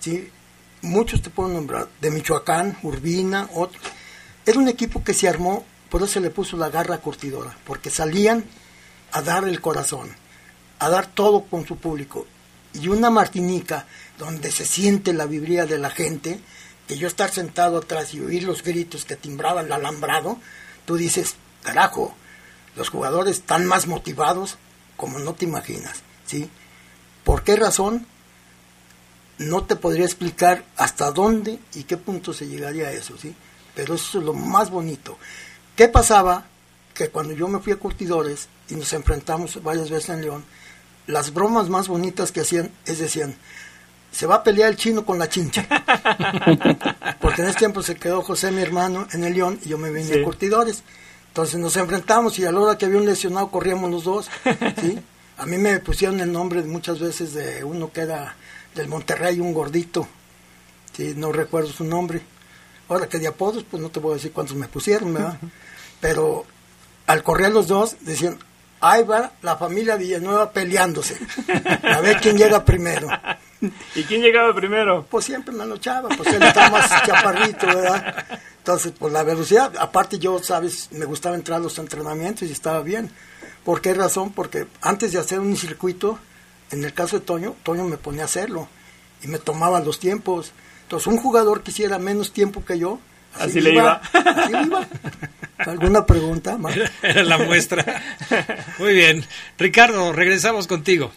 ¿sí? 0.03 0.31
muchos 0.83 1.23
te 1.23 1.31
puedo 1.31 1.49
nombrar, 1.49 1.89
de 2.01 2.11
Michoacán, 2.11 2.77
Urbina, 2.83 3.49
otros. 3.55 3.83
Era 4.45 4.59
un 4.59 4.69
equipo 4.69 5.03
que 5.03 5.15
se 5.15 5.29
armó, 5.29 5.65
por 5.89 6.03
eso 6.03 6.15
se 6.15 6.21
le 6.21 6.31
puso 6.31 6.57
la 6.57 6.69
garra 6.69 6.99
curtidora, 6.99 7.57
porque 7.65 7.89
salían 7.89 8.45
a 9.13 9.23
dar 9.23 9.45
el 9.45 9.61
corazón, 9.61 10.15
a 10.81 10.89
dar 10.91 11.07
todo 11.07 11.45
con 11.45 11.67
su 11.67 11.77
público. 11.77 12.27
Y 12.75 12.89
una 12.89 13.11
Martinica 13.11 13.87
donde 14.19 14.51
se 14.51 14.65
siente 14.65 15.13
la 15.13 15.27
vibría 15.27 15.67
de 15.67 15.79
la 15.79 15.91
gente, 15.91 16.41
que 16.89 16.97
yo 16.97 17.07
estar 17.07 17.31
sentado 17.31 17.79
atrás 17.79 18.13
y 18.15 18.21
oír 18.21 18.43
los 18.43 18.63
gritos 18.63 19.05
que 19.05 19.17
timbraban 19.17 19.67
el 19.67 19.73
alambrado, 19.73 20.39
tú 20.85 20.97
dices, 20.97 21.37
carajo, 21.63 22.15
los 22.75 22.89
jugadores 22.89 23.37
están 23.37 23.67
más 23.67 23.87
motivados 23.87 24.59
como 24.97 25.19
no 25.19 25.35
te 25.35 25.45
imaginas, 25.45 26.03
¿sí? 26.27 26.51
¿Por 27.25 27.45
qué 27.45 27.57
razón? 27.57 28.07
No 29.39 29.65
te 29.65 29.77
podría 29.77 30.05
explicar 30.05 30.65
hasta 30.77 31.11
dónde 31.11 31.59
y 31.75 31.85
qué 31.85 31.97
punto 31.97 32.33
se 32.33 32.47
llegaría 32.47 32.89
a 32.89 32.93
eso, 32.93 33.17
¿sí? 33.17 33.35
Pero 33.75 33.95
eso 33.95 34.19
es 34.19 34.25
lo 34.25 34.35
más 34.35 34.71
bonito. 34.71 35.19
¿Qué 35.77 35.89
pasaba? 35.89 36.47
Que 36.95 37.09
cuando 37.09 37.33
yo 37.33 37.49
me 37.49 37.59
fui 37.59 37.73
a 37.73 37.77
Curtidores 37.77 38.49
y 38.69 38.75
nos 38.75 38.93
enfrentamos 38.93 39.63
varias 39.63 39.91
veces 39.91 40.11
en 40.11 40.23
León, 40.23 40.45
las 41.07 41.33
bromas 41.33 41.69
más 41.69 41.89
bonitas 41.89 42.31
que 42.31 42.41
hacían 42.41 42.71
es 42.85 42.99
decían, 42.99 43.35
se 44.13 44.27
va 44.27 44.37
a 44.37 44.43
pelear 44.45 44.69
el 44.71 44.77
chino 44.77 45.05
con 45.05 45.19
la 45.19 45.29
chincha. 45.29 45.67
Porque 47.21 47.43
en 47.43 47.49
ese 47.49 47.59
tiempo 47.59 47.83
se 47.83 47.97
quedó 47.97 48.23
José, 48.23 48.51
mi 48.51 48.61
hermano, 48.61 49.09
en 49.13 49.25
el 49.25 49.35
León 49.35 49.59
y 49.65 49.71
yo 49.71 49.79
me 49.79 49.91
vine 49.91 50.21
a 50.21 50.25
Curtidores. 50.25 50.83
Entonces 51.29 51.59
nos 51.59 51.77
enfrentamos 51.79 52.39
y 52.39 52.45
a 52.45 52.53
la 52.53 52.61
hora 52.61 52.79
que 52.79 52.85
había 52.85 52.99
un 52.99 53.07
lesionado 53.07 53.51
corríamos 53.51 53.91
los 53.91 54.05
dos. 54.05 54.31
¿sí? 54.81 54.99
A 55.39 55.47
mí 55.47 55.57
me 55.57 55.81
pusieron 55.81 56.21
el 56.21 56.31
nombre 56.31 56.63
muchas 56.63 57.01
veces 57.01 57.33
de 57.33 57.65
uno 57.65 57.91
que 57.91 58.03
era 58.03 58.37
del 58.75 58.89
Monterrey, 58.89 59.41
un 59.41 59.53
gordito. 59.53 60.07
¿sí? 60.93 61.15
No 61.17 61.33
recuerdo 61.33 61.69
su 61.71 61.85
nombre. 61.85 62.21
Ahora 62.89 63.09
que 63.09 63.19
de 63.19 63.29
apodos, 63.29 63.65
pues 63.69 63.83
no 63.83 63.91
te 63.91 64.01
voy 64.01 64.13
a 64.13 64.15
decir 64.17 64.33
cuántos 64.33 64.57
me 64.57 64.69
pusieron, 64.69 65.15
¿verdad? 65.15 65.39
Pero 66.01 66.45
al 67.07 67.23
correr 67.23 67.53
los 67.53 67.69
dos 67.69 67.97
decían, 68.01 68.39
ahí 68.81 69.05
va 69.05 69.33
la 69.43 69.57
familia 69.57 69.97
Villanueva 69.97 70.51
peleándose. 70.53 71.17
A 71.83 72.01
ver 72.01 72.21
quién 72.21 72.37
llega 72.37 72.65
primero. 72.65 73.09
¿Y 73.95 74.03
quién 74.03 74.21
llegaba 74.21 74.53
primero? 74.55 75.07
Pues 75.09 75.25
siempre 75.25 75.55
me 75.55 75.79
Chava, 75.79 76.09
pues 76.09 76.35
él 76.35 76.43
estaba 76.43 76.71
más 76.71 76.91
chaparrito, 77.07 77.67
¿verdad? 77.67 78.27
Entonces, 78.59 78.93
por 78.93 79.13
la 79.13 79.23
velocidad, 79.23 79.73
aparte 79.79 80.19
yo, 80.19 80.41
sabes, 80.43 80.89
me 80.93 81.05
gustaba 81.05 81.37
entrar 81.37 81.59
a 81.59 81.63
los 81.63 81.79
entrenamientos 81.79 82.49
y 82.49 82.53
estaba 82.53 82.83
bien. 82.83 83.11
¿Por 83.65 83.81
qué 83.81 83.95
razón? 83.95 84.33
Porque 84.33 84.67
antes 84.81 85.13
de 85.13 85.21
hacer 85.21 85.39
un 85.39 85.57
circuito, 85.57 86.19
en 86.73 86.85
el 86.85 86.93
caso 86.95 87.19
de 87.19 87.25
Toño, 87.25 87.55
Toño 87.63 87.85
me 87.85 87.99
ponía 87.99 88.23
a 88.23 88.25
hacerlo 88.25 88.67
y 89.23 89.29
me 89.29 89.39
tomaba 89.39 89.81
los 89.81 90.01
tiempos. 90.01 90.53
Entonces, 90.83 91.07
un 91.07 91.19
jugador 91.19 91.63
que 91.63 91.71
hiciera 91.71 91.99
menos 91.99 92.33
tiempo 92.33 92.65
que 92.65 92.79
yo, 92.79 92.99
así, 93.39 93.61
le 93.61 93.75
iba. 93.75 94.01
Así 94.13 94.53
le 94.53 94.63
iba. 94.63 94.87
¿Alguna 95.59 96.05
pregunta? 96.07 96.59
Era 97.03 97.23
la 97.25 97.39
muestra. 97.39 97.85
Muy 98.79 98.95
bien. 98.95 99.23
Ricardo, 99.59 100.13
regresamos 100.13 100.67
contigo. 100.67 101.11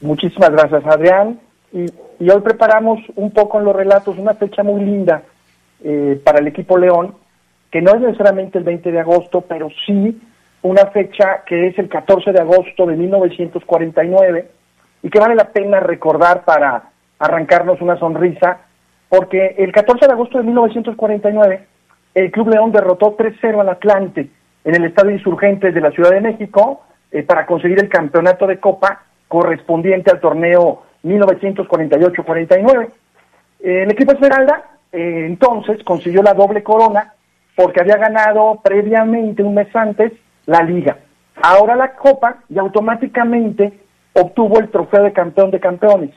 Muchísimas 0.00 0.50
gracias, 0.50 0.86
Adrián. 0.86 1.40
Y, 1.72 1.86
hoy 2.30 2.40
preparamos 2.42 3.00
un 3.16 3.32
poco 3.32 3.58
en 3.58 3.64
los 3.64 3.76
relatos 3.76 4.16
una 4.16 4.34
fecha 4.34 4.62
muy 4.62 4.84
linda 4.84 5.22
eh, 5.84 6.20
para 6.24 6.38
el 6.38 6.46
equipo 6.46 6.78
León, 6.78 7.14
que 7.70 7.82
no 7.82 7.94
es 7.94 8.00
necesariamente 8.00 8.58
el 8.58 8.64
20 8.64 8.90
de 8.90 9.00
agosto, 9.00 9.42
pero 9.42 9.68
sí 9.86 10.20
una 10.62 10.86
fecha 10.86 11.42
que 11.46 11.68
es 11.68 11.78
el 11.78 11.88
14 11.88 12.32
de 12.32 12.40
agosto 12.40 12.86
de 12.86 12.96
1949 12.96 14.50
y 15.02 15.10
que 15.10 15.20
vale 15.20 15.34
la 15.34 15.50
pena 15.50 15.80
recordar 15.80 16.44
para 16.44 16.90
arrancarnos 17.18 17.80
una 17.80 17.98
sonrisa, 17.98 18.58
porque 19.08 19.54
el 19.58 19.72
14 19.72 20.06
de 20.06 20.12
agosto 20.12 20.38
de 20.38 20.44
1949 20.44 21.66
el 22.14 22.30
Club 22.32 22.48
León 22.48 22.72
derrotó 22.72 23.16
3-0 23.16 23.60
al 23.60 23.68
Atlante 23.68 24.28
en 24.64 24.74
el 24.74 24.84
Estadio 24.84 25.12
Insurgentes 25.12 25.72
de 25.74 25.80
la 25.80 25.90
Ciudad 25.92 26.10
de 26.10 26.20
México 26.20 26.82
eh, 27.12 27.22
para 27.22 27.46
conseguir 27.46 27.78
el 27.78 27.88
campeonato 27.88 28.46
de 28.46 28.58
Copa 28.58 29.04
correspondiente 29.28 30.10
al 30.10 30.20
torneo 30.20 30.82
1948-49. 31.04 32.88
el 33.60 33.90
equipo 33.90 34.12
Esmeralda 34.12 34.64
eh, 34.90 35.26
entonces 35.26 35.82
consiguió 35.84 36.22
la 36.22 36.34
doble 36.34 36.62
corona 36.62 37.14
porque 37.54 37.80
había 37.80 37.96
ganado 37.96 38.60
previamente 38.62 39.42
un 39.42 39.54
mes 39.54 39.74
antes 39.74 40.12
la 40.48 40.62
liga. 40.62 40.96
Ahora 41.42 41.76
la 41.76 41.92
copa 41.94 42.38
y 42.48 42.58
automáticamente 42.58 43.80
obtuvo 44.14 44.58
el 44.58 44.70
trofeo 44.70 45.04
de 45.04 45.12
campeón 45.12 45.50
de 45.50 45.60
campeones. 45.60 46.10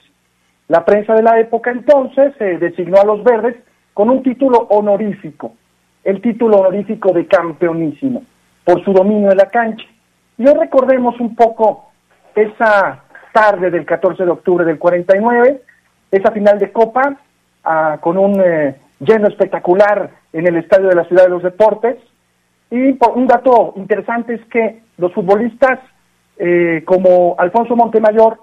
La 0.69 0.85
prensa 0.85 1.13
de 1.13 1.21
la 1.21 1.37
época 1.39 1.69
entonces 1.69 2.33
eh, 2.39 2.57
designó 2.57 3.01
a 3.01 3.05
los 3.05 3.23
verdes 3.23 3.57
con 3.93 4.09
un 4.09 4.23
título 4.23 4.67
honorífico, 4.69 5.53
el 6.05 6.21
título 6.21 6.59
honorífico 6.59 7.11
de 7.11 7.27
campeonísimo, 7.27 8.23
por 8.63 8.83
su 8.85 8.93
dominio 8.93 9.29
de 9.29 9.35
la 9.35 9.47
cancha. 9.47 9.85
Y 10.37 10.47
hoy 10.47 10.55
recordemos 10.57 11.19
un 11.19 11.35
poco 11.35 11.91
esa 12.33 13.03
tarde 13.33 13.69
del 13.69 13.85
14 13.85 14.23
de 14.23 14.31
octubre 14.31 14.65
del 14.65 14.79
49, 14.79 15.61
esa 16.09 16.31
final 16.31 16.57
de 16.57 16.71
Copa, 16.71 17.17
ah, 17.65 17.97
con 17.99 18.17
un 18.17 18.41
eh, 18.41 18.75
lleno 19.01 19.27
espectacular 19.27 20.09
en 20.31 20.47
el 20.47 20.55
Estadio 20.55 20.87
de 20.87 20.95
la 20.95 21.03
Ciudad 21.03 21.23
de 21.23 21.29
los 21.31 21.43
Deportes. 21.43 21.97
Y 22.71 22.97
un 23.13 23.27
dato 23.27 23.73
interesante 23.75 24.35
es 24.35 24.45
que 24.45 24.81
los 24.97 25.13
futbolistas 25.13 25.79
eh, 26.37 26.83
como 26.85 27.35
Alfonso 27.37 27.75
Montemayor, 27.75 28.39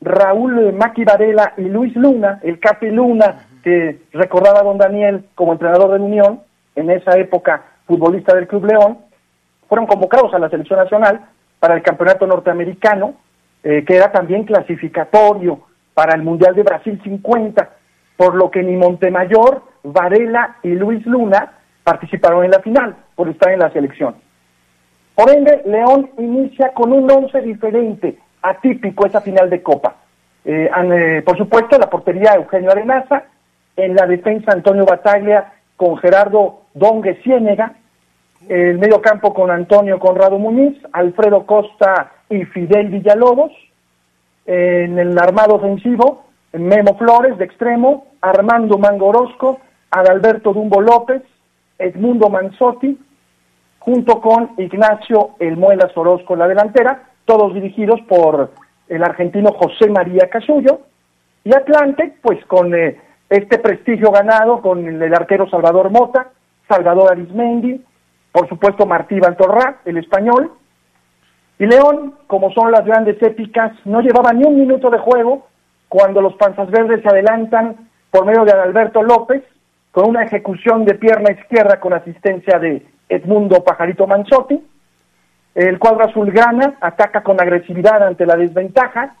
Raúl 0.00 0.72
Maqui 0.72 1.04
Varela 1.04 1.54
y 1.56 1.62
Luis 1.62 1.94
Luna, 1.94 2.40
el 2.42 2.58
Capi 2.58 2.90
Luna, 2.90 3.46
que 3.62 4.00
recordaba 4.12 4.64
don 4.64 4.78
Daniel 4.78 5.26
como 5.36 5.52
entrenador 5.52 5.92
de 5.92 6.04
Unión, 6.04 6.40
en 6.74 6.90
esa 6.90 7.16
época 7.18 7.64
futbolista 7.86 8.34
del 8.34 8.48
Club 8.48 8.66
León, 8.66 8.98
fueron 9.68 9.86
convocados 9.86 10.34
a 10.34 10.40
la 10.40 10.50
selección 10.50 10.80
nacional 10.80 11.26
para 11.60 11.74
el 11.74 11.82
campeonato 11.82 12.26
norteamericano 12.26 13.14
eh, 13.62 13.84
que 13.86 13.96
era 13.96 14.10
también 14.10 14.44
clasificatorio 14.44 15.60
para 15.94 16.16
el 16.16 16.22
Mundial 16.22 16.54
de 16.54 16.62
Brasil 16.62 17.00
50, 17.02 17.70
por 18.16 18.34
lo 18.34 18.50
que 18.50 18.62
ni 18.62 18.76
Montemayor, 18.76 19.62
Varela 19.84 20.56
y 20.62 20.70
Luis 20.70 21.04
Luna 21.06 21.52
participaron 21.84 22.44
en 22.44 22.50
la 22.50 22.60
final 22.60 22.96
por 23.18 23.28
estar 23.28 23.52
en 23.52 23.58
la 23.58 23.72
selección. 23.72 24.14
Por 25.16 25.28
ende, 25.28 25.62
León 25.66 26.08
inicia 26.18 26.72
con 26.72 26.92
un 26.92 27.10
once 27.10 27.40
diferente, 27.40 28.16
atípico 28.42 29.06
esa 29.06 29.20
final 29.20 29.50
de 29.50 29.60
Copa. 29.60 29.96
Eh, 30.44 30.70
eh, 30.72 31.22
por 31.26 31.36
supuesto, 31.36 31.76
la 31.76 31.90
portería 31.90 32.36
Eugenio 32.36 32.70
Arenaza, 32.70 33.24
en 33.76 33.96
la 33.96 34.06
defensa 34.06 34.52
Antonio 34.52 34.84
Bataglia 34.84 35.52
con 35.76 35.96
Gerardo 35.96 36.60
Dongue 36.74 37.20
Ciénega, 37.24 37.72
el 38.48 38.78
medio 38.78 39.02
campo 39.02 39.34
con 39.34 39.50
Antonio 39.50 39.98
Conrado 39.98 40.38
Muñiz, 40.38 40.78
Alfredo 40.92 41.44
Costa 41.44 42.12
y 42.30 42.44
Fidel 42.44 42.86
Villalobos. 42.86 43.50
En 44.46 44.96
el 44.96 45.18
armado 45.18 45.56
ofensivo, 45.56 46.22
Memo 46.52 46.96
Flores 46.96 47.36
de 47.36 47.46
extremo, 47.46 48.06
Armando 48.20 48.78
Mangorosco, 48.78 49.58
Adalberto 49.90 50.52
Dumbo 50.52 50.80
López, 50.80 51.22
Edmundo 51.80 52.28
Manzotti, 52.28 52.96
junto 53.78 54.20
con 54.20 54.52
Ignacio 54.58 55.30
El 55.38 55.56
Muelas 55.56 55.96
Orozco 55.96 56.34
en 56.34 56.40
la 56.40 56.48
delantera, 56.48 57.08
todos 57.24 57.54
dirigidos 57.54 58.00
por 58.08 58.50
el 58.88 59.02
argentino 59.02 59.52
José 59.52 59.90
María 59.90 60.28
Casullo, 60.30 60.80
y 61.44 61.54
Atlante, 61.54 62.14
pues 62.22 62.44
con 62.46 62.74
eh, 62.74 63.00
este 63.28 63.58
prestigio 63.58 64.10
ganado 64.10 64.60
con 64.60 64.86
el, 64.86 65.14
arquero 65.14 65.48
Salvador 65.48 65.90
Mota, 65.90 66.30
Salvador 66.68 67.12
Arismendi, 67.12 67.82
por 68.32 68.48
supuesto 68.48 68.86
Martí 68.86 69.18
Valtorra, 69.18 69.80
el 69.84 69.98
español, 69.98 70.52
y 71.58 71.66
León, 71.66 72.14
como 72.26 72.52
son 72.52 72.70
las 72.70 72.84
grandes 72.84 73.20
épicas, 73.22 73.72
no 73.84 74.00
llevaba 74.00 74.32
ni 74.32 74.44
un 74.44 74.58
minuto 74.58 74.90
de 74.90 74.98
juego 74.98 75.46
cuando 75.88 76.20
los 76.20 76.34
Panzas 76.34 76.70
Verdes 76.70 77.02
se 77.02 77.08
adelantan 77.08 77.88
por 78.10 78.24
medio 78.24 78.44
de 78.44 78.52
Alberto 78.52 79.02
López, 79.02 79.42
con 79.90 80.10
una 80.10 80.22
ejecución 80.22 80.84
de 80.84 80.94
pierna 80.94 81.32
izquierda 81.32 81.80
con 81.80 81.92
asistencia 81.92 82.58
de 82.58 82.86
Edmundo 83.08 83.62
Pajarito 83.64 84.06
Manchotti. 84.06 84.60
El 85.54 85.78
cuadro 85.78 86.04
azulgrana 86.04 86.76
ataca 86.80 87.22
con 87.22 87.40
agresividad 87.40 88.06
ante 88.06 88.26
la 88.26 88.36
desventaja, 88.36 89.16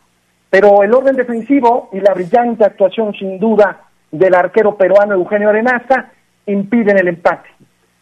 pero 0.50 0.82
el 0.82 0.94
orden 0.94 1.16
defensivo 1.16 1.90
y 1.92 2.00
la 2.00 2.14
brillante 2.14 2.64
actuación 2.64 3.12
sin 3.14 3.38
duda 3.38 3.84
del 4.10 4.34
arquero 4.34 4.76
peruano 4.76 5.14
Eugenio 5.14 5.48
Arenaza 5.48 6.10
impiden 6.46 6.98
el 6.98 7.08
empate. 7.08 7.48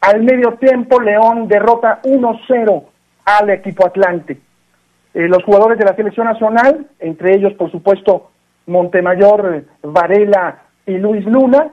Al 0.01 0.23
medio 0.23 0.53
tiempo, 0.55 1.01
León 1.01 1.49
derrota 1.49 2.01
1-0 2.03 2.85
al 3.25 3.51
equipo 3.51 3.87
Atlante. 3.87 4.39
Eh, 5.15 5.29
los 5.29 5.43
jugadores 5.45 5.79
de 5.79 5.85
la 5.85 5.97
selección 5.97 6.27
nacional, 6.27 6.87
entre 7.01 7.35
ellos, 7.35 7.55
por 7.55 7.71
supuesto, 7.71 8.31
Montemayor, 8.67 9.65
Varela 9.83 10.63
y 10.85 10.99
Luis 10.99 11.25
Luna, 11.25 11.69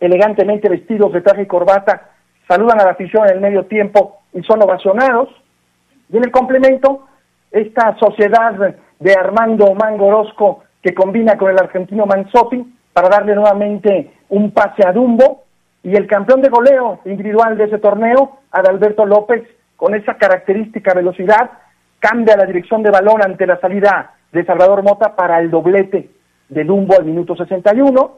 elegantemente 0.00 0.68
vestidos 0.68 1.12
de 1.12 1.20
traje 1.20 1.42
y 1.42 1.46
corbata, 1.46 2.13
saludan 2.48 2.80
a 2.80 2.84
la 2.84 2.90
afición 2.92 3.26
en 3.26 3.34
el 3.34 3.40
medio 3.40 3.64
tiempo 3.66 4.20
y 4.32 4.42
son 4.42 4.62
ovacionados. 4.62 5.28
Y 6.10 6.16
en 6.16 6.24
el 6.24 6.30
complemento, 6.30 7.06
esta 7.50 7.96
sociedad 7.98 8.76
de 8.98 9.14
Armando 9.14 9.74
Mangorosco 9.74 10.64
que 10.82 10.94
combina 10.94 11.38
con 11.38 11.50
el 11.50 11.58
argentino 11.58 12.06
Manzotti 12.06 12.64
para 12.92 13.08
darle 13.08 13.34
nuevamente 13.34 14.12
un 14.28 14.50
pase 14.50 14.86
a 14.86 14.92
Dumbo 14.92 15.44
y 15.82 15.96
el 15.96 16.06
campeón 16.06 16.42
de 16.42 16.48
goleo 16.48 17.00
individual 17.04 17.56
de 17.56 17.64
ese 17.64 17.78
torneo, 17.78 18.38
Adalberto 18.50 19.04
López, 19.04 19.42
con 19.76 19.94
esa 19.94 20.14
característica 20.14 20.94
velocidad, 20.94 21.50
cambia 21.98 22.36
la 22.36 22.46
dirección 22.46 22.82
de 22.82 22.90
balón 22.90 23.22
ante 23.22 23.46
la 23.46 23.58
salida 23.60 24.14
de 24.32 24.44
Salvador 24.44 24.82
Mota 24.82 25.16
para 25.16 25.38
el 25.40 25.50
doblete 25.50 26.10
de 26.48 26.64
Dumbo 26.64 26.96
al 26.96 27.04
minuto 27.04 27.36
61. 27.36 28.12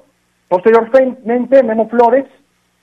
Posteriormente, 0.48 1.62
Memo 1.62 1.88
Flores 1.88 2.24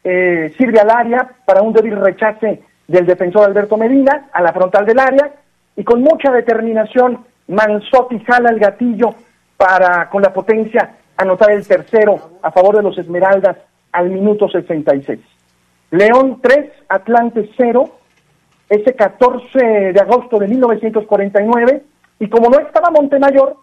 eh, 0.04 0.54
sirve 0.58 0.80
al 0.80 0.90
área 0.90 1.30
para 1.46 1.62
un 1.62 1.74
débil 1.74 1.96
rechace 1.96 2.62
del 2.88 3.06
defensor 3.06 3.46
Alberto 3.46 3.78
Medina 3.78 4.30
a 4.32 4.42
la 4.42 4.52
frontal 4.52 4.86
del 4.86 5.00
área 5.00 5.32
y 5.76 5.84
con 5.84 6.02
mucha 6.02 6.32
determinación 6.32 7.26
Manzotti 7.48 8.20
jala 8.20 8.50
el 8.50 8.60
gatillo 8.60 9.16
para 9.58 10.10
con 10.10 10.22
la 10.22 10.34
potencia 10.34 10.96
anotar 11.18 11.52
el 11.52 11.66
tercero 11.66 12.32
a 12.42 12.52
favor 12.52 12.78
de 12.78 12.84
los 12.84 12.98
Esmeraldas 12.98 13.58
al 13.92 14.10
minuto 14.10 14.50
66. 14.50 15.20
León 15.92 16.40
3, 16.42 16.72
Atlante 16.90 17.50
0, 17.56 17.90
ese 18.70 18.96
14 18.96 19.94
de 19.94 20.00
agosto 20.00 20.40
de 20.40 20.48
1949, 20.48 21.84
y 22.20 22.30
como 22.30 22.50
no 22.50 22.60
estaba 22.60 22.90
Montemayor, 22.90 23.58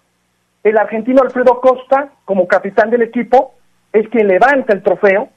el 0.62 0.78
argentino 0.78 1.22
Alfredo 1.22 1.60
Costa, 1.60 2.10
como 2.24 2.46
capitán 2.46 2.90
del 2.90 3.02
equipo, 3.02 3.54
es 3.92 4.08
quien 4.08 4.28
levanta 4.28 4.72
el 4.72 4.82
trofeo, 4.82 5.28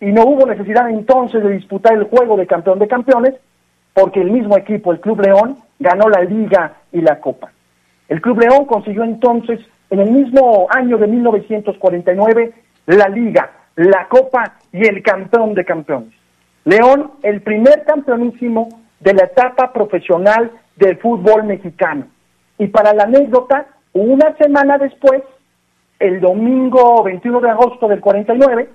y 0.00 0.06
no 0.06 0.24
hubo 0.24 0.46
necesidad 0.46 0.90
entonces 0.90 1.42
de 1.42 1.50
disputar 1.50 1.94
el 1.94 2.04
juego 2.04 2.36
de 2.36 2.46
campeón 2.46 2.78
de 2.78 2.88
campeones, 2.88 3.34
porque 3.94 4.20
el 4.20 4.30
mismo 4.30 4.56
equipo, 4.56 4.92
el 4.92 5.00
Club 5.00 5.20
León, 5.20 5.56
ganó 5.78 6.08
la 6.08 6.22
liga 6.22 6.74
y 6.92 7.00
la 7.00 7.20
copa. 7.20 7.50
El 8.08 8.20
Club 8.20 8.40
León 8.40 8.64
consiguió 8.66 9.04
entonces, 9.04 9.60
en 9.90 10.00
el 10.00 10.10
mismo 10.10 10.66
año 10.70 10.98
de 10.98 11.06
1949, 11.06 12.52
la 12.86 13.08
liga, 13.08 13.50
la 13.76 14.06
copa 14.08 14.54
y 14.72 14.86
el 14.86 15.02
campeón 15.02 15.54
de 15.54 15.64
campeones. 15.64 16.14
León, 16.64 17.12
el 17.22 17.42
primer 17.42 17.84
campeonísimo 17.84 18.68
de 19.00 19.14
la 19.14 19.24
etapa 19.24 19.72
profesional 19.72 20.50
del 20.76 20.96
fútbol 20.98 21.44
mexicano. 21.44 22.06
Y 22.58 22.68
para 22.68 22.92
la 22.92 23.04
anécdota, 23.04 23.66
una 23.92 24.36
semana 24.36 24.78
después, 24.78 25.22
el 25.98 26.20
domingo 26.20 27.02
21 27.02 27.40
de 27.40 27.50
agosto 27.50 27.88
del 27.88 28.00
49, 28.00 28.68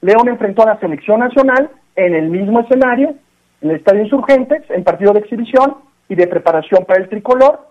León 0.00 0.28
enfrentó 0.28 0.62
a 0.62 0.74
la 0.74 0.80
selección 0.80 1.20
nacional 1.20 1.70
en 1.96 2.14
el 2.14 2.28
mismo 2.28 2.60
escenario, 2.60 3.14
en 3.60 3.70
el 3.70 3.76
Estadio 3.76 4.02
Insurgentes, 4.02 4.62
en 4.70 4.84
partido 4.84 5.12
de 5.12 5.20
exhibición 5.20 5.76
y 6.08 6.14
de 6.14 6.26
preparación 6.26 6.84
para 6.84 7.00
el 7.00 7.08
tricolor. 7.08 7.68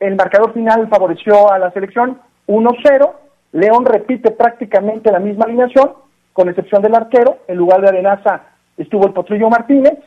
El 0.00 0.16
marcador 0.16 0.52
final 0.52 0.88
favoreció 0.88 1.52
a 1.52 1.58
la 1.58 1.70
selección 1.72 2.18
1-0. 2.46 3.12
León 3.52 3.86
repite 3.86 4.30
prácticamente 4.30 5.10
la 5.10 5.20
misma 5.20 5.44
alineación, 5.46 5.92
con 6.32 6.48
excepción 6.48 6.82
del 6.82 6.94
arquero. 6.94 7.38
En 7.48 7.56
lugar 7.56 7.80
de 7.80 7.88
Arenaza 7.88 8.42
estuvo 8.76 9.06
el 9.06 9.12
Potrillo 9.12 9.48
Martínez, 9.48 9.98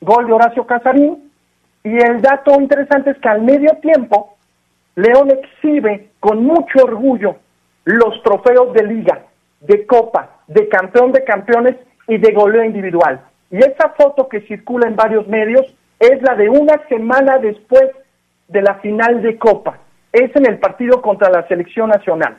gol 0.00 0.26
de 0.26 0.32
Horacio 0.32 0.66
Casarín. 0.66 1.30
Y 1.84 1.96
el 1.96 2.20
dato 2.20 2.60
interesante 2.60 3.10
es 3.10 3.18
que 3.18 3.28
al 3.28 3.42
medio 3.42 3.70
tiempo, 3.80 4.36
León 4.96 5.30
exhibe 5.30 6.10
con 6.20 6.44
mucho 6.44 6.82
orgullo 6.82 7.36
los 7.84 8.22
trofeos 8.22 8.74
de 8.74 8.84
liga, 8.84 9.22
de 9.60 9.86
copa, 9.86 10.40
de 10.46 10.68
campeón 10.68 11.12
de 11.12 11.24
campeones 11.24 11.76
y 12.06 12.18
de 12.18 12.32
goleo 12.32 12.64
individual. 12.64 13.20
Y 13.50 13.58
esa 13.58 13.90
foto 13.90 14.28
que 14.28 14.42
circula 14.42 14.88
en 14.88 14.96
varios 14.96 15.26
medios 15.26 15.74
es 15.98 16.22
la 16.22 16.34
de 16.34 16.48
una 16.48 16.80
semana 16.88 17.38
después 17.38 17.88
de 18.48 18.62
la 18.62 18.76
final 18.76 19.22
de 19.22 19.36
Copa. 19.38 19.78
Es 20.12 20.34
en 20.36 20.46
el 20.46 20.58
partido 20.58 21.02
contra 21.02 21.30
la 21.30 21.46
selección 21.48 21.90
nacional. 21.90 22.38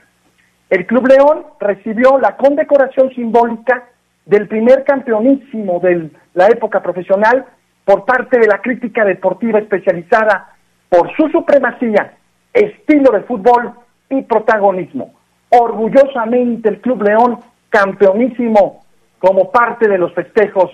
El 0.70 0.86
Club 0.86 1.08
León 1.08 1.46
recibió 1.60 2.20
la 2.20 2.38
condecoración 2.38 3.12
simbólica 3.14 3.90
del 4.26 4.48
primer 4.48 4.84
campeonísimo 4.84 5.80
de 5.80 6.12
la 6.34 6.48
época 6.48 6.82
profesional 6.82 7.46
por 7.86 8.06
parte 8.06 8.40
de 8.40 8.48
la 8.48 8.62
crítica 8.62 9.04
deportiva 9.04 9.60
especializada 9.60 10.54
por 10.90 11.16
su 11.16 11.28
supremacía, 11.30 12.14
estilo 12.54 13.12
de 13.12 13.22
fútbol 13.22 13.74
y 14.10 14.22
protagonismo. 14.22 15.19
Orgullosamente 15.50 16.70
el 16.70 16.82
Club 16.82 17.04
León 17.04 17.40
campeonísimo 17.70 18.86
como 19.20 19.52
parte 19.52 19.88
de 19.88 19.98
los 19.98 20.14
festejos 20.14 20.72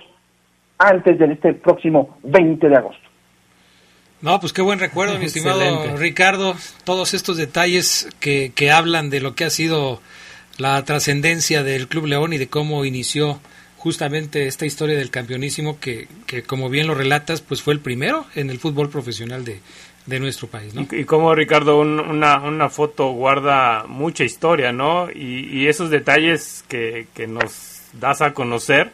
antes 0.78 1.18
de 1.18 1.34
este 1.34 1.54
próximo 1.54 2.18
20 2.24 2.68
de 2.68 2.76
agosto. 2.76 3.10
No, 4.22 4.40
pues 4.40 4.54
qué 4.54 4.62
buen 4.62 4.80
recuerdo, 4.80 5.20
mi 5.20 5.26
estimado 5.26 5.62
Ricardo. 5.98 6.56
Todos 6.84 7.14
estos 7.14 7.38
detalles 7.38 8.10
que, 8.20 8.52
que 8.56 8.72
hablan 8.72 9.10
de 9.10 9.22
lo 9.22 9.36
que 9.36 9.46
ha 9.46 9.50
sido 9.50 10.02
la 10.58 10.84
trascendencia 10.84 11.64
del 11.64 11.88
Club 11.88 12.08
León 12.08 12.34
y 12.34 12.38
de 12.38 12.48
cómo 12.48 12.86
inició 12.86 13.40
justamente 13.78 14.48
esta 14.48 14.66
historia 14.66 14.98
del 14.98 15.12
campeonísimo 15.12 15.80
que, 15.80 16.08
que, 16.26 16.44
como 16.44 16.70
bien 16.70 16.88
lo 16.88 16.96
relatas, 16.96 17.42
pues 17.42 17.62
fue 17.62 17.74
el 17.74 17.82
primero 17.82 18.26
en 18.36 18.50
el 18.50 18.58
fútbol 18.58 18.90
profesional 18.90 19.46
de, 19.46 19.62
de 20.06 20.20
nuestro 20.20 20.48
país, 20.48 20.74
¿no? 20.74 20.88
Y, 20.92 21.06
como 21.06 21.34
Ricardo, 21.34 21.80
un, 21.80 22.00
una, 22.00 22.40
una 22.40 22.70
foto 22.70 23.12
guarda 23.12 23.86
mucha 23.88 24.24
historia, 24.24 24.72
¿no? 24.72 25.10
Y, 25.10 25.48
y 25.52 25.68
esos 25.68 25.90
detalles 25.90 26.64
que, 26.68 27.08
que 27.14 27.28
nos 27.28 27.82
das 27.94 28.22
a 28.22 28.34
conocer, 28.34 28.92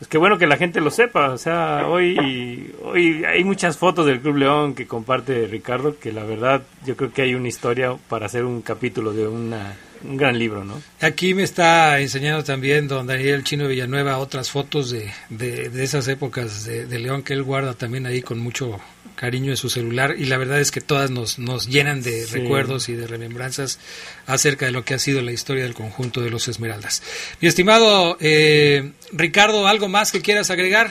es 0.00 0.06
que 0.06 0.18
bueno 0.18 0.38
que 0.38 0.46
la 0.46 0.56
gente 0.56 0.80
lo 0.80 0.90
sepa, 0.90 1.30
o 1.30 1.38
sea, 1.38 1.88
hoy, 1.88 2.72
hoy 2.84 3.24
hay 3.24 3.42
muchas 3.42 3.78
fotos 3.78 4.06
del 4.06 4.20
Club 4.20 4.36
León 4.36 4.74
que 4.74 4.86
comparte 4.86 5.46
Ricardo, 5.46 5.98
que 5.98 6.12
la 6.12 6.24
verdad 6.24 6.62
yo 6.86 6.96
creo 6.96 7.12
que 7.12 7.22
hay 7.22 7.34
una 7.34 7.48
historia 7.48 7.96
para 8.08 8.26
hacer 8.26 8.44
un 8.44 8.62
capítulo 8.62 9.12
de 9.12 9.26
una, 9.26 9.76
un 10.04 10.16
gran 10.16 10.38
libro, 10.38 10.64
¿no? 10.64 10.74
Aquí 11.00 11.34
me 11.34 11.42
está 11.42 11.98
enseñando 12.00 12.44
también 12.44 12.88
don 12.88 13.06
Daniel 13.06 13.44
Chino 13.44 13.66
Villanueva 13.66 14.18
otras 14.18 14.50
fotos 14.50 14.90
de, 14.90 15.10
de, 15.30 15.68
de 15.68 15.84
esas 15.84 16.08
épocas 16.08 16.64
de, 16.64 16.86
de, 16.86 16.98
León 16.98 17.22
que 17.22 17.32
él 17.32 17.42
guarda 17.42 17.74
también 17.74 18.06
ahí 18.06 18.22
con 18.22 18.38
mucho 18.38 18.78
cariño 19.14 19.50
en 19.50 19.56
su 19.56 19.68
celular 19.68 20.14
y 20.16 20.26
la 20.26 20.38
verdad 20.38 20.60
es 20.60 20.70
que 20.70 20.80
todas 20.80 21.10
nos, 21.10 21.38
nos 21.38 21.68
llenan 21.68 22.02
de 22.02 22.22
sí. 22.22 22.38
recuerdos 22.38 22.88
y 22.88 22.94
de 22.94 23.06
remembranzas 23.06 23.80
acerca 24.26 24.66
de 24.66 24.72
lo 24.72 24.84
que 24.84 24.94
ha 24.94 24.98
sido 24.98 25.22
la 25.22 25.32
historia 25.32 25.64
del 25.64 25.74
conjunto 25.74 26.20
de 26.20 26.30
los 26.30 26.46
Esmeraldas. 26.46 27.02
Mi 27.40 27.48
estimado 27.48 28.16
eh, 28.20 28.92
Ricardo, 29.12 29.66
¿algo 29.66 29.88
más 29.88 30.12
que 30.12 30.20
quieras 30.20 30.50
agregar? 30.50 30.88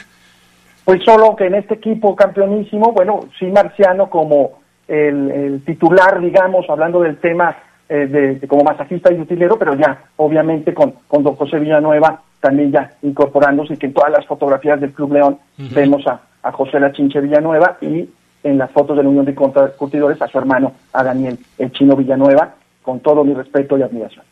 Pues 0.84 1.04
solo 1.04 1.36
que 1.36 1.46
en 1.46 1.56
este 1.56 1.76
equipo 1.76 2.16
campeonísimo, 2.16 2.92
bueno, 2.92 3.30
sí 3.40 3.46
Marciano 3.46 4.10
como 4.10 4.62
el, 4.88 5.32
el 5.32 5.66
titular, 5.66 6.22
digamos, 6.22 6.66
hablando 6.70 7.02
del 7.02 7.18
tema 7.18 7.58
eh, 7.90 8.08
de, 8.40 8.48
como 8.48 8.64
masajista 8.64 9.12
y 9.14 9.20
utilero, 9.20 9.58
pero 9.58 9.76
ya 9.76 10.04
obviamente 10.18 10.74
con, 10.74 10.94
con 11.08 11.24
don 11.24 11.36
José 11.36 11.60
Villanueva 11.60 12.22
también 12.40 12.72
ya 12.72 12.92
incorporándose 13.02 13.74
y 13.74 13.78
que 13.78 13.88
en 13.88 13.94
todas 13.94 14.12
las 14.12 14.26
fotografías 14.26 14.80
del 14.80 14.92
Club 14.92 15.14
León 15.14 15.38
uh 15.58 15.62
-huh. 15.62 15.74
vemos 15.74 16.06
a, 16.06 16.22
a 16.44 16.52
José 16.52 16.80
La 16.80 16.92
Chinche 16.92 17.20
Villanueva 17.20 17.78
y 17.82 18.08
en 18.44 18.58
las 18.58 18.72
fotos 18.72 18.98
de 18.98 19.04
la 19.04 19.10
Unión 19.10 19.26
de 19.26 19.36
Curtidores 19.36 20.22
a 20.22 20.28
su 20.28 20.38
hermano, 20.38 20.74
a 20.94 21.04
Daniel 21.04 21.38
El 21.58 21.72
Chino 21.72 21.96
Villanueva, 21.96 22.56
con 22.82 23.00
todo 23.00 23.24
mi 23.24 23.34
respeto 23.34 23.78
y 23.78 23.82
admiración. 23.82 24.24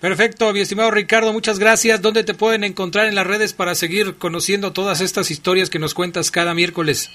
Perfecto, 0.00 0.52
mi 0.52 0.60
estimado 0.60 0.90
Ricardo, 0.90 1.32
muchas 1.32 1.58
gracias. 1.58 2.00
¿Dónde 2.00 2.22
te 2.22 2.34
pueden 2.34 2.62
encontrar 2.62 3.06
en 3.06 3.14
las 3.14 3.26
redes 3.26 3.52
para 3.52 3.74
seguir 3.74 4.16
conociendo 4.16 4.72
todas 4.72 5.00
estas 5.00 5.30
historias 5.30 5.70
que 5.70 5.78
nos 5.78 5.94
cuentas 5.94 6.30
cada 6.30 6.54
miércoles? 6.54 7.10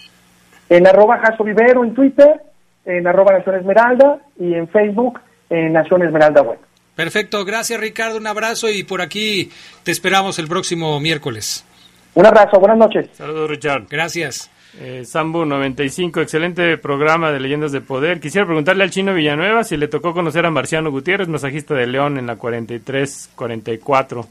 En 0.70 0.86
arroba 0.86 1.20
Jaso 1.20 1.44
Vivero 1.44 1.84
en 1.84 1.94
Twitter, 1.94 2.42
en 2.86 3.08
arroba 3.08 3.38
Nación 3.38 3.56
Esmeralda 3.56 4.18
y 4.40 4.54
en 4.54 4.68
Facebook 4.68 5.20
en 5.54 5.74
Nación 5.74 6.04
Esmeralda 6.04 6.42
Web. 6.42 6.60
Perfecto, 6.96 7.44
gracias 7.46 7.80
Ricardo, 7.80 8.18
un 8.18 8.28
abrazo 8.28 8.70
y 8.70 8.84
por 8.84 9.02
aquí 9.02 9.50
te 9.84 9.92
esperamos 9.92 10.38
el 10.40 10.48
próximo 10.48 11.00
miércoles. 11.00 11.66
Un 12.14 12.26
abrazo, 12.26 12.60
buenas 12.60 12.78
noches. 12.78 13.10
Saludos 13.14 13.50
Richard. 13.50 13.88
Gracias. 13.90 14.52
Eh, 14.80 15.04
Sambu 15.06 15.46
95, 15.46 16.22
excelente 16.22 16.78
programa 16.78 17.32
de 17.32 17.40
Leyendas 17.40 17.72
de 17.72 17.82
Poder. 17.82 18.20
Quisiera 18.20 18.46
preguntarle 18.46 18.84
al 18.84 18.90
chino 18.90 19.14
Villanueva 19.14 19.64
si 19.64 19.78
le 19.78 19.88
tocó 19.88 20.14
conocer 20.14 20.46
a 20.46 20.52
Marciano 20.52 20.92
Gutiérrez, 20.92 21.28
masajista 21.28 21.76
de 21.76 21.88
León 21.88 22.18
en 22.18 22.28
la 22.28 22.38
43-44. 22.38 24.26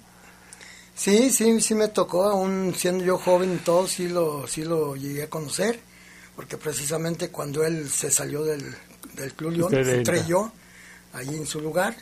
Sí, 0.94 1.30
sí, 1.30 1.60
sí 1.60 1.74
me 1.74 1.88
tocó, 1.88 2.24
aún 2.24 2.74
siendo 2.76 3.04
yo 3.04 3.18
joven 3.18 3.54
y 3.54 3.58
todo, 3.58 3.86
sí 3.86 4.08
lo, 4.08 4.46
sí 4.46 4.64
lo 4.64 4.94
llegué 4.96 5.24
a 5.24 5.30
conocer, 5.30 5.78
porque 6.36 6.56
precisamente 6.56 7.30
cuando 7.30 7.64
él 7.64 7.88
se 7.88 8.10
salió 8.10 8.44
del, 8.44 8.62
del 9.14 9.32
Club 9.34 9.52
León, 9.52 9.74
entré 9.74 10.24
yo 10.26 10.52
allí 11.12 11.36
en 11.36 11.46
su 11.46 11.60
lugar, 11.60 11.94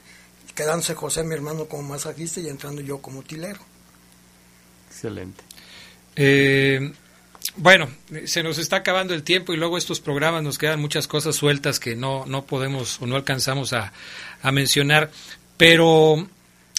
quedándose 0.55 0.95
José, 0.95 1.25
mi 1.25 1.35
hermano, 1.35 1.67
como 1.67 1.83
masajista 1.83 2.41
y 2.41 2.49
entrando 2.49 2.81
yo 2.81 2.99
como 2.99 3.23
tilero. 3.23 3.61
Excelente. 4.89 5.43
Eh, 6.17 6.93
bueno, 7.57 7.89
se 8.27 8.43
nos 8.43 8.59
está 8.59 8.77
acabando 8.77 9.15
el 9.15 9.23
tiempo 9.23 9.53
y 9.53 9.57
luego 9.57 9.79
estos 9.79 10.01
programas 10.01 10.43
nos 10.43 10.59
quedan 10.59 10.81
muchas 10.81 11.07
cosas 11.07 11.37
sueltas 11.37 11.81
que 11.81 11.97
no, 11.97 12.27
no 12.27 12.45
podemos 12.45 13.01
o 13.01 13.07
no 13.07 13.17
alcanzamos 13.17 13.73
a, 13.73 13.93
a 14.43 14.53
mencionar. 14.53 15.11
Pero 15.57 16.29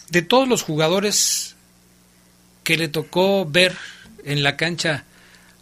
de 0.09 0.21
todos 0.21 0.47
los 0.47 0.63
jugadores 0.63 1.55
que 2.63 2.77
le 2.77 2.87
tocó 2.87 3.45
ver 3.45 3.75
en 4.23 4.43
la 4.43 4.57
cancha, 4.57 5.05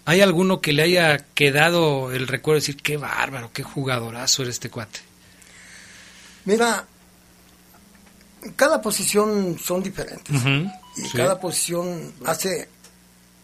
¿hay 0.06 0.22
alguno 0.22 0.62
que 0.62 0.74
le 0.74 0.84
haya 0.84 1.18
quedado 1.34 2.12
el 2.12 2.28
recuerdo 2.28 2.56
de 2.56 2.62
decir 2.62 2.78
qué 2.82 2.98
bárbaro, 2.98 3.52
qué 3.54 3.64
jugadorazo 3.64 4.44
era 4.44 4.52
este 4.52 4.70
cuate? 4.70 5.09
Mira, 6.46 6.86
cada 8.56 8.82
posición 8.82 9.58
son 9.60 9.84
diferentes 9.84 10.36
uh 10.36 10.48
-huh, 10.48 10.80
y 10.98 11.02
sí. 11.02 11.18
cada 11.18 11.40
posición 11.40 12.14
hace 12.26 12.70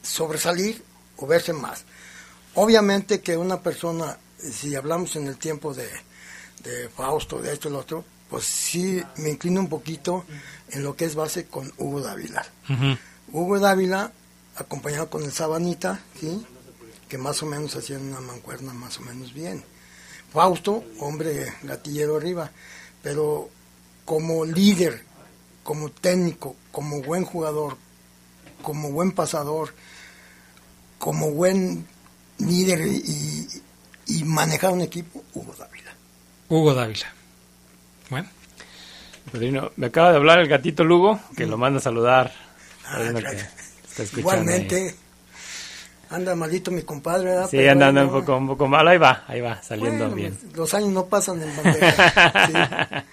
sobresalir 0.02 0.84
o 1.18 1.28
verse 1.28 1.54
más. 1.54 1.84
Obviamente 2.56 3.22
que 3.22 3.36
una 3.38 3.62
persona, 3.62 4.18
si 4.40 4.76
hablamos 4.76 5.16
en 5.16 5.28
el 5.28 5.38
tiempo 5.38 5.74
de, 5.74 5.90
de 6.64 6.90
Fausto, 6.90 7.42
de 7.42 7.54
esto 7.54 7.68
y 7.68 7.72
lo 7.72 7.80
otro, 7.80 8.06
pues 8.30 8.46
sí 8.46 9.04
me 9.18 9.30
inclino 9.30 9.60
un 9.60 9.70
poquito 9.70 10.26
en 10.70 10.84
lo 10.84 10.96
que 10.96 11.06
es 11.06 11.16
base 11.16 11.48
con 11.48 11.72
Hugo 11.78 12.02
Dávila. 12.02 12.46
Uh 12.70 12.74
-huh. 12.74 12.98
Hugo 13.34 13.60
Dávila, 13.60 14.12
acompañado 14.56 15.10
con 15.10 15.24
el 15.24 15.32
Sabanita, 15.32 16.00
¿sí? 16.20 16.46
que 17.10 17.18
más 17.18 17.42
o 17.44 17.46
menos 17.46 17.76
hacían 17.76 18.02
una 18.02 18.22
mancuerna 18.22 18.74
más 18.74 18.98
o 19.00 19.02
menos 19.02 19.34
bien. 19.34 19.64
Fausto, 20.32 20.84
hombre 21.00 21.54
gatillero 21.64 22.18
arriba, 22.18 22.52
pero 23.06 23.52
como 24.04 24.44
líder, 24.46 25.04
como 25.64 25.90
técnico, 25.90 26.56
como 26.72 27.04
buen 27.04 27.24
jugador, 27.24 27.78
como 28.64 28.90
buen 28.90 29.12
pasador, 29.12 29.76
como 30.98 31.30
buen 31.30 31.86
líder 32.40 32.88
y, 32.88 33.48
y 34.08 34.24
manejar 34.24 34.72
un 34.72 34.82
equipo, 34.82 35.24
Hugo 35.36 35.54
Dávila. 35.54 35.94
Hugo 36.50 36.74
Dávila. 36.74 37.14
Bueno. 38.10 38.28
Padrino, 39.32 39.72
me 39.76 39.86
acaba 39.86 40.10
de 40.10 40.18
hablar 40.18 40.40
el 40.40 40.48
gatito 40.48 40.84
Lugo, 40.84 41.20
que 41.38 41.46
lo 41.46 41.60
manda 41.60 41.78
a 41.78 41.84
saludar. 41.84 42.34
Ah, 42.88 43.12
claro. 43.16 43.38
Igualmente, 44.18 44.76
ahí. 44.78 44.96
Anda 46.10 46.36
malito 46.36 46.72
mi 46.72 46.82
compadre, 46.82 47.26
¿verdad? 47.26 47.50
Sí, 47.50 47.58
Pero 47.58 47.72
anda, 47.72 47.88
anda 47.88 48.04
un 48.06 48.12
poco, 48.12 48.38
un 48.38 48.48
poco 48.48 48.68
mal. 48.68 48.88
Ahí 48.88 48.98
va, 48.98 49.24
ahí 49.28 49.42
va, 49.42 49.62
saliendo 49.62 50.10
bueno, 50.10 50.16
bien. 50.16 50.38
Los 50.56 50.74
años 50.74 50.90
no 50.90 51.06
pasan 51.06 51.42
en 51.42 51.56
bandeja. 51.64 52.46
sí. 52.48 53.06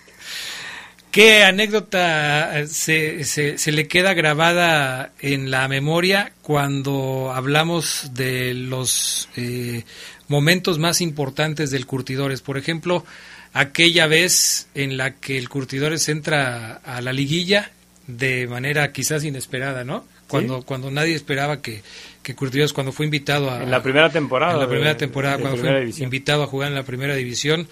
¿Qué 1.12 1.45
anécdota 1.45 2.59
eh, 2.59 2.66
se, 2.68 3.24
se, 3.24 3.59
se 3.59 3.70
le 3.70 3.86
queda 3.86 4.14
grabada 4.14 5.12
en 5.20 5.51
la 5.51 5.68
memoria 5.68 6.32
cuando 6.40 7.32
hablamos 7.34 8.12
de 8.14 8.55
los 8.55 9.28
eh, 9.36 9.84
momentos 10.28 10.78
más 10.78 11.03
importantes 11.03 11.70
del 11.70 11.84
Curtidores? 11.84 12.40
Por 12.40 12.57
ejemplo, 12.57 13.05
aquella 13.53 14.07
vez 14.07 14.68
en 14.74 14.97
la 14.97 15.16
que 15.16 15.36
el 15.36 15.51
Curtidores 15.51 16.09
entra 16.09 16.80
a 16.82 17.03
la 17.03 17.12
liguilla 17.12 17.72
de 18.07 18.47
manera 18.47 18.90
quizás 18.93 19.22
inesperada, 19.22 19.84
¿no? 19.84 20.07
Cuando, 20.28 20.62
cuando 20.62 20.90
nadie 20.90 21.14
esperaba 21.14 21.61
que, 21.61 21.82
que 22.22 22.34
Curtidores, 22.36 22.72
cuando 22.72 22.92
fue 22.92 23.04
invitado 23.06 23.50
a... 23.50 23.62
En 23.62 23.70
la 23.70 23.82
primera 23.82 24.10
temporada 24.10 24.52
En 24.52 24.58
la 24.60 24.66
de- 24.66 24.70
primera 24.70 24.96
temporada, 24.96 25.36
de 25.36 25.42
cuando 25.42 25.56
primera 25.56 25.76
fue 25.78 25.80
división. 25.86 26.04
invitado 26.04 26.42
a 26.42 26.46
jugar 26.46 26.68
en 26.68 26.74
la 26.76 26.84
primera 26.84 27.14
división. 27.14 27.68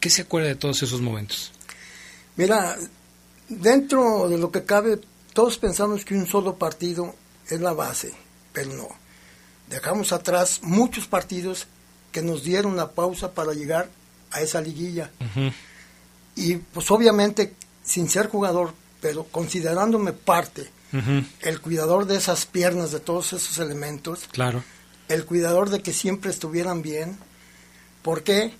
¿Qué 0.00 0.10
se 0.10 0.22
acuerda 0.22 0.48
de 0.48 0.56
todos 0.56 0.82
esos 0.82 1.00
momentos? 1.00 1.52
Mira, 2.36 2.76
dentro 3.48 4.28
de 4.28 4.38
lo 4.38 4.50
que 4.50 4.64
cabe, 4.64 4.98
todos 5.32 5.56
pensamos 5.58 6.04
que 6.04 6.14
un 6.14 6.26
solo 6.26 6.56
partido 6.56 7.14
es 7.48 7.60
la 7.60 7.72
base, 7.72 8.12
pero 8.52 8.72
no. 8.72 8.88
Dejamos 9.68 10.12
atrás 10.12 10.60
muchos 10.62 11.06
partidos 11.06 11.66
que 12.12 12.22
nos 12.22 12.42
dieron 12.44 12.76
la 12.76 12.90
pausa 12.92 13.32
para 13.32 13.52
llegar 13.54 13.88
a 14.30 14.40
esa 14.40 14.60
liguilla. 14.60 15.10
Y 16.36 16.56
pues 16.56 16.90
obviamente, 16.90 17.54
sin 17.84 18.08
ser 18.08 18.28
jugador, 18.28 18.74
pero 19.00 19.24
considerándome 19.24 20.12
parte, 20.12 20.68
el 21.40 21.60
cuidador 21.60 22.06
de 22.06 22.16
esas 22.16 22.46
piernas, 22.46 22.92
de 22.92 23.00
todos 23.00 23.32
esos 23.32 23.58
elementos, 23.58 24.28
Claro. 24.30 24.62
el 25.08 25.24
cuidador 25.24 25.70
de 25.70 25.82
que 25.82 25.92
siempre 25.92 26.30
estuvieran 26.30 26.82
bien. 26.82 27.18
¿Por 28.02 28.22
qué? 28.22 28.52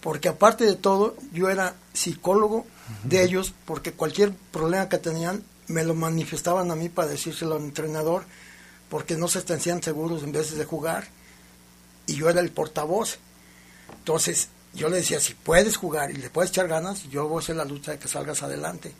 Porque 0.00 0.28
aparte 0.28 0.64
de 0.64 0.76
todo, 0.76 1.16
yo 1.32 1.48
era 1.48 1.74
psicólogo 1.92 2.66
de 3.04 3.24
ellos, 3.24 3.52
porque 3.64 3.92
cualquier 3.92 4.32
problema 4.52 4.88
que 4.88 4.98
tenían 4.98 5.42
me 5.66 5.82
lo 5.82 5.94
manifestaban 5.94 6.70
a 6.70 6.76
mí 6.76 6.88
para 6.88 7.08
decírselo 7.08 7.56
al 7.56 7.62
entrenador, 7.62 8.24
porque 8.88 9.16
no 9.16 9.26
se 9.26 9.40
sentían 9.40 9.82
seguros 9.82 10.22
en 10.22 10.30
vez 10.30 10.56
de 10.56 10.64
jugar, 10.64 11.08
y 12.06 12.14
yo 12.14 12.30
era 12.30 12.40
el 12.40 12.50
portavoz. 12.52 13.18
Entonces, 13.98 14.48
yo 14.74 14.88
le 14.88 14.98
decía, 14.98 15.18
si 15.18 15.34
puedes 15.34 15.76
jugar 15.76 16.12
y 16.12 16.14
le 16.14 16.30
puedes 16.30 16.50
echar 16.52 16.68
ganas, 16.68 17.02
yo 17.10 17.26
voy 17.26 17.38
a 17.40 17.42
hacer 17.42 17.56
la 17.56 17.64
lucha 17.64 17.90
de 17.92 17.98
que 17.98 18.06
salgas 18.06 18.44
adelante. 18.44 18.92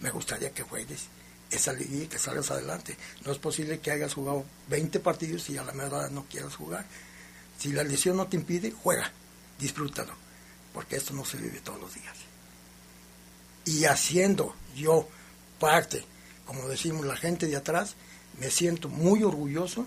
Me 0.00 0.10
gustaría 0.10 0.50
que 0.52 0.62
juegues 0.62 1.02
esa 1.50 1.72
y 1.74 2.06
que 2.06 2.18
salgas 2.18 2.50
adelante. 2.50 2.96
No 3.24 3.32
es 3.32 3.38
posible 3.38 3.78
que 3.80 3.90
hayas 3.90 4.14
jugado 4.14 4.44
20 4.68 5.00
partidos 5.00 5.48
y 5.50 5.58
a 5.58 5.64
la 5.64 5.72
verdad 5.72 6.10
no 6.10 6.24
quieras 6.24 6.54
jugar. 6.54 6.86
Si 7.58 7.72
la 7.72 7.84
lesión 7.84 8.16
no 8.16 8.26
te 8.26 8.36
impide, 8.36 8.70
juega, 8.70 9.10
disfrútalo, 9.58 10.12
porque 10.72 10.96
esto 10.96 11.14
no 11.14 11.24
se 11.24 11.38
vive 11.38 11.60
todos 11.60 11.80
los 11.80 11.94
días. 11.94 12.16
Y 13.64 13.84
haciendo 13.84 14.54
yo 14.76 15.08
parte, 15.58 16.04
como 16.44 16.68
decimos 16.68 17.06
la 17.06 17.16
gente 17.16 17.46
de 17.46 17.56
atrás, 17.56 17.94
me 18.38 18.50
siento 18.50 18.88
muy 18.88 19.22
orgulloso 19.22 19.86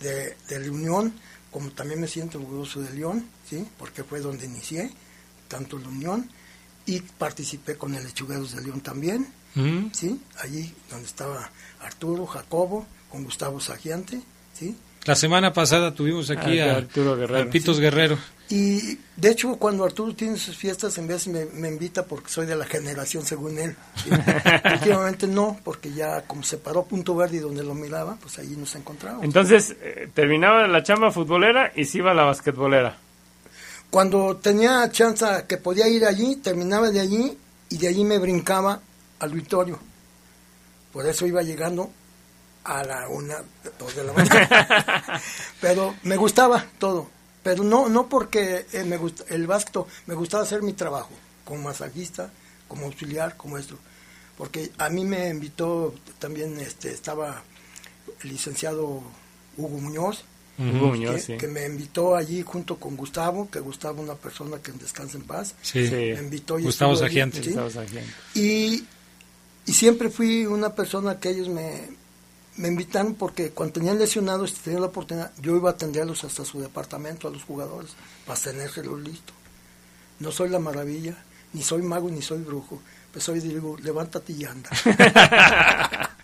de, 0.00 0.36
de 0.48 0.60
la 0.60 0.70
Unión, 0.70 1.18
como 1.50 1.70
también 1.70 2.00
me 2.00 2.08
siento 2.08 2.38
orgulloso 2.38 2.82
de 2.82 2.90
León, 2.90 3.28
¿sí? 3.48 3.66
porque 3.78 4.04
fue 4.04 4.20
donde 4.20 4.44
inicié, 4.44 4.92
tanto 5.48 5.78
la 5.78 5.88
Unión, 5.88 6.28
y 6.86 7.00
participé 7.00 7.76
con 7.76 7.94
el 7.94 8.04
Lechugueros 8.04 8.54
de 8.54 8.62
León 8.62 8.82
también, 8.82 9.32
Mm. 9.54 9.86
¿sí? 9.92 10.20
allí 10.42 10.72
donde 10.90 11.06
estaba 11.06 11.50
Arturo, 11.80 12.26
Jacobo, 12.26 12.86
con 13.10 13.24
Gustavo 13.24 13.60
Sagiante, 13.60 14.20
¿sí? 14.52 14.76
La 15.04 15.14
semana 15.14 15.52
pasada 15.52 15.92
tuvimos 15.94 16.30
aquí 16.30 16.58
Ah, 16.60 16.72
a, 16.72 16.76
Arturo 16.78 17.14
Guerrero, 17.16 17.48
a 17.48 17.50
Pitos 17.50 17.76
sí. 17.76 17.82
Guerrero. 17.82 18.18
Y 18.48 18.98
de 19.16 19.30
hecho, 19.30 19.56
cuando 19.56 19.84
Arturo 19.84 20.14
tiene 20.14 20.36
sus 20.38 20.56
fiestas, 20.56 20.96
en 20.98 21.06
vez 21.06 21.26
me, 21.28 21.44
me 21.46 21.68
invita 21.68 22.04
porque 22.06 22.30
soy 22.30 22.46
de 22.46 22.56
la 22.56 22.64
generación 22.64 23.24
según 23.24 23.58
él. 23.58 23.76
¿sí? 24.02 24.10
Últimamente 24.74 25.26
no, 25.26 25.58
porque 25.62 25.92
ya 25.92 26.22
como 26.22 26.42
se 26.42 26.56
paró 26.56 26.84
Punto 26.84 27.14
Verde 27.14 27.36
y 27.36 27.40
donde 27.40 27.62
lo 27.62 27.74
miraba, 27.74 28.16
pues 28.20 28.38
allí 28.38 28.56
nos 28.56 28.74
encontramos. 28.76 29.22
Entonces, 29.24 29.76
eh, 29.82 30.08
terminaba 30.14 30.66
la 30.68 30.82
chamba 30.82 31.10
futbolera 31.10 31.72
y 31.76 31.84
se 31.84 31.98
iba 31.98 32.12
a 32.12 32.14
la 32.14 32.24
basquetbolera. 32.24 32.96
Cuando 33.90 34.36
tenía 34.36 34.90
chance 34.90 35.24
que 35.46 35.58
podía 35.58 35.86
ir 35.86 36.04
allí, 36.06 36.36
terminaba 36.36 36.90
de 36.90 37.00
allí 37.00 37.36
y 37.68 37.78
de 37.78 37.88
allí 37.88 38.04
me 38.04 38.18
brincaba 38.18 38.80
al 39.18 39.30
auditorio. 39.30 39.78
Por 40.92 41.06
eso 41.06 41.26
iba 41.26 41.42
llegando 41.42 41.90
a 42.64 42.82
la 42.82 43.08
una, 43.08 43.42
dos 43.78 43.94
de 43.94 44.04
la 44.04 44.12
mañana. 44.12 45.20
Pero 45.60 45.94
me 46.02 46.16
gustaba 46.16 46.64
todo. 46.78 47.08
Pero 47.42 47.62
no, 47.62 47.88
no 47.88 48.08
porque 48.08 48.66
eh, 48.72 48.84
me 48.84 48.96
gusta, 48.96 49.24
el 49.28 49.46
básquet, 49.46 49.84
me 50.06 50.14
gustaba 50.14 50.44
hacer 50.44 50.62
mi 50.62 50.72
trabajo 50.72 51.10
como 51.44 51.62
masajista, 51.62 52.30
como 52.68 52.86
auxiliar, 52.86 53.36
como 53.36 53.58
esto. 53.58 53.78
Porque 54.38 54.72
a 54.78 54.88
mí 54.88 55.04
me 55.04 55.28
invitó 55.28 55.94
también, 56.18 56.58
este, 56.58 56.90
estaba 56.90 57.42
el 58.22 58.30
licenciado 58.30 59.02
Hugo 59.56 59.78
Muñoz, 59.78 60.24
Hugo 60.58 60.88
Muñoz, 60.88 61.14
que, 61.14 61.20
sí. 61.20 61.36
que 61.36 61.48
me 61.48 61.66
invitó 61.66 62.16
allí 62.16 62.42
junto 62.42 62.76
con 62.76 62.96
Gustavo, 62.96 63.50
que 63.50 63.60
Gustavo 63.60 64.02
una 64.02 64.14
persona 64.14 64.58
que 64.58 64.72
descansa 64.72 65.18
en 65.18 65.24
paz. 65.24 65.54
Sí. 65.62 65.86
Sí. 65.86 65.94
Me 65.94 66.20
invitó 66.20 66.58
y 66.58 66.64
Gustavo. 66.64 66.94
Y, 68.34 68.84
y 69.66 69.72
siempre 69.72 70.10
fui 70.10 70.46
una 70.46 70.74
persona 70.74 71.18
que 71.18 71.30
ellos 71.30 71.48
me, 71.48 71.88
me 72.56 72.68
invitaron 72.68 73.14
porque 73.14 73.50
cuando 73.50 73.74
tenían 73.74 73.98
lesionados, 73.98 74.50
si 74.50 74.56
tenían 74.62 74.82
la 74.82 74.88
oportunidad, 74.88 75.32
yo 75.40 75.56
iba 75.56 75.70
a 75.70 75.72
atenderlos 75.72 76.24
hasta 76.24 76.44
su 76.44 76.60
departamento, 76.60 77.28
a 77.28 77.30
los 77.30 77.42
jugadores, 77.42 77.92
para 78.26 78.38
tenérselos 78.38 79.00
listo. 79.00 79.32
No 80.20 80.30
soy 80.30 80.48
la 80.48 80.58
maravilla, 80.58 81.16
ni 81.52 81.62
soy 81.62 81.82
mago, 81.82 82.10
ni 82.10 82.22
soy 82.22 82.42
brujo. 82.42 82.80
Pues 83.12 83.28
hoy 83.28 83.40
digo, 83.40 83.76
levántate 83.82 84.32
y 84.32 84.44
anda. 84.44 84.70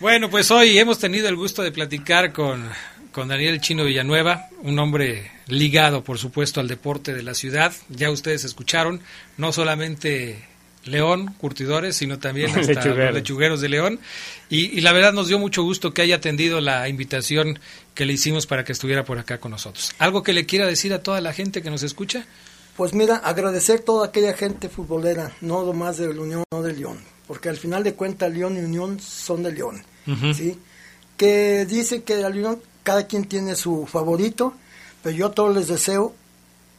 Bueno, 0.00 0.30
pues 0.30 0.52
hoy 0.52 0.78
hemos 0.78 1.00
tenido 1.00 1.28
el 1.28 1.34
gusto 1.34 1.64
de 1.64 1.72
platicar 1.72 2.32
con, 2.32 2.70
con 3.10 3.26
Daniel 3.26 3.60
Chino 3.60 3.82
Villanueva, 3.82 4.46
un 4.62 4.78
hombre 4.78 5.32
ligado, 5.48 6.04
por 6.04 6.18
supuesto, 6.18 6.60
al 6.60 6.68
deporte 6.68 7.12
de 7.12 7.24
la 7.24 7.34
ciudad. 7.34 7.72
Ya 7.88 8.08
ustedes 8.08 8.44
escucharon, 8.44 9.00
no 9.38 9.52
solamente 9.52 10.46
León, 10.88 11.34
curtidores, 11.38 11.96
sino 11.96 12.18
también 12.18 12.50
hasta 12.58 12.72
Lechugueros. 12.72 12.98
los 12.98 13.14
lechugueros 13.14 13.60
de 13.60 13.68
León. 13.68 14.00
Y, 14.50 14.76
y 14.76 14.80
la 14.80 14.92
verdad 14.92 15.12
nos 15.12 15.28
dio 15.28 15.38
mucho 15.38 15.62
gusto 15.62 15.94
que 15.94 16.02
haya 16.02 16.16
atendido 16.16 16.60
la 16.60 16.88
invitación 16.88 17.58
que 17.94 18.04
le 18.04 18.12
hicimos 18.14 18.46
para 18.46 18.64
que 18.64 18.72
estuviera 18.72 19.04
por 19.04 19.18
acá 19.18 19.38
con 19.38 19.50
nosotros. 19.52 19.92
¿Algo 19.98 20.22
que 20.22 20.32
le 20.32 20.46
quiera 20.46 20.66
decir 20.66 20.92
a 20.92 21.02
toda 21.02 21.20
la 21.20 21.32
gente 21.32 21.62
que 21.62 21.70
nos 21.70 21.82
escucha? 21.82 22.26
Pues 22.76 22.94
mira, 22.94 23.16
agradecer 23.16 23.80
toda 23.80 24.06
aquella 24.06 24.34
gente 24.34 24.68
futbolera, 24.68 25.32
no 25.40 25.64
nomás 25.64 25.96
de 25.98 26.14
la 26.14 26.20
Unión, 26.20 26.44
no 26.52 26.62
de 26.62 26.74
León, 26.74 26.98
porque 27.26 27.48
al 27.48 27.56
final 27.56 27.82
de 27.82 27.94
cuentas 27.94 28.32
León 28.32 28.56
y 28.56 28.60
Unión 28.60 29.00
son 29.00 29.42
de 29.42 29.52
León. 29.52 29.82
¿sí? 30.32 30.56
Que 31.16 31.66
dice 31.66 32.04
que 32.04 32.16
la 32.18 32.28
León, 32.28 32.62
cada 32.84 33.08
quien 33.08 33.24
tiene 33.24 33.56
su 33.56 33.84
favorito, 33.86 34.54
pero 35.02 35.16
yo 35.16 35.26
a 35.26 35.32
todos 35.32 35.56
les 35.56 35.66
deseo 35.66 36.14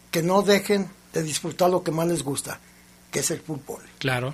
que 0.09 0.23
no 0.23 0.41
dejen 0.41 0.87
de 1.11 1.21
disfrutar 1.21 1.69
lo 1.69 1.83
que 1.83 1.91
más 1.91 2.07
les 2.07 2.23
gusta, 2.23 2.61
que 3.11 3.19
es 3.19 3.31
el 3.31 3.39
fútbol. 3.39 3.81
Claro. 3.97 4.33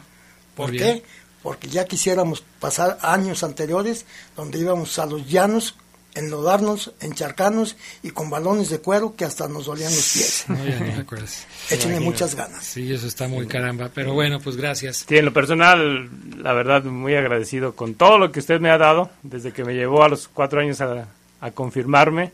¿Por 0.56 0.72
qué? 0.72 0.78
bien. 0.78 1.04
Porque 1.42 1.68
ya 1.68 1.86
quisiéramos 1.86 2.44
pasar 2.60 2.98
años 3.04 3.44
anteriores 3.44 4.06
donde 4.36 4.58
íbamos 4.58 4.98
a 4.98 5.06
los 5.06 5.30
llanos, 5.30 5.76
enlodarnos, 6.16 6.94
encharcarnos 7.02 7.76
y 8.02 8.10
con 8.10 8.32
balones 8.32 8.70
de 8.70 8.80
cuero 8.80 9.16
que 9.16 9.26
hasta 9.26 9.48
nos 9.48 9.66
dolían 9.66 9.94
los 9.94 10.14
pies. 10.14 10.46
No, 10.48 10.66
ya 10.66 10.80
ni 10.80 10.92
me 10.92 11.02
acuerdo. 11.02 11.28
Échenle 11.70 12.00
muchas 12.00 12.34
ganas. 12.34 12.64
Sí, 12.64 12.92
eso 12.92 13.06
está 13.06 13.28
muy 13.28 13.46
caramba. 13.46 13.92
Pero 13.94 14.14
bueno, 14.14 14.40
pues 14.40 14.56
gracias. 14.56 15.06
Sí, 15.08 15.18
en 15.18 15.26
lo 15.26 15.34
personal, 15.34 16.10
la 16.42 16.54
verdad, 16.54 16.84
muy 16.84 17.14
agradecido 17.14 17.76
con 17.76 17.94
todo 17.94 18.18
lo 18.18 18.32
que 18.32 18.40
usted 18.40 18.60
me 18.60 18.72
ha 18.72 18.80
dado, 18.80 19.12
desde 19.22 19.52
que 19.52 19.64
me 19.64 19.76
llevó 19.76 20.04
a 20.04 20.10
los 20.10 20.28
cuatro 20.28 20.62
años 20.62 20.82
a, 20.82 21.08
a 21.42 21.52
confirmarme 21.52 22.32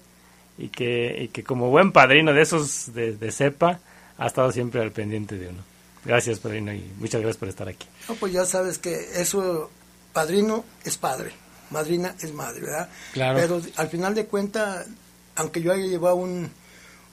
y 0.58 0.70
que, 0.70 1.24
y 1.24 1.28
que 1.30 1.44
como 1.44 1.70
buen 1.70 1.92
padrino 1.92 2.34
de 2.34 2.42
esos 2.42 2.94
de, 2.94 3.18
de 3.18 3.32
cepa, 3.32 3.80
ha 4.18 4.28
estado 4.28 4.52
siempre 4.52 4.82
al 4.82 4.92
pendiente 4.92 5.38
de 5.38 5.50
uno. 5.50 5.70
Gracias, 6.04 6.39
padrino, 6.39 6.74
y 6.74 6.91
muchas 6.97 7.22
gracias 7.22 7.38
por 7.38 7.49
estar 7.49 7.68
aquí. 7.68 7.88
No, 8.10 8.16
pues 8.16 8.34
ya 8.34 8.45
sabes 8.45 8.80
que 8.80 9.22
eso, 9.22 9.70
padrino 10.14 10.66
es 10.84 10.97
padre. 10.97 11.32
madrina 11.70 12.16
es 12.20 12.34
madre, 12.34 12.62
¿verdad? 12.62 12.89
Claro. 13.14 13.39
Pero 13.39 13.62
al 13.76 13.88
final 13.89 14.16
de 14.16 14.26
cuentas, 14.26 14.88
aunque 15.36 15.62
yo 15.62 15.72
haya 15.72 15.86
llevado 15.86 16.16
un, 16.16 16.52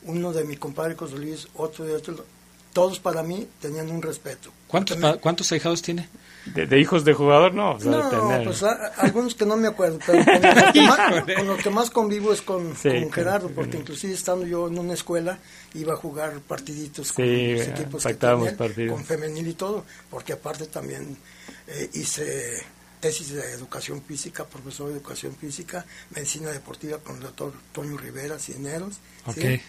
uno 0.05 0.33
de 0.33 0.45
mis 0.45 0.59
compadres 0.59 0.97
José 0.97 1.17
Luis, 1.17 1.49
otro 1.55 1.85
de 1.85 1.95
otro, 1.95 2.25
todos 2.73 2.99
para 2.99 3.23
mí 3.23 3.47
tenían 3.61 3.91
un 3.91 4.03
respeto. 4.03 4.51
¿Cuántos, 4.69 4.97
¿cuántos 5.19 5.51
ahijados 5.51 5.83
tiene? 5.83 6.09
De, 6.55 6.67
de 6.67 6.81
hijos 6.81 7.05
de 7.05 7.13
jugador, 7.13 7.53
no. 7.53 7.73
o 7.73 7.81
sea, 7.81 7.91
de 7.91 7.97
No, 7.99 8.09
tener- 8.09 8.45
pues 8.45 8.63
a- 8.63 8.87
algunos 8.99 9.35
que 9.35 9.45
no 9.45 9.57
me 9.57 9.69
acuerdo, 9.69 9.99
pero 10.07 10.25
con 10.25 10.41
los 10.43 10.73
que 10.73 10.81
más, 10.87 10.99
con 11.37 11.47
los 11.47 11.63
que 11.63 11.71
más 11.71 11.91
convivo 11.91 12.33
es 12.33 12.41
con, 12.43 12.75
Sí, 12.77 12.89
con 12.89 13.13
Gerardo, 13.13 13.51
porque 13.51 13.77
inclusive 13.77 14.15
estando 14.15 14.47
yo 14.47 14.67
en 14.69 14.79
una 14.79 14.95
escuela 14.95 15.39
iba 15.75 15.93
a 15.93 15.97
jugar 15.97 16.39
partiditos 16.41 17.13
con 17.13 17.25
los 17.27 17.67
equipos 17.67 18.05
que 18.07 18.15
tenía 18.15 18.57
partidos. 18.57 18.95
con 18.97 19.05
femenil 19.05 19.49
y 19.49 19.55
todo, 19.55 19.85
porque 20.11 20.33
aparte 20.35 20.67
también 20.67 21.19
eh, 21.67 21.91
hice 21.95 22.63
tesis 23.01 23.31
de 23.31 23.53
educación 23.53 24.03
física, 24.03 24.45
profesor 24.45 24.89
de 24.89 24.95
educación 24.95 25.35
física, 25.37 25.85
medicina 26.15 26.51
deportiva 26.51 26.99
con 26.99 27.17
el 27.17 27.23
doctor 27.23 27.53
Toño 27.73 27.97
Rivera 27.99 28.39
Cineros. 28.39 28.95
¿sí? 29.35 29.41
Ok. 29.41 29.61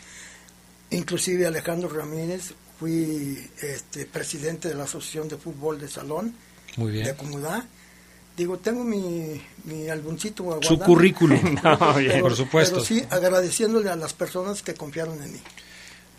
Inclusive 0.91 1.45
Alejandro 1.45 1.89
Ramírez, 1.89 2.53
fui 2.80 3.38
este, 3.61 4.05
presidente 4.05 4.69
de 4.69 4.75
la 4.75 4.84
Asociación 4.86 5.27
de 5.27 5.38
Fútbol 5.38 5.80
de 5.80 5.88
Salón 5.88 6.34
Muy 6.77 6.91
bien. 6.93 7.05
de 7.05 7.15
Comunidad. 7.15 7.63
Digo, 8.38 8.57
tengo 8.57 8.84
mi, 8.86 9.41
mi 9.65 9.89
álbumcito 9.89 10.43
guardado. 10.43 10.67
Su 10.67 10.80
currículum. 10.80 11.57
No, 11.63 11.93
bien. 11.95 12.21
Por 12.21 12.36
supuesto. 12.36 12.75
Pero 12.75 12.86
sí, 12.86 13.03
agradeciéndole 13.09 13.89
a 13.89 13.95
las 13.97 14.13
personas 14.13 14.61
que 14.61 14.73
confiaron 14.73 15.21
en 15.21 15.34
mí. 15.34 15.39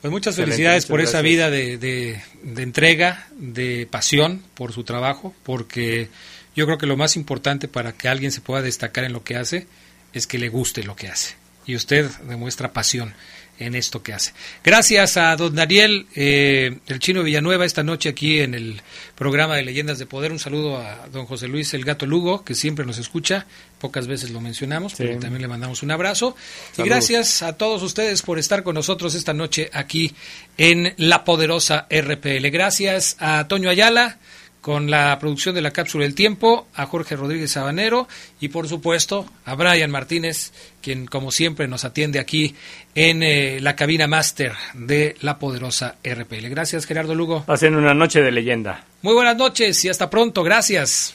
Pues 0.02 0.10
muchas 0.10 0.32
Excelente, 0.34 0.52
felicidades 0.52 0.84
muchas 0.84 0.90
por 0.90 1.00
esa 1.00 1.22
vida 1.22 1.50
de, 1.50 1.78
de- 1.78 2.22
de 2.42 2.62
entrega, 2.62 3.26
de 3.32 3.86
pasión 3.90 4.42
por 4.54 4.72
su 4.72 4.84
trabajo, 4.84 5.34
porque 5.42 6.08
yo 6.56 6.66
creo 6.66 6.78
que 6.78 6.86
lo 6.86 6.96
más 6.96 7.16
importante 7.16 7.68
para 7.68 7.92
que 7.92 8.08
alguien 8.08 8.32
se 8.32 8.40
pueda 8.40 8.62
destacar 8.62 9.04
en 9.04 9.12
lo 9.12 9.22
que 9.24 9.36
hace 9.36 9.66
es 10.12 10.26
que 10.26 10.38
le 10.38 10.48
guste 10.48 10.82
lo 10.84 10.96
que 10.96 11.08
hace. 11.08 11.34
Y 11.66 11.76
usted 11.76 12.10
demuestra 12.28 12.72
pasión 12.72 13.14
en 13.60 13.74
esto 13.76 14.02
que 14.02 14.12
hace. 14.12 14.32
Gracias 14.64 15.16
a 15.16 15.36
don 15.36 15.54
Daniel, 15.54 16.06
eh, 16.16 16.78
el 16.88 16.98
chino 16.98 17.22
Villanueva, 17.22 17.64
esta 17.64 17.82
noche 17.84 18.08
aquí 18.08 18.40
en 18.40 18.54
el 18.54 18.80
programa 19.14 19.54
de 19.56 19.62
Leyendas 19.62 19.98
de 19.98 20.06
Poder. 20.06 20.32
Un 20.32 20.38
saludo 20.40 20.78
a 20.78 21.06
don 21.12 21.26
José 21.26 21.46
Luis 21.46 21.72
El 21.74 21.84
Gato 21.84 22.06
Lugo, 22.06 22.44
que 22.44 22.54
siempre 22.54 22.84
nos 22.84 22.98
escucha. 22.98 23.46
Pocas 23.78 24.06
veces 24.06 24.30
lo 24.30 24.40
mencionamos, 24.40 24.92
Sí. 24.92 24.98
pero 25.04 25.18
también 25.20 25.42
le 25.42 25.48
mandamos 25.48 25.82
un 25.82 25.90
abrazo. 25.90 26.34
Y 26.76 26.82
gracias 26.82 27.42
a 27.42 27.52
todos 27.56 27.82
ustedes 27.82 28.22
por 28.22 28.38
estar 28.38 28.62
con 28.62 28.74
nosotros 28.74 29.14
esta 29.14 29.32
noche 29.32 29.70
aquí 29.72 30.12
en 30.58 30.92
La 30.96 31.24
Poderosa 31.24 31.86
RPL. 31.90 32.50
Gracias 32.50 33.16
a 33.20 33.46
Toño 33.48 33.70
Ayala 33.70 34.18
con 34.60 34.90
la 34.90 35.18
producción 35.18 35.54
de 35.54 35.62
la 35.62 35.70
Cápsula 35.70 36.04
del 36.04 36.14
Tiempo, 36.14 36.66
a 36.74 36.86
Jorge 36.86 37.16
Rodríguez 37.16 37.52
Sabanero 37.52 38.08
y 38.40 38.48
por 38.48 38.68
supuesto 38.68 39.26
a 39.44 39.54
Brian 39.54 39.90
Martínez, 39.90 40.52
quien 40.82 41.06
como 41.06 41.30
siempre 41.30 41.68
nos 41.68 41.84
atiende 41.84 42.18
aquí 42.18 42.54
en 42.94 43.22
eh, 43.22 43.58
la 43.60 43.76
cabina 43.76 44.06
máster 44.06 44.52
de 44.74 45.16
La 45.22 45.38
Poderosa 45.38 45.96
RPL. 46.04 46.48
Gracias 46.48 46.86
Gerardo 46.86 47.14
Lugo. 47.14 47.44
Hacen 47.46 47.74
una 47.74 47.94
noche 47.94 48.20
de 48.20 48.32
leyenda. 48.32 48.84
Muy 49.02 49.14
buenas 49.14 49.36
noches 49.36 49.84
y 49.84 49.88
hasta 49.88 50.10
pronto. 50.10 50.42
Gracias. 50.42 51.14